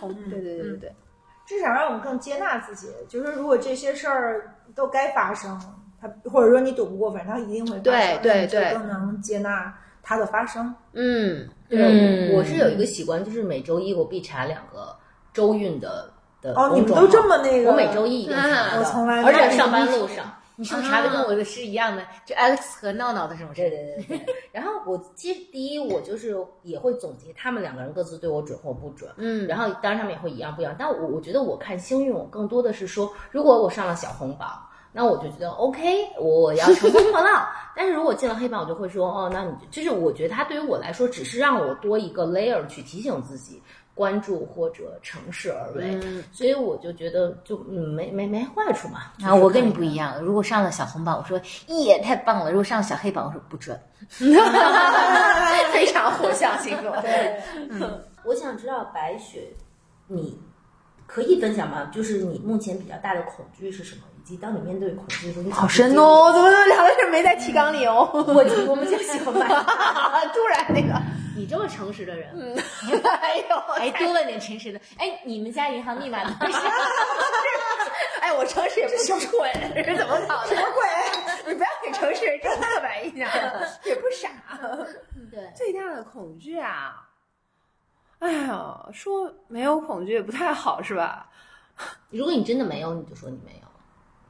[0.00, 0.92] 同对对对对对，
[1.46, 2.88] 至少让我们更接纳自己。
[3.08, 5.60] 就是如果这些事儿都该发生，
[6.00, 9.72] 它或者说你躲不过，反正它一定会发生，对对对更能接纳
[10.02, 10.74] 它的发生。
[10.92, 14.94] 嗯对，嗯我是有一个习惯，就是每周一我必查两个
[15.32, 16.12] 周运的
[16.52, 17.70] 的哦，你们都这么那个？
[17.70, 20.24] 我每周一一定查的，我从来而且上班路上。
[20.56, 22.02] 你是不是查的跟我的是一样的？
[22.24, 23.76] 就 Alex 和闹闹的什么对事。
[23.76, 34.48] 对对对， 然后我其实第一，我就是也会总结他们两个人各自对我准或不准，嗯然后当然他们也会一样不一样，但我我觉得我看星运，我更多的是说，如果我上了小红榜，
[34.92, 37.44] 那我就觉得 OK，我要乘风破浪。
[37.74, 43.60] 但是如果进了黑榜，我就会说，哦，那你就是我觉得它对于我来说，只是让我多一个 layer 去提醒自己
[43.94, 49.12] 关注或者乘势而为，嗯所以我就觉得就嗯没没没坏处嘛。
[49.24, 50.20] 啊，我跟你不一样。
[50.20, 53.80] 如果上了小红榜，我说耶，太棒了；如果上了小黑榜，我说不准。
[55.72, 56.90] 非常火象星座。
[57.00, 57.40] 对，
[58.24, 59.48] 我想知道白雪，
[60.08, 60.38] 你
[61.06, 61.88] 可以分享吗？
[61.92, 64.02] 就是你目前比较大的恐惧是什么？
[64.18, 68.08] 以及当你面对恐惧的时候，你好深哦，怎么都聊的是没在提纲里哦？
[68.12, 69.46] 我我们就喜欢白。
[70.32, 71.00] 突然那个，
[71.36, 72.30] 你这么诚实的人，
[73.20, 74.80] 哎呦， 哎，多了点诚实的。
[74.98, 76.58] 哎，你们家银行密码多少？
[78.20, 80.48] 哎，我诚实也不蠢，这是怎么搞的？
[80.48, 80.84] 什么鬼？
[81.46, 83.28] 你不要给诚实人这种刻板印象，
[83.84, 84.28] 也不傻。
[85.30, 87.08] 对，最大的恐惧啊，
[88.20, 91.28] 哎呀，说没有恐惧也不太好，是吧？
[92.10, 93.63] 如果你真的没有，你就说你没有。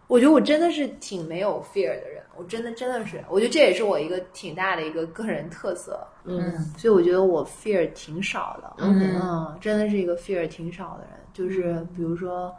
[0.06, 6.52] 我觉得我真的是挺没有 fear 的人，我真的真的是，我觉得这也是我一个挺大的一个个人特色，嗯。
[6.76, 9.18] 所以我觉得我 fear 挺少的，嗯。
[9.20, 12.54] 嗯，真的是一个 fear 挺少的人，就是比如说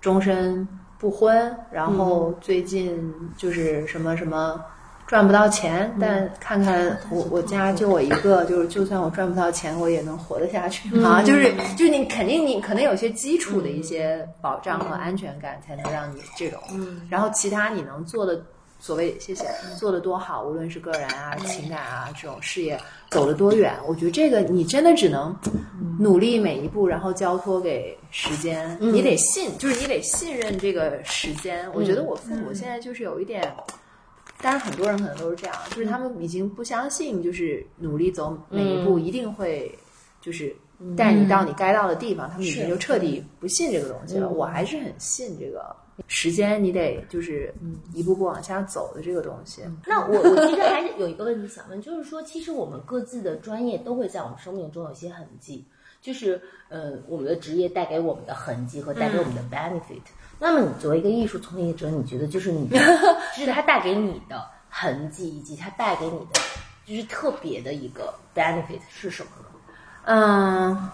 [0.00, 0.66] 终身
[0.98, 4.64] 不婚，然后最近就是什么什么
[5.06, 10.88] 赚不到钱，但看看我我家就我一个，就是就算我赚不到钱，我也能活得下去。
[11.02, 16.60] 啊，就是就是你肯定你可能有些基础的一些保障和安全感，才能让你这种，
[17.08, 18.42] 然后其他你能做的。
[18.80, 19.46] 所谓谢谢
[19.78, 22.78] 做的多好，无论是个人啊、情感啊这种事业
[23.08, 25.34] 走得多远，我觉得这个你真的只能
[25.98, 28.76] 努力每一步，然后交托给时间。
[28.78, 31.66] 你得信，就是你得信任这个时间。
[31.72, 33.50] 我觉得我父母现在就是有一点，
[34.44, 39.74] 当然很多人可能都是这样，就是他们已经不相信，就是努力走每一步一定会
[40.20, 40.54] 就是
[40.94, 44.28] 带你到你该到的地方，他们已经就彻底不信这个东西了。
[44.28, 45.74] 我还是很信这个
[46.08, 47.54] 时间，你得就是
[47.94, 49.62] 一步步往下走的这个东西。
[49.86, 55.64] 那我我其实还是有一个问题想问，就是说，其实我们各自的专业都会在我们生命中有一些痕迹，
[56.02, 56.38] 就是
[56.68, 60.02] 呃，我们的职业带给我们的痕迹和带给我们的 benefit。
[60.38, 62.68] 那么，你作为一个艺术从业者，你觉得就是你，
[63.36, 66.40] 就是它带给你的痕迹，以及它带给你的
[66.84, 69.46] 就是特别的一个 benefit 是什么呢？
[70.06, 70.90] 嗯，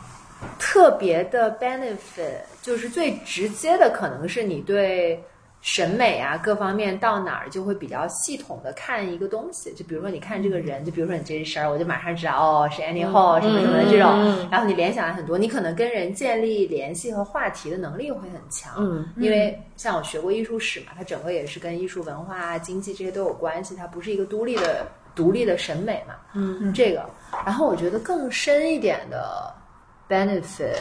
[0.58, 5.22] 特别的 benefit，就是最直接的，可能是你对
[5.62, 9.72] 审美啊各方面到哪儿就会比较系统的看一个东西。
[9.74, 18.72] 就比如说你看这个人，就比如说你这身儿，我就马上知道哦是 Annie Hall 什么什么的这种，然后你联想了很多，你可能跟人建立联系和话题的能力会很强。
[18.78, 26.14] 嗯，因为像我学过艺术史嘛，它整个也是跟艺术文化啊、经济这些都有关系，它不是一个独立的独立的审美嘛。
[26.32, 27.04] 嗯，这个，
[27.44, 29.52] 然后我觉得更深一点的
[30.08, 30.78] benefit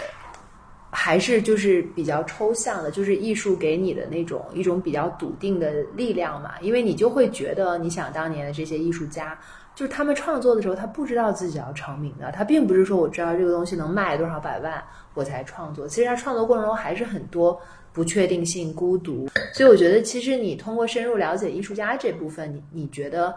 [0.91, 9.37] 还是就是比较抽象的，就是艺术给你的那种一种比较笃定的力量嘛，因为你就会觉得，你想当年的这些艺术家，
[9.75, 14.83] 就是他们创作的时候，他不知道自己要成名的，他并不是说我知道这个东西能卖多少百万
[15.13, 17.59] 我才创作，其实他创作过程中还是很多
[17.93, 23.35] 不确定性、孤独，所以我觉得其实你通过深入了解艺术家这部分，你你觉得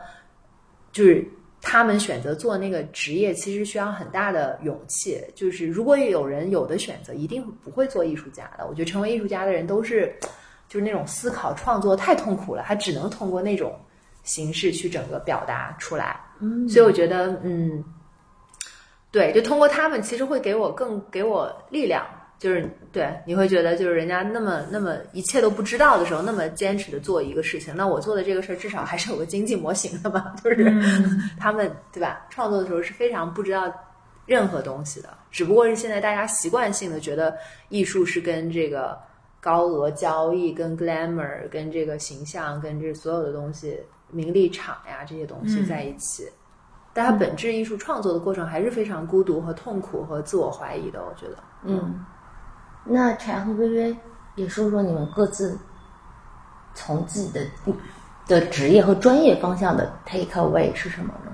[0.91, 1.27] 就是。
[1.63, 5.19] 他们选择做那个职业，其实需要很大的勇气。
[5.35, 8.67] 就是如果有人有的选择，一定不会做艺术家的。
[8.67, 10.13] 我觉得成为艺术家的人都是，
[10.69, 13.79] 就是那种思考创作太痛苦了，他只能通过那种
[14.25, 16.21] 形式去整个表达出来。
[16.41, 17.83] 嗯所以我觉得，嗯，
[19.13, 22.05] 对，就通过他们，其实会给我更给我力量。
[22.43, 30.65] 就是对，你会觉得就是人家那么那么一切都不知道的时候，那么坚持的做一个事情，那我做的这个事儿至少还是有个经济模型的吧，就是、
[31.39, 32.27] 他们对吧？
[32.31, 33.73] 创作的时候是非常不知道
[34.27, 37.33] 任何东西的，只不过是现在大家习惯性的觉得
[37.69, 38.99] 艺术是跟这个
[39.41, 43.79] 高额交易、跟 glamour、跟这个形象、跟这所有的东西、
[44.11, 46.29] 名利场呀这些东西在一起。
[46.93, 51.37] 但它本质艺术创作的过程还是非常孤独和痛苦和自我怀疑的，我觉得。
[51.65, 52.05] 嗯，
[52.85, 53.97] 那柴和微微
[54.35, 55.59] 也说说你们各自
[56.75, 57.47] 从自己的
[58.27, 61.31] 的职业和专业方向的 take away 是什么呢？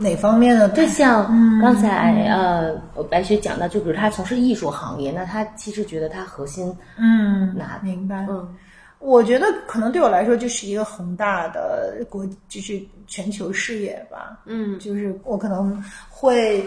[0.00, 0.68] 哪方面呢？
[0.70, 2.74] 就像嗯刚才、呃
[3.10, 8.26] 白雪讲到，就比如他从事艺术行业，那他其实觉得他核心嗯，哪明白。
[8.30, 8.54] 嗯
[9.00, 14.40] 我觉得可能对我来说就是一个宏大的国，就是全球视野吧。
[14.44, 15.80] 嗯就是我可能
[16.10, 16.64] 会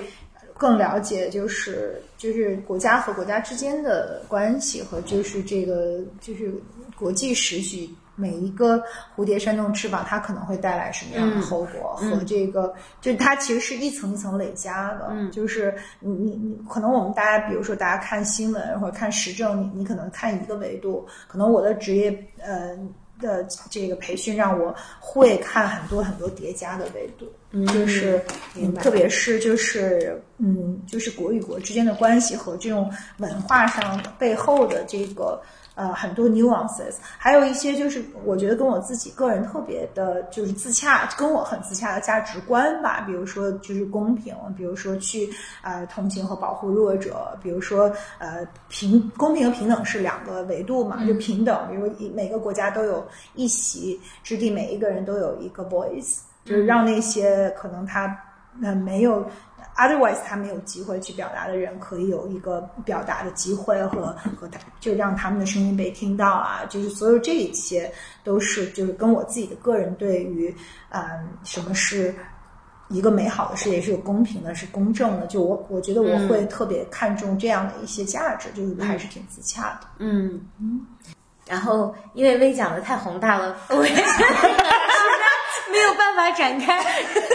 [0.62, 6.54] 更了解，就是就是国家和国家之间的关系和就是这个就是
[6.96, 7.90] 国际时局。
[8.14, 8.84] 每一个
[9.16, 11.96] 蝴蝶扇动翅膀，它可能会带来什么样的后果？
[11.96, 15.08] 和这个，就它其实是一层一层累加的。
[15.10, 22.78] 嗯就是你你你，可能我们大家，比如说大家看新闻或者看时政，你你可能看一个维度，可能我的职业呃
[23.22, 27.32] 的这个培训让我会看很多很多叠加的维度。
[27.54, 28.24] 嗯就是
[28.56, 35.42] 嗯，特别是就是嗯，就是国与国之间的关系和这种文化上背后的这个
[35.82, 43.04] 呃很多 nuances，还有一些就是我觉得跟我自己个人特别的，就是自洽，跟我很自洽的价值观吧。
[43.08, 45.28] 比如说就是公平，比如说去
[45.64, 53.04] 呃同情和保护弱者，比如说呃平公平和平等是两个维度嘛，就平等，比如说每个国家都有
[53.34, 56.20] 一席之地，每一个人都有一个 voice。
[56.44, 58.18] 就是让那些可能他
[58.64, 59.24] 呃没有
[59.82, 67.92] ，otherwise 他没有机会去表达的人，可以有一个表达的机会和 和他，就让他们的声音被听到啊，就是所有这一切
[68.24, 70.56] 都是就是跟我自己的个人对于
[70.90, 71.04] 嗯
[71.44, 72.14] 什么是。
[72.94, 75.26] 一个美好的世界是有公平的，是公正的。
[75.28, 79.88] 就我，我觉得我会特别看重这样的一些价值，就是还是挺自洽的。
[80.00, 80.86] 嗯嗯。
[81.48, 83.96] 然后，因为微讲的太宏大了，我也
[85.72, 86.82] 没有办法展开。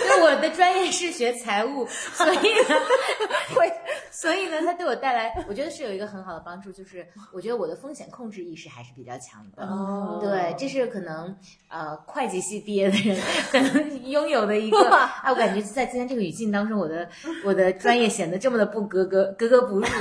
[0.06, 2.76] 因为我的专业是学财务， 所以呢，
[3.54, 3.72] 会，
[4.10, 9.64] 所以呢，它对我带来，我觉得是有一个很好的帮助，就是我觉得我的风险控制意识还是比较强的。
[9.64, 11.36] 哦对，这是可能
[11.68, 14.76] 呃会计系毕业的人可能拥有的一个。
[14.86, 17.08] 啊，我感觉在今天这个语境当中，我的
[17.44, 19.80] 我的专业显得这么的不格格格格不入。
[19.80, 19.96] 没有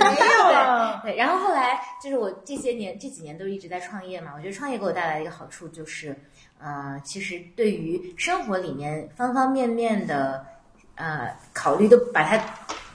[1.04, 6.16] 对，然后后来就是我这些年这几年都一直在创业嘛，我觉得创业给我带来的一个好处就是，
[6.66, 10.44] 呃，其实对于生活里面方方面面的
[10.96, 12.44] 呃考虑，都把它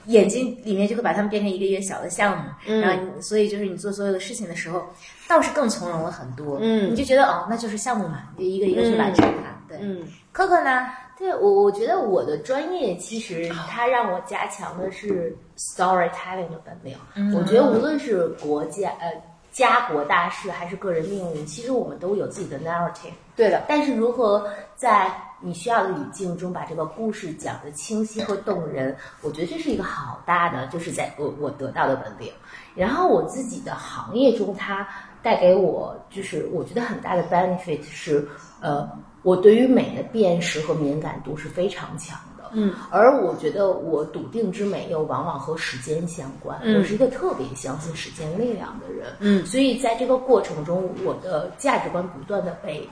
[0.07, 4.83] 眼睛里面就会把它们变成一个一个小的项目，嗯然后所以就是你做所有的事情的时候，
[5.29, 9.77] 倒是更从容了很多，嗯你就觉得哦，那就是项目嘛，就一个一个去完成它，对。
[9.81, 10.03] 嗯
[10.33, 10.87] 可可呢？
[11.17, 16.97] 对我，我觉得我的专业其实它让我加强的是 storytelling 的本领。
[17.15, 19.11] 嗯我觉得无论是国家呃
[19.51, 23.11] 家国大事还是个人命运，其实我们都有自己的 narrative。
[23.35, 32.31] 对的，但是如何在你需要的语境中把这个故事讲得清晰和动人，我觉得这是一个好大的，就是在我我得到的本领。
[32.75, 34.87] 然后我自己的行业中，它
[35.21, 38.25] 带给我就是我觉得很大的 benefit 是，
[38.61, 38.89] 呃，
[39.23, 42.30] 我对于美的辨识和敏感度是非常强的。
[42.53, 46.59] 嗯，而我觉得我笃定之美又往往和时间相关。
[46.63, 49.13] 嗯我是一个特别相信时间力量的人。
[49.19, 52.87] 嗯所以在这个过程中，我的价值观不断的被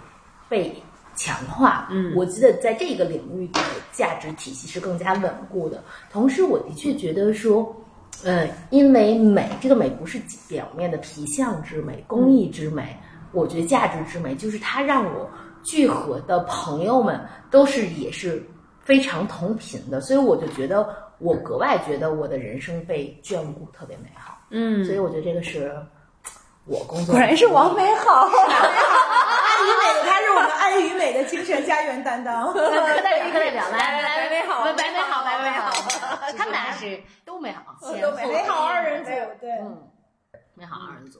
[0.47, 0.75] 被
[1.15, 1.87] 强化。
[1.91, 3.59] 嗯我记得在这个领域的
[3.91, 5.83] 价值体系是更加稳固的。
[6.11, 7.75] 同时，我的确觉得说。
[8.21, 10.19] 呃，因为美这个美不是
[10.49, 12.93] 表面的皮相之美、工艺之美，
[13.31, 15.29] 我觉得价值之美就是它让我
[15.63, 17.17] 聚合的朋友们
[17.49, 18.43] 都是也是
[18.89, 20.89] 非常同频的，所以我就觉得
[21.19, 25.71] 我格外觉得我的人生被眷顾特别美好，嗯所以我觉得这个是
[26.65, 32.51] 我工作果然是王美好，爱与美的他是我们爱与美的精神家园担当。
[32.51, 35.69] 课代表，课代表，来 来来，白美好白美好，白美好，
[36.35, 39.51] 他们俩是都美好，都美好二人组，对。
[39.61, 39.87] 嗯，
[40.55, 41.19] 美好二人组，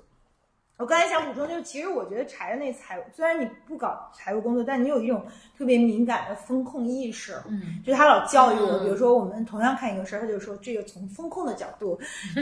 [0.80, 5.26] 我刚才想补充，就是其实我觉得柴的那财务，虽然你不搞财务工作，但你有一种
[5.58, 7.34] 特别敏感的风控意识。
[7.50, 12.00] 嗯，就是他老教育我，比如说我们同样看一个事儿，他就说这个从风控的角度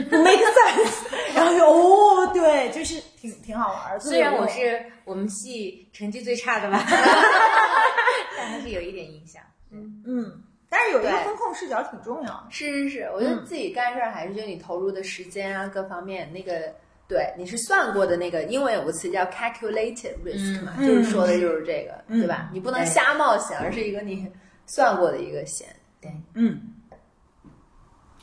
[0.08, 1.04] 不 make sense，
[1.34, 3.98] 然后就哦，对，就是挺挺好玩儿。
[3.98, 6.80] 虽然我是我们系成绩最差的吧，
[8.38, 9.42] 但还是有一点影响。
[9.72, 10.40] 嗯，
[10.70, 12.46] 但是有一个风控视角挺重要的。
[12.50, 16.72] 是是是，我觉得自己干事儿还是就你投入的时间啊，各方面那个。
[17.08, 22.50] 对，你是算过的那个，英文有个词叫 calculated risk 嘛，嗯就是说的就是这个，嗯对吧？
[22.52, 24.30] 你不能瞎冒险，而是一个你
[24.66, 25.66] 算过的一个险。
[26.00, 26.60] 对嗯，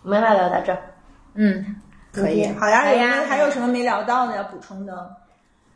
[0.04, 0.82] 我们来聊到这儿。
[1.34, 1.76] 嗯
[2.14, 5.12] 可以好呀，有好呀没有还有什么没聊到的要补充的？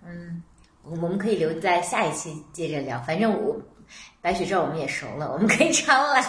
[0.06, 0.42] 嗯，
[0.84, 3.00] 我们可以留在下一期接着聊。
[3.02, 3.60] 反正我
[4.22, 6.24] 白雪这我们也熟了，我们可以常来。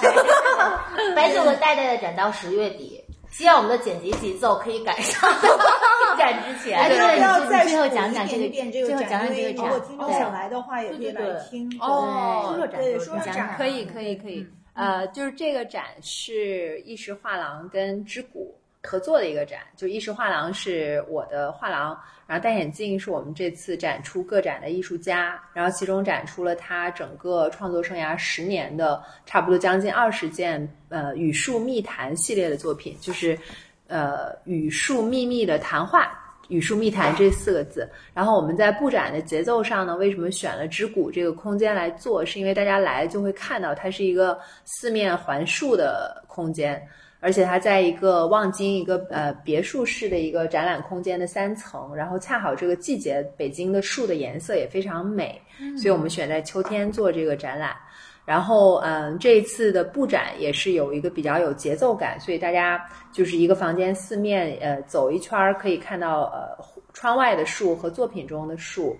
[1.14, 2.99] 白雪和代代的展到十月底，
[3.30, 6.78] 希望我们的剪辑节奏可以赶上 进展之前。
[6.78, 8.70] 哎对要最后讲讲这个展？
[8.72, 11.78] 这个展如果听众对想来的话，也可以对对对来听。
[11.80, 14.46] 哦说说展对，说展可以，可以，可以。
[14.74, 21.98] 呃，就是这个展是意识画廊跟知谷合作的一个展，就意识画廊是我的画廊，
[22.30, 33.36] 然后戴眼镜是我们这次展出个展的艺术家，然后其中展出了他整个创作生涯十年的差不多将近二十件呃语数密谈系列的作品，就是
[33.88, 36.16] 呃语数秘密的谈话。
[36.46, 42.24] 语数密谈这四个字，然后我们在布展的节奏上呢，为什么选了知谷这个空间来做？
[42.24, 46.80] 是因为大家来就会看到它是一个四面环树的空间，
[47.20, 55.40] 而且它在一个望京一个呃别墅式的一个展览空间的三层，然后恰好这个季节北京的树的颜色也非常美，
[55.80, 57.76] 所以我们选在秋天做这个展览。
[58.26, 62.80] 然后，嗯，这一次的布展也是有一个比较有节奏感，所以大家
[63.10, 68.96] 就是一个房间四面，呃，走一圈儿可以看到，呃，窗外的树和作品中的树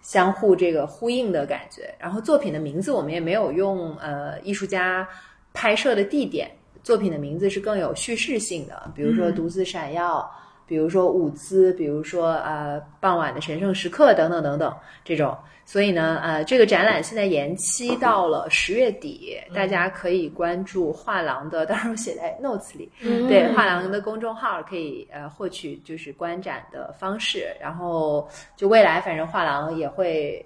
[0.00, 1.92] 相互这个呼应的感觉。
[1.98, 5.06] 然后作品的名字我们也没有用，呃，艺术家
[5.52, 6.50] 拍摄的地点，
[6.82, 10.30] 作品的名字是更有叙事性的，比如说独自闪耀。
[10.64, 15.36] 比如说舞姿，比如说呃傍晚的神圣时刻等等等等这种，
[15.66, 28.26] 所以呢呃这个展览现在延期到了十月底，大家可以关注画廊的，到时候写在 notes 里，对画廊的公众号可以呃获取就是观展的方式，然后
[28.56, 30.42] 就未来反正画廊也会。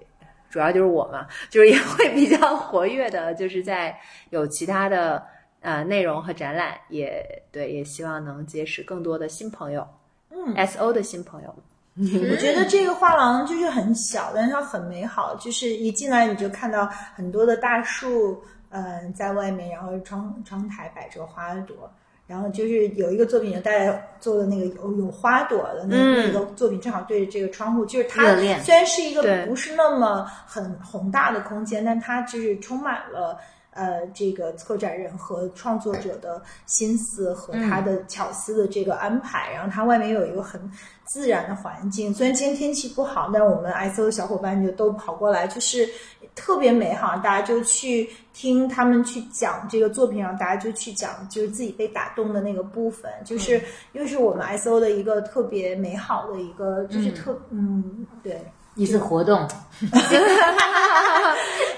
[0.49, 3.93] 主要就是我嘛，就是也会比较活跃的，就是在
[4.29, 5.21] 有其他的
[5.61, 9.87] 呃内容和展览，也对，也希望能结识更多的新朋友。
[10.29, 11.55] 嗯 S O 的新朋友，
[11.97, 15.35] 我觉得这个画廊就是很小，但是它很美好。
[15.35, 16.85] 就是一进来你就看到
[17.15, 21.89] 很多的大树，嗯、在外面，然后窗窗台摆着花朵，
[22.27, 27.85] 然后就是有一个作品，就大家做的那个有有花朵的那、嗯那个作品，正好对着这个窗户。
[27.85, 33.39] 就是它虽然是一个不是那么很宏大的空间，但它就是充满了。
[33.77, 40.59] 呃，这个策展人和创作者的心思和他的巧思的这个安排，然后它外面有一个很
[41.05, 42.11] 自然的环境。
[42.11, 45.87] 虽然今天天气不好，但我们 S O 的小伙伴就都跑过来，就是
[46.33, 47.15] 特别美好。
[47.17, 53.61] 大家就去听他们去讲这个作品，然后大家就去讲就是自己被打动的那个部分，就是
[53.93, 58.41] 又是我们 S O 的一个特别美好的一个，就是特嗯对。
[58.77, 59.45] 一次活动，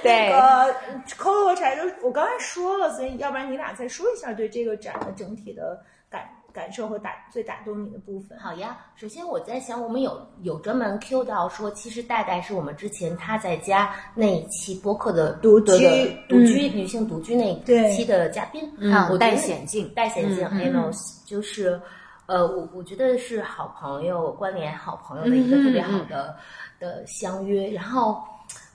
[0.04, 0.72] 对，呃，
[1.18, 8.38] 扣扣和柴都我刚才说了，所以要不然你俩再说一下对这个展的整体的感感受和打最打动你的部分。
[8.38, 19.90] 好呀，首先我在想，我们有有专门 Q 到说，其实戴戴是我们之前她在家那一期播客的独居独居、女性独居那一期的嘉宾，啊戴显镜。
[19.96, 21.80] 戴显镜嗯 Amos 就是。
[22.32, 26.38] 呃，我我觉得是好朋友关联好朋友的一个特别好的、
[26.80, 27.70] 的相约。
[27.70, 28.24] 然后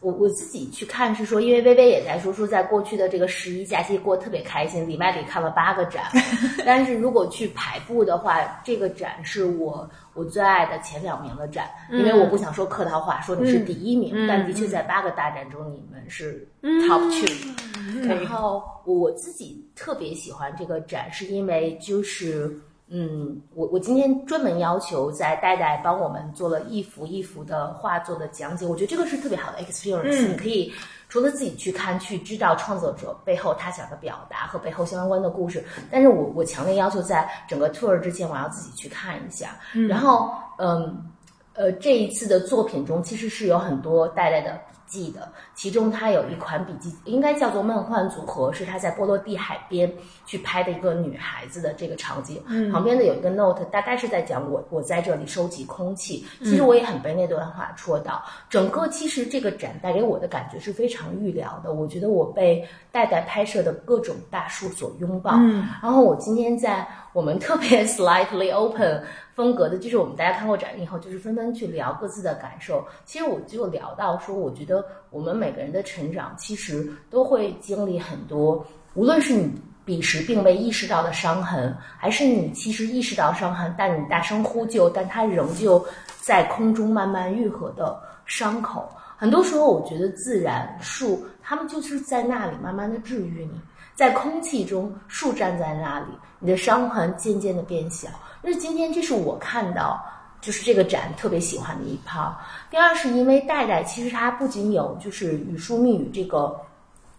[0.01, 6.05] 我我自己去看是说，因为微微也在说说，在过去的这个十一假期过得特别开心，里外里看了八个展。
[6.67, 18.07] 但是如果去排布的话，这个展是我我最爱的前两名的展，因为我不想说客套话，说你是第一名，但的确在八个大展中你们是 top two。
[18.07, 22.55] 然后我自己特别喜欢这个展，是因为就是。
[22.89, 30.29] 嗯，我我今天专门要求在戴戴帮我们做了一幅一幅的画作的讲解，我觉得这个是特别好的 experience。
[30.29, 30.71] 你可以
[31.09, 39.57] 除了自己去看，去知道创作者背后他想的表达和背后相关的故事，但是我我强烈要求在整个 tour 之前，我要自己去看一下。
[39.89, 41.11] 然后，嗯，
[41.55, 44.61] 呃，这一次的作品中其实是有很多戴戴的。
[44.95, 49.93] 记的，其中他有一款笔记，应该叫做梦幻组合，是他在波罗的海边
[50.25, 52.41] 去拍的一个女孩子的这个场景。
[52.47, 56.25] 嗯，旁边的有一个 note，大概是在讲我我在这里收集空气。
[56.41, 58.23] 其实我也很被那段话戳到。
[58.49, 61.73] 整个其实这个展带给我的感觉是非常预料的。
[61.73, 65.33] 我觉得我被代代拍摄的各种大树所拥抱。
[65.35, 69.03] 嗯，然后我今天在我们特别 slightly open。
[69.35, 72.87] 风格的，就是我们大家看过展以后，就是纷纷去聊各自的感受。
[73.05, 79.51] 其实我就聊到说，我觉得我们每个人的成长，其实都会经历很多，无论是你
[79.85, 85.85] 彼时并未意识到的伤痕，还是你其实意识到伤痕，但你大声呼救，但它仍旧
[86.21, 88.89] 在空中慢慢愈合的伤口。
[89.17, 93.61] 很多时候，我觉得自然树，它们就是在那里慢慢的治愈你，
[93.95, 96.07] 在空气中，树站在那里，
[96.39, 98.09] 你的伤痕渐渐的变小。
[98.45, 100.05] 那今天，这是我看到，
[100.41, 102.39] 就是这个展特别喜欢的一趴。
[102.71, 106.55] 第二，是因为戴戴其实他不仅有就是语书密语这个。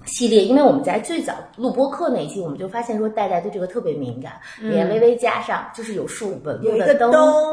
[0.06, 7.11] 系列，因为我们在最早录播课那一期，我们就发现说戴戴对这个特别敏感，连微微加上就是有树纹路的灯，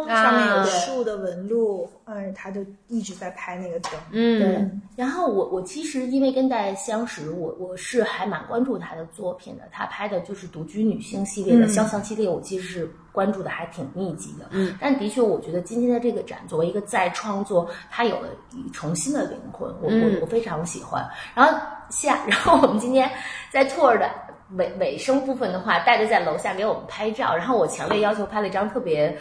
[0.09, 3.93] 上面有树树的纹路，嗯，他就一直在拍那个灯。
[4.11, 4.71] 嗯，对。
[4.97, 9.65] 然后我我其实因为跟戴戴相识，我我是还蛮关注他的作品的。
[9.73, 14.47] 他拍的就是独居女性系列的肖像系列，我其实是关注的还挺密集的。
[14.51, 18.29] 嗯，但的确，我觉得今天的这个展作为一个再创作，它有了
[18.73, 21.05] 重新的灵魂，我我我非常喜欢。
[21.35, 21.59] 然后。
[21.93, 23.09] 下， 然后我们今天
[23.53, 24.11] 在 tour 的
[24.57, 29.17] 尾尾声部分的话，带着在楼下给我们拍照，然后我强烈要求拍了一张特别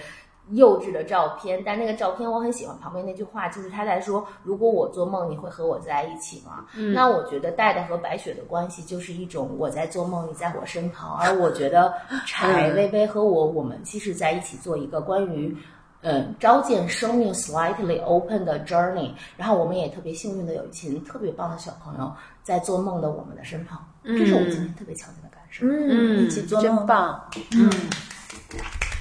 [0.49, 11.93] 幼稚的照片，但那个照片我很喜欢，旁边那句话就是他在说：“如果我做梦，你会和我在一起吗？”那我觉得戴戴和白雪的关系就是一种我在做梦，你在我身旁，而我觉得
[12.25, 15.55] 柴薇薇和我，我们其实在一起做一个关于。
[16.03, 22.11] 嗯，召见生命 slightly open 的 journey，然后我们也特别幸运的有一群特别棒的小朋友
[22.43, 25.65] 在做梦的我们的身旁，这是我今天特别强烈的感受。
[25.65, 27.29] 嗯，一起做梦，真棒。
[27.53, 27.69] 嗯，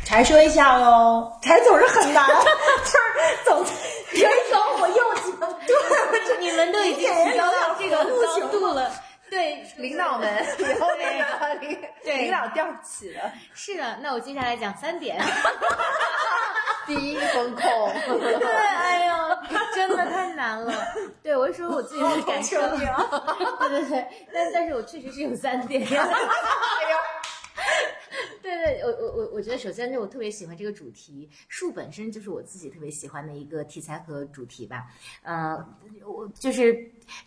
[0.05, 3.59] 柴说一下哦，柴总是很难，就是总
[4.13, 4.95] 人走我右
[5.39, 8.91] 脚，对，你们都已经提高到这个高度了。
[9.31, 13.33] 对，领导们，以后那个领领导调起了。
[13.55, 15.17] 是的，那我接下来讲三点。
[16.87, 17.63] 第一风控。
[18.19, 19.15] 对，哎呦，
[19.75, 20.75] 真的太难了。
[21.23, 22.59] 对，我是说我自己的感受。
[22.59, 22.79] 对
[23.69, 25.87] 对对，但但是我确实是有三点。
[25.87, 26.97] 哎呦。
[28.43, 34.87] 对对，我我我我觉得首先就我特别喜欢这个主题，树本身就是我自己特别喜欢的一个题材和主题吧。
[35.23, 35.65] 呃，
[36.05, 36.73] 我就是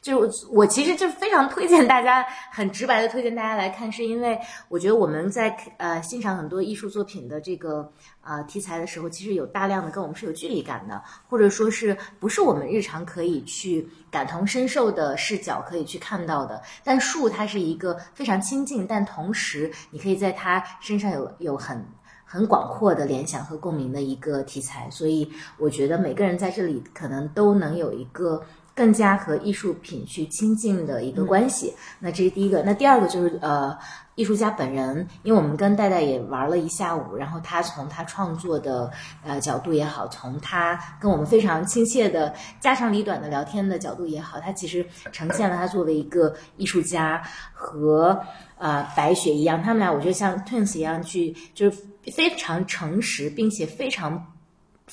[0.01, 4.37] 就是我其实就非常推荐大家，很直白的推荐大家来看，是因为
[4.67, 7.89] 我觉得我们在呃欣赏很多艺术作品的这个
[8.21, 16.61] 呃题材的时候，其实有大量的跟我们是有距离感的，或者说是不是我们日常可以去感同身受的视角可以去看到的。
[16.83, 21.13] 但树它是一个非常亲近，但同时你可以在它身上。
[21.13, 21.85] 有有很
[22.25, 28.43] 很广阔的联想和共鸣的一个题材，所以我觉得每个人在这里可能都能有一个
[28.75, 31.73] 更加和艺术品去亲近的一个关系。
[31.99, 33.77] 那这是第一个，那第二个就是呃，
[34.15, 38.91] 艺术家本人，因为我们跟戴戴也玩了一下午，然后他从他创作的
[39.23, 47.21] 呃角度也好，从他跟我们非常亲切的家长里短的聊天的角度也好，他其实呈现了他作为一个艺术家
[47.53, 48.19] 和。
[48.59, 51.77] 呃，白雪一样，他们俩我觉得像 twins 一样，去就是
[52.15, 54.32] 非常诚实，并且非常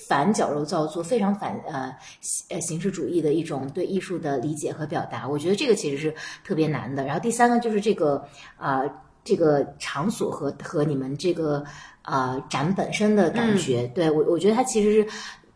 [0.09, 1.95] 反矫揉造作，非常反呃
[2.49, 5.29] 呃形式主义的一种对艺术的理解和表达。
[5.29, 6.15] 我觉得这个其实是
[6.45, 7.05] 特别难的。
[7.05, 8.25] 然后第三个就是这个
[8.57, 8.83] 啊，
[9.25, 11.65] 这个场所和和你们这个
[12.03, 15.09] 啊展本身的感觉，对我我觉得它其实是。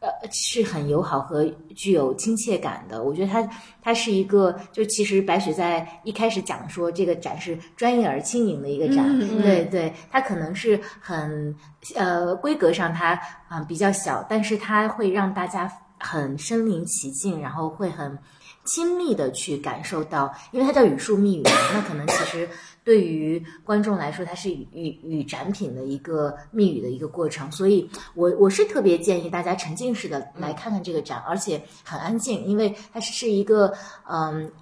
[0.04, 1.42] 呃，是很友好和
[1.74, 3.02] 具有亲切感的。
[3.02, 3.42] 我觉得它
[3.80, 11.56] 它是一个，就其实白雪在一开始讲说这个展是专业而轻盈的一个展，对对，它可能是很
[11.94, 13.18] 呃规格上它
[13.48, 18.18] 啊比较小，但是它会让大家很身临其境，然后会很
[18.64, 22.46] 亲密的去感受到，因为它叫语数密语嘛，那可能其实
[22.84, 33.74] 对于观众来说，它是语语语展品的一个密语的一个过程，所以我我是特别建议大家沉浸式的来看看这个展，而且很安静，因为它是一个
[34.08, 34.52] 嗯。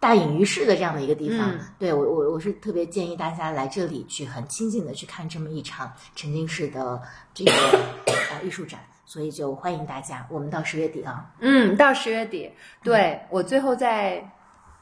[0.00, 7.02] 大隐于市的这样的一个地方，对我我我是特别建议大家来这里去很亲近的去看这么一场沉浸式的
[7.34, 7.52] 这个
[8.06, 12.48] 呃艺术展，所以就欢迎大家，我们到十月底啊，嗯，到十月底，
[12.84, 14.24] 对我最后再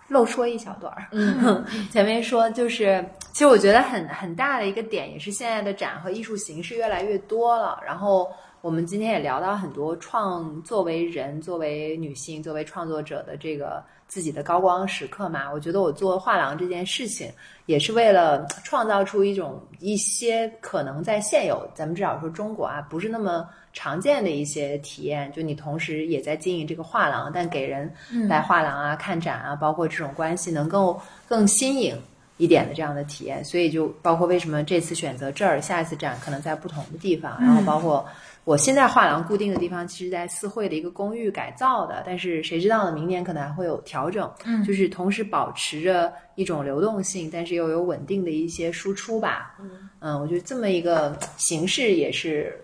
[0.09, 8.31] 漏说一小段儿，嗯， 前面说就是，其实我觉得很很大的一个点，也是现在的展和艺术形式越来越多了，然后
[8.61, 13.83] 我们今天也聊到很多创作为人、作为女性、作为创作者的这个。
[14.09, 17.29] 自己的高光时刻嘛，我觉得我做画廊这件事情，
[17.67, 25.31] 也是为了创造出一种一些可能在现有咱们至少说中国啊，不是那么常见的一些体验。
[25.33, 27.93] 就你同时也在经营这个画廊，但给人
[28.27, 30.99] 来画廊啊、看展啊，包括这种关系能够
[31.29, 31.95] 更新颖
[32.39, 33.45] 一点的这样的体验。
[33.45, 38.05] 所以就包括为什么这次选择这儿，下一次展可能在不同的地方，然后包括。
[38.47, 42.93] 我现在画廊固定的地方，其实在四惠的一个公寓改造的，但是谁知道呢？
[42.93, 44.31] 明年可能还会有调整。
[44.45, 49.57] 嗯，就是同时保持着一种流动性，但是又有稳定的一些输出吧。
[49.59, 52.57] 嗯嗯，我觉得这么一个形式也是。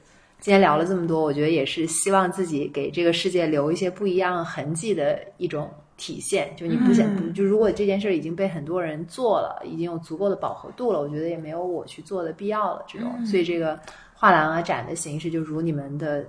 [0.43, 6.53] 今天聊了这么多，我觉得也是希望自己给这个世界留一些不一样痕迹的一种体现。
[6.57, 12.85] 就你不想，就如果这件事已经被很多人做了，已经有足够的饱和度了，我觉得也没有我去做的必要了。
[12.89, 13.79] 这种，所以这个。
[14.15, 16.25] 画廊啊，展的形式就如你们的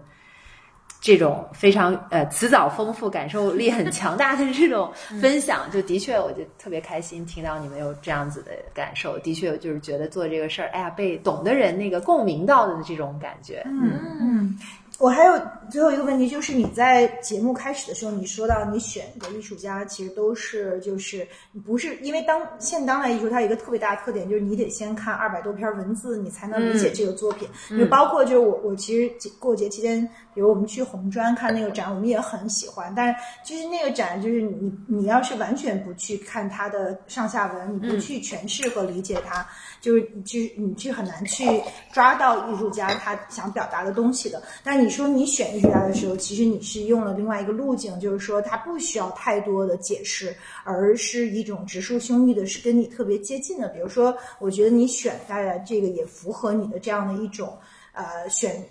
[1.03, 4.89] 这种非常呃词藻丰富、感受力很强大的这种
[5.19, 9.19] 分享，就的确我就特别开心听到你们有这样子的感受。
[9.19, 13.61] 的确，就是觉得做这个事儿，哎呀，被懂的人那个共鸣到的这种感觉。
[13.65, 14.57] 嗯。
[14.99, 15.33] 我还有
[15.71, 21.27] 最后一个问题，就是你在节目开始的时候，你说到你选的艺术家其实都是就是
[21.65, 27.49] 不是因为当现当代艺术它有一个特别大的特点，就是你得先看二百多篇文字，你才能理解这个作品。
[27.77, 32.93] 就包括就是我我其实过节期间，比如我们去红砖看那个展，我们也很喜欢。
[32.95, 39.45] 但是就是那个展，就是你你要是完全不去看它的上下文，你不去诠释和理解它，
[39.81, 41.61] 就是其实你去很难去
[41.91, 44.41] 抓到艺术家他想表达的东西的。
[44.63, 53.67] 但你说你选艺术家的时候，其实你是用了另外一个路径，就是说他不需要太多的解释，而是一种直抒胸臆的，是跟你特别接近的。
[53.69, 57.57] 比如说，我觉得你选的这个也符合你的这样的一种
[57.93, 58.63] 呃选。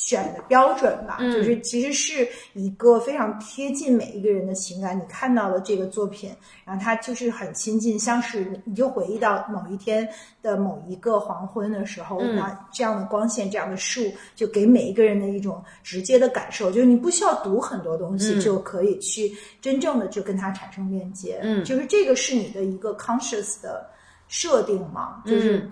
[0.00, 4.98] 选的标准吧，就是其实是一个非常贴近每一个人的情感。
[4.98, 10.08] 你看到了这个作品，然后它就是很亲近，像是你就回忆到某一天
[10.40, 21.38] 的某一个黄昏的时候，那这样的光线，这样的树，就给每一个人的一种直接的感受，就是你不需要读很多东西就可以去真正的就跟它产生链接。
[21.42, 23.86] 嗯，就是这个是你的一个 conscious 的
[24.28, 25.68] 设定嘛，就是。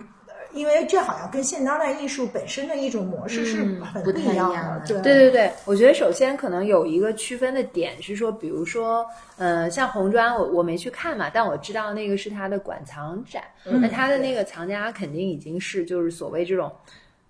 [0.53, 5.51] 因为这好像跟现当代艺术本身的一种模式是很不一样的，对对对对。
[5.65, 9.05] 我觉得首先可能有一个区分的点是说，比如说，
[9.37, 16.71] 呃，像红砖，我我没去看嘛，但我知道那个是他的馆藏展，那他的那个藏家肯定已经是就是所谓这种。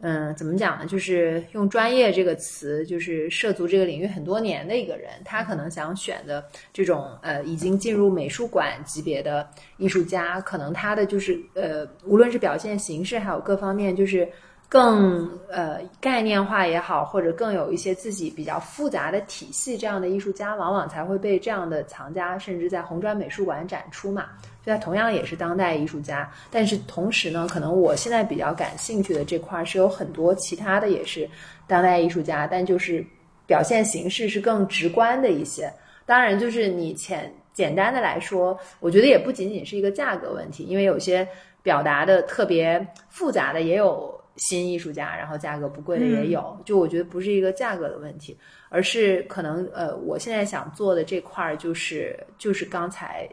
[0.02, 0.86] 嗯，怎么讲呢？
[0.86, 9.46] 就是用“专业”这个词，就是涉足这个领域很多年的一个人，他可能想选的这种呃，已经进入美术馆级别的
[9.76, 14.26] 艺术家，可能他的就是呃，无论是表现形式，还有各方面，就是
[14.70, 24.30] 更呃概念化也好，或者更有一些自己比较复杂的体系，这样的艺术家，往往才会被这样的藏家甚至在红砖美术馆展出嘛。
[24.66, 31.28] 他同样也是当代艺术家，但是同时呢，可能我现在比较感兴趣的这块是有很多其他的也是
[31.66, 33.04] 当代艺术家，但就是
[33.48, 35.72] 表现形式是更直观的一些。
[36.06, 41.28] 当然，就是你简简单的来说，我觉得也不仅仅是一个价格问题，因为有些
[41.64, 46.56] 表达的特别复杂的也有新艺术家，然后价格不贵的也有。
[46.66, 48.38] 就我觉得不是一个价格的问题，
[48.70, 53.28] 而是可能呃，我现在想做的这块儿就是就是刚才。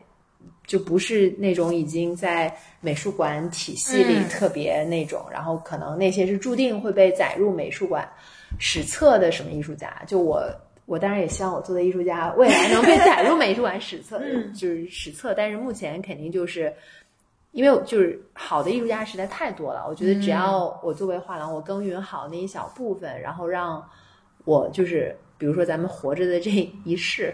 [0.66, 8.09] 就不是那种已经在美术馆体系里特别那种，然后可能那些是注定会被载入美术馆
[8.59, 10.02] 史册的什么艺术家。
[10.09, 10.43] 就我，
[10.84, 14.20] 我当然也希望我做的艺术家未来能被载入美术馆史册，
[14.52, 15.32] 就是史册。
[15.34, 16.74] 但是目前肯定就是，
[17.52, 19.86] 因为就是好的艺术家实在太多了。
[19.88, 23.88] 我觉得只要我作为画廊，我耕耘好那一小部分，然后让
[24.44, 26.51] 我就是，比如说咱们活着的这
[26.84, 27.32] 一世。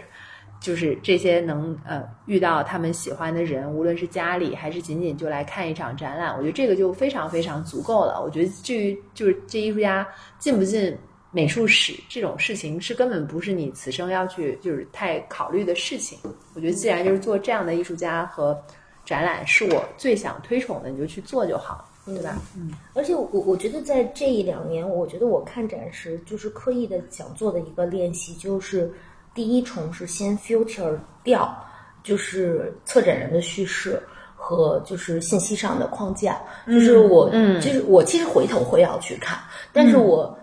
[0.62, 8.22] 就是这些能呃遇到他们喜欢的人，无论是家里还是仅仅就来看一场展览，我觉得这个就非常非常足够了。
[8.22, 10.06] 我觉得至于就是这艺术家
[10.38, 10.96] 进不进
[11.32, 16.18] 美术史这种事情是根本不是你此生要去就是太考虑的事情。
[16.54, 18.56] 我觉得既然就是做这样的艺术家和
[19.04, 22.38] 展览是我最想推崇的，你就去做就好，对吧？
[22.54, 28.92] 嗯，而且我我觉得在这一两年，我觉得我看展时就是刻意的想做的一个练习，就是
[29.34, 31.56] 第一重是先 filter 掉，
[32.02, 34.02] 就是策展人的叙事
[34.34, 39.38] 和就是信息上的框架，就是我，嗯就是我其实回头会要去看，
[39.72, 40.38] 但是我。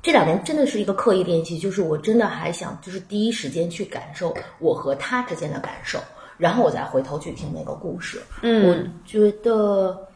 [0.00, 5.98] 这两年真的是一个刻意练习，就是我真的还想，就是第一时间去感受我和他之间的感受，
[6.36, 8.20] 然后我再回头去听那个故事。
[8.42, 8.76] 嗯我
[9.06, 10.06] 觉得，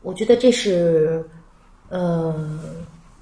[0.00, 1.22] 我觉得这是，
[1.90, 2.58] 呃，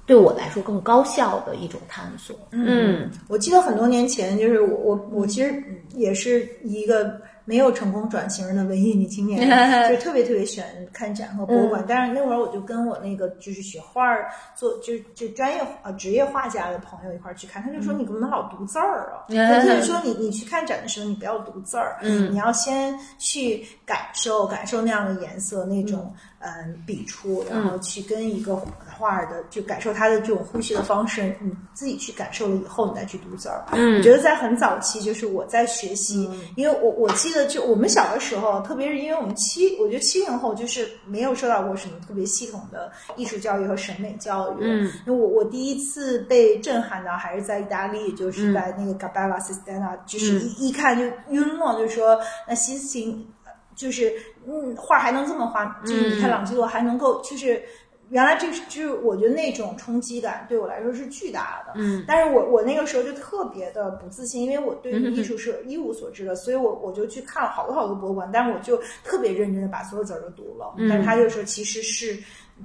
[0.09, 2.35] 对我来说更高效的一种探索。
[2.49, 5.63] 嗯我记得很多年前，就是我我我其实
[5.93, 9.39] 也是一个没有成功转型的文艺女青年，
[9.87, 11.85] 就是特别特别喜欢看展和博物馆。
[11.87, 19.25] 但是那会儿我就跟我那个就是学画儿做就就专业呃职业画家的朋友一块儿去看，他就说你怎么老读字儿啊？
[19.29, 26.15] 他就是说你你去看展的时候，你不要读字儿，嗯你要先去感受感受那样的颜色那种嗯
[26.85, 28.55] 笔触，然后去跟一个
[28.97, 33.65] 画儿的就感受它的这种呼吸的方式，你自己去感受了以后，你再去读字儿。
[33.73, 44.57] 嗯我觉得在很早期，就是我在学习，因为我我记得就我们小的时候，特别是因为我们七，我觉得七零后就是没有受到过什么特别系统的艺术教育和审美教育。
[44.61, 53.27] 嗯，因为我我第一次被震撼到还是在意大利，就是在那个 Gabbana Sistina，、就是一一看就晕了，就说那西斯廷，
[53.79, 54.13] 就是
[54.45, 57.63] 嗯画还能这么画，就是你看朗基罗还能够就是。
[58.11, 72.17] 原来这是就是我觉得那种冲击感对我来说是巨大的，嗯，但是我我那个时候就特别的不自信，因为我对于艺术是一无所知的，所以我我就去看了好多好多博物馆，但是我就特别认真的把所有字儿都读了，但是他就说其实是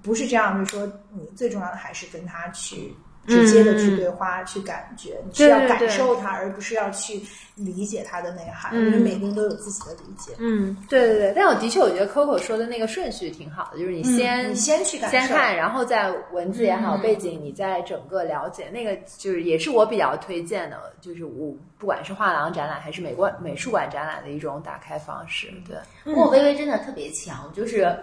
[0.03, 2.95] 不是这样，就是说你最重要的还是跟他去
[3.27, 7.21] 直接的去对话、去感觉，你是要感受它，而不是要去
[7.55, 10.33] 理解它的内涵，嗯因为每个人都有自己的理解。
[10.39, 11.09] 嗯，对。
[11.09, 11.19] 对。
[11.19, 25.49] 对，但我的确我觉得 Coco 说的那个顺序挺好的，就是你先、嗯你先去感受先看，然后再文字也好、背景，你再整个了解那个，就是也是我比较推荐的，就是我不管是画廊展览还是美馆美术馆展览的一种打开方式。
[25.67, 27.97] 对，不过微微真的特别强，就是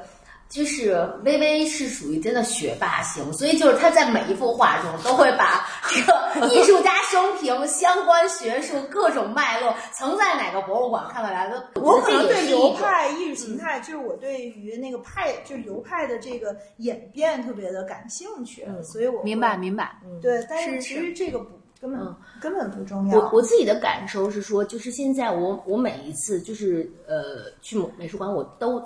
[0.51, 0.91] 就是
[1.23, 19.97] 微微是属于真的学霸型，所以就是他在每一幅画中都会把这个艺术家生平、相关学术各种脉络，曾在哪个博物馆看到来的，我可能对流派、艺术形态，就是我对于那个派，就是流派的这个演变特别的感兴趣，所以我明白明白。
[20.21, 23.19] 对，但是是其实这个不根本、嗯根本不重要。
[23.19, 28.83] 我我自己的感受是说，就是现在我我每一次就是呃去美美术馆，我都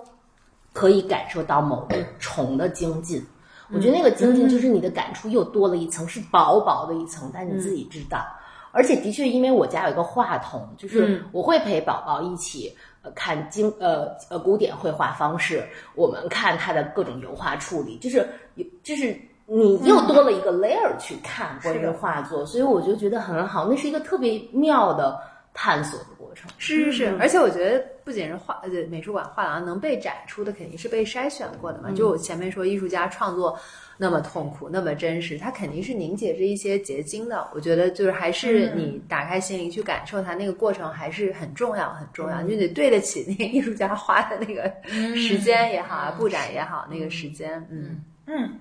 [0.75, 3.25] 可以感受到某个虫的精进。
[3.73, 8.23] 我觉得那个精进就是你的感触又多了一层，是薄薄的一层，但你自己知道。
[8.71, 15.63] 而且的确，因为我家有一个话筒，就是我会陪宝宝一起呃看经呃呃古典绘画方式，
[15.95, 25.17] 我们看它的各种油画处理，就是有就是你又多了一个 layer 去看关于画作，所以我就觉得很好，那是一个特别妙的
[25.53, 26.49] 探索的过程。
[26.57, 31.91] 是是是，而且我觉得不仅是画呃美术馆、画廊能被展出的，肯定是被筛选过的嘛。
[31.91, 33.59] 就我前面说，艺术家创作
[33.97, 37.45] 那么痛苦、那么真实，他肯定是凝结着一些结晶的。
[37.53, 42.41] 我觉得就是还是你打开心灵去感受它那个过程，还是很重要、很重要。
[42.41, 44.71] 你得对得起那个艺术家花的那个
[45.15, 48.03] 时间也好啊，布展也好，那个时间，嗯。
[48.27, 48.59] 嗯，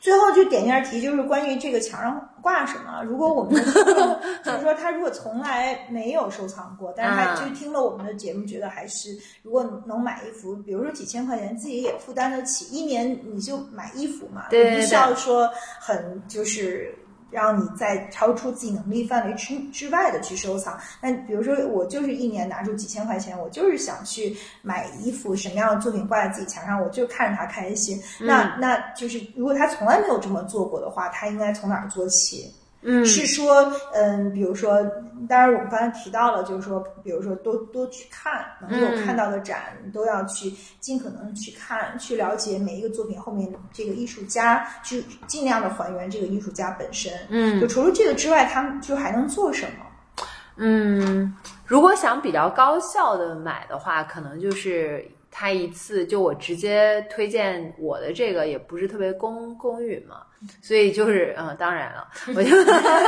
[0.00, 3.02] 最后就点一下题，就是关于这个墙上挂什么。
[3.04, 3.54] 如果我们
[4.44, 15.50] 就是说他如果从来没有收藏过，但是他啊就听了我们的节目，觉得还是如果能买一幅，比如说几千块钱，自己也负担得起，一年你就买一幅嘛，对对你不需要说
[15.80, 16.94] 很就是。
[17.30, 20.78] 让你在超出自己能力范围之之外的去收藏。
[21.00, 28.00] 那比如说，我就是一年拿出几千块钱，我就是想去买一幅什么样的作品挂在自己墙上，我就看着他开心。
[28.18, 32.52] 那那就是如果他从来没有这么做过的话，他应该从哪儿做起？
[32.82, 34.82] 嗯是说，嗯，比如说，
[35.28, 40.50] 当然我们刚才提到了，就是说，比如说多多去看，能有嗯看到的展，都要去
[40.80, 47.12] 尽可能去看，去了解每一个作品后面这个艺术家，去尽量的还原这个艺术家本身。
[47.28, 50.24] 嗯就除了这个之外，他们就还能做什么？
[50.56, 51.34] 嗯，
[51.66, 55.06] 如果想比较高效的买的话，可能就是
[55.40, 60.26] 他一次就我直接推荐我的这个也不是特别公公允嘛，
[60.60, 62.06] 所以就是，嗯，当然了，
[62.36, 62.50] 我就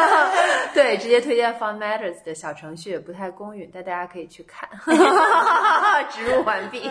[0.72, 4.66] 对直接推荐 Fun Matters 的小程序，也不太公允，但大家可以去看。
[6.10, 6.90] 植入完毕。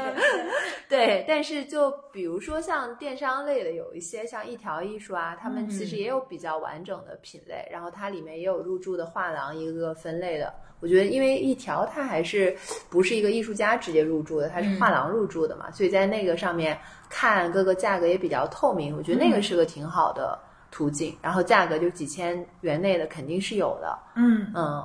[0.88, 10.54] 对，但是就比如说像电商类的，有一些像一条艺术啊，他们其实也有比较完整的品类，然后它里面也有入驻的画廊一个个分类的。
[10.82, 12.56] 我觉得，因为一条它还是
[12.90, 16.78] 不是一个艺术家直接入驻的，它是画廊入驻的嘛，所以在那个上面
[17.10, 18.98] 看各个价格也比较透明。
[18.98, 20.38] 我觉得那个是个挺好的
[20.72, 23.98] 途径，然后价格就几千元内的肯定是有的。
[24.16, 24.84] 嗯嗯，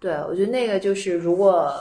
[0.00, 1.72] 对，我觉得那个就是如果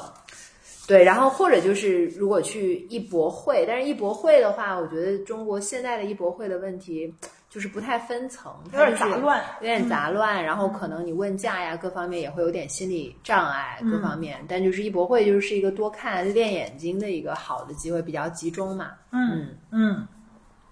[0.85, 7.13] 对，然后或者就是如果去艺博会，但是艺博会的话，我觉得中国现在的艺博会的问题
[7.53, 14.43] 就是不太分层，有点杂乱有点杂乱，然后可能你问价呀，各方面也会有点心理障碍，各方面。
[14.49, 18.93] 但就是艺博会就是一个多看练眼睛的一个好的机会，比较集中嘛。
[19.11, 20.07] 嗯嗯，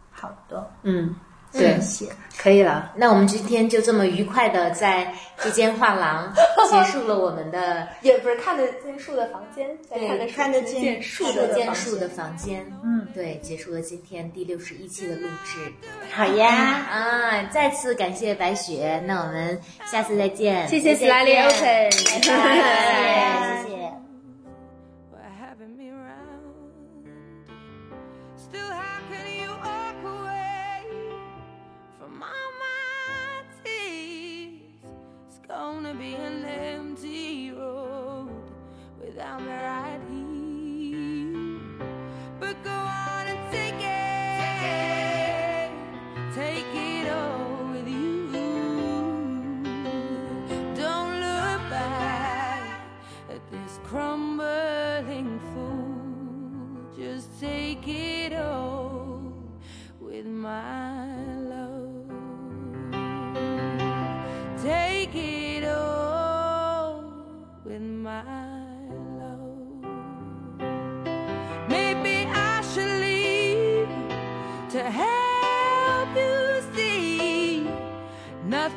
[0.09, 1.13] 好的，嗯，
[1.51, 2.11] 对谢，谢。
[2.37, 2.91] 可以了。
[2.95, 6.33] 那我们今天就这么愉快的在这间画廊
[6.71, 12.65] 结束了我们的 也不是看得见树的房间，在对看得见树的房见树的房间。
[12.83, 15.71] 嗯，对，结束了今天第六十一期的录制。
[16.11, 16.49] 好呀，
[16.89, 20.67] 啊，再次感谢白雪，那我们下次再见。
[20.67, 21.89] 谢谢再见 Slightly Open
[22.27, 23.70] 拜拜谢谢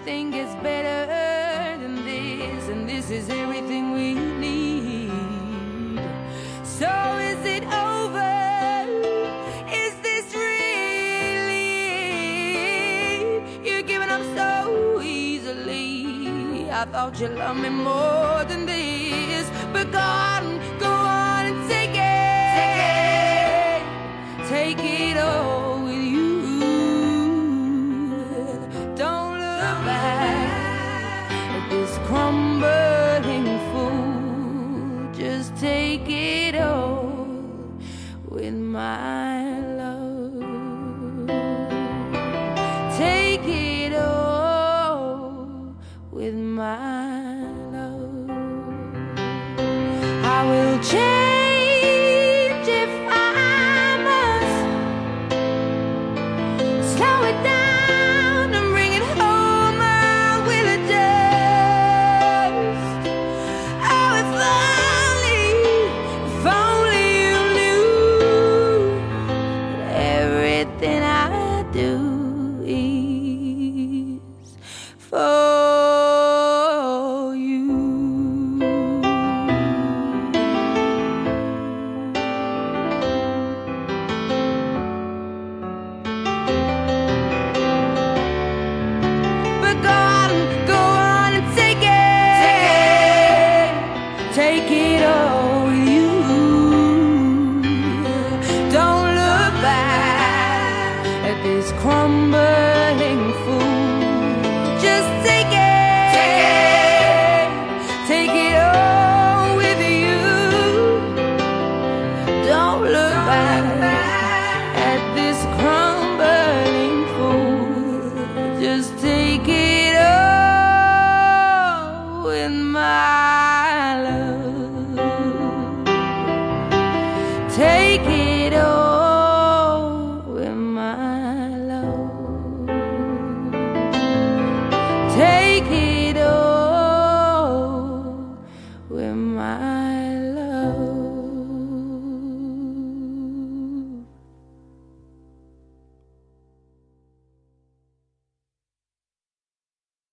[0.04, 5.98] nothing gets better than this, and this is everything we need.
[6.62, 6.90] So
[7.30, 8.84] is it over?
[9.72, 11.56] Is this really?
[13.64, 16.70] You're giving up so easily.
[16.70, 20.00] I thought you loved me more than this, but go